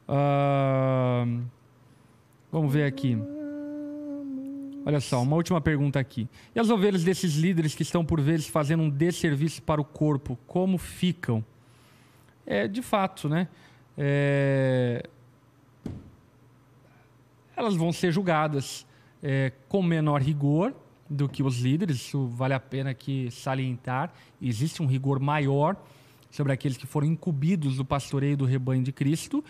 [0.09, 1.43] Ahn,
[2.51, 3.19] vamos ver aqui.
[4.87, 6.27] Olha só, uma última pergunta aqui.
[6.55, 10.39] E as ovelhas desses líderes que estão, por vezes, fazendo um desserviço para o corpo,
[10.47, 11.45] como ficam?
[12.47, 13.49] É, de fato, né?
[13.99, 15.03] É,
[17.55, 18.87] Elas vão ser julgadas
[19.23, 20.73] é, com menor rigor
[21.09, 24.13] do que os líderes, isso vale a pena aqui salientar.
[24.41, 25.77] Existe um rigor maior
[26.31, 29.43] sobre aqueles que foram incumbidos do pastoreio do rebanho de Cristo,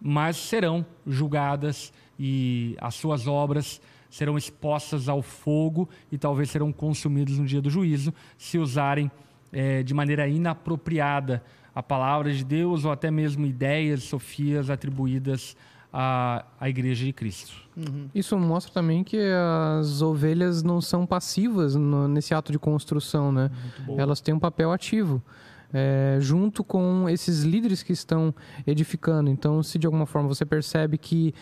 [0.00, 7.38] mas serão julgadas e as suas obras serão expostas ao fogo e talvez serão consumidos
[7.38, 9.10] no dia do juízo se usarem
[9.52, 11.42] eh, de maneira inapropriada
[11.74, 15.56] a palavra de Deus ou até mesmo ideias, sofias atribuídas
[15.92, 17.52] à, à Igreja de Cristo.
[18.14, 19.18] Isso mostra também que
[19.80, 23.50] as ovelhas não são passivas no- nesse ato de construção, né?
[23.96, 25.22] Elas têm um papel ativo.
[25.72, 28.34] é, junto com esses líderes que estão
[28.66, 29.30] edificando.
[29.30, 31.32] Então, se de alguma forma você percebe que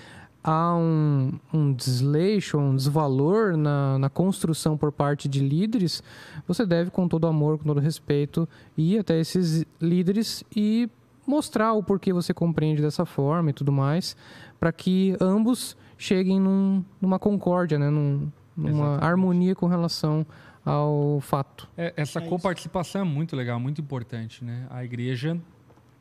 [0.44, 6.02] há um, um desleixo, um desvalor na, na construção por parte de líderes,
[6.46, 8.46] você deve, com todo amor, com todo respeito,
[8.76, 10.90] ir até esses líderes e
[11.28, 14.16] mostrar o porquê você compreende dessa forma e tudo mais,
[14.58, 17.90] para que ambos cheguem num- numa concórdia, né?
[17.90, 19.04] Num- numa Exatamente.
[19.04, 20.26] harmonia com relação
[20.64, 21.68] ao fato.
[21.76, 22.28] É, essa É isso.
[22.30, 24.66] coparticipação é muito legal, muito importante, né?
[24.70, 25.38] A igreja,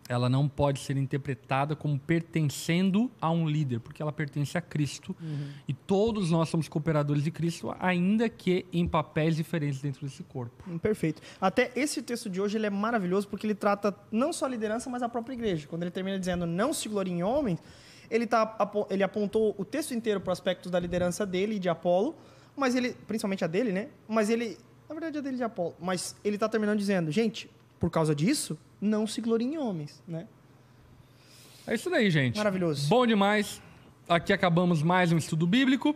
[0.07, 5.15] ela não pode ser interpretada como pertencendo a um líder, porque ela pertence a Cristo.
[5.67, 10.63] E todos nós somos cooperadores de Cristo, ainda que em papéis diferentes dentro desse corpo.
[10.79, 11.21] Perfeito.
[11.39, 14.89] Até esse texto de hoje ele é maravilhoso porque ele trata não só a liderança,
[14.89, 15.67] mas a própria igreja.
[15.67, 17.59] Quando ele termina dizendo não se glorie em homens,
[18.09, 18.57] ele, tá,
[18.89, 22.15] ele apontou o texto inteiro para aspectos da liderança dele e de Apolo,
[22.55, 23.89] mas ele, principalmente a dele, né?
[24.07, 24.57] Mas ele,
[24.87, 28.15] na verdade a dele e de Apolo, mas ele está terminando dizendo, gente, por causa
[28.15, 30.27] disso, não se glorie em homens, né?
[31.65, 32.37] É isso daí, gente.
[32.37, 32.87] Maravilhoso.
[32.87, 33.61] Bom demais.
[34.07, 35.95] Aqui acabamos mais um estudo bíblico.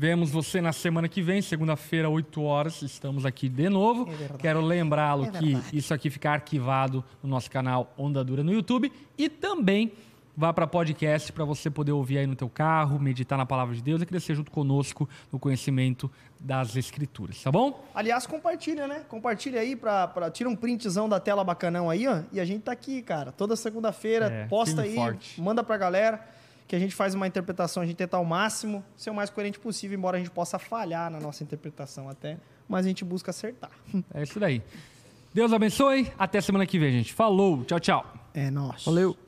[0.00, 2.82] Vemos você na semana que vem, segunda-feira, 8 horas.
[2.82, 4.08] Estamos aqui de novo.
[4.08, 4.38] É.
[4.38, 8.92] Quero lembrá-lo É que isso aqui fica arquivado no nosso canal Onda Dura no YouTube
[9.18, 9.92] e também
[10.38, 13.82] vá para podcast para você poder ouvir aí no teu carro, meditar na palavra de
[13.82, 16.08] Deus e crescer junto conosco no conhecimento
[16.38, 17.84] das escrituras, tá bom?
[17.92, 19.02] Aliás, compartilha, né?
[19.08, 22.20] Compartilha aí pra, pra tira um printzão da tela bacanão aí, ó.
[22.30, 23.32] E a gente tá aqui, cara.
[23.32, 25.40] Toda segunda-feira, É, posta aí, e forte.
[25.40, 26.24] manda pra galera,
[26.68, 29.58] que a gente faz uma interpretação, a gente tenta ao máximo ser o mais coerente
[29.58, 32.38] possível, embora a gente possa falhar na nossa interpretação até,
[32.68, 33.70] mas a gente busca acertar.
[34.14, 34.62] É isso daí.
[35.34, 36.12] Deus abençoe.
[36.16, 37.12] Até semana que vem, gente.
[37.12, 37.64] Falou.
[37.64, 38.06] Tchau, tchau.
[38.32, 38.84] É nosso.
[38.88, 39.27] Valeu!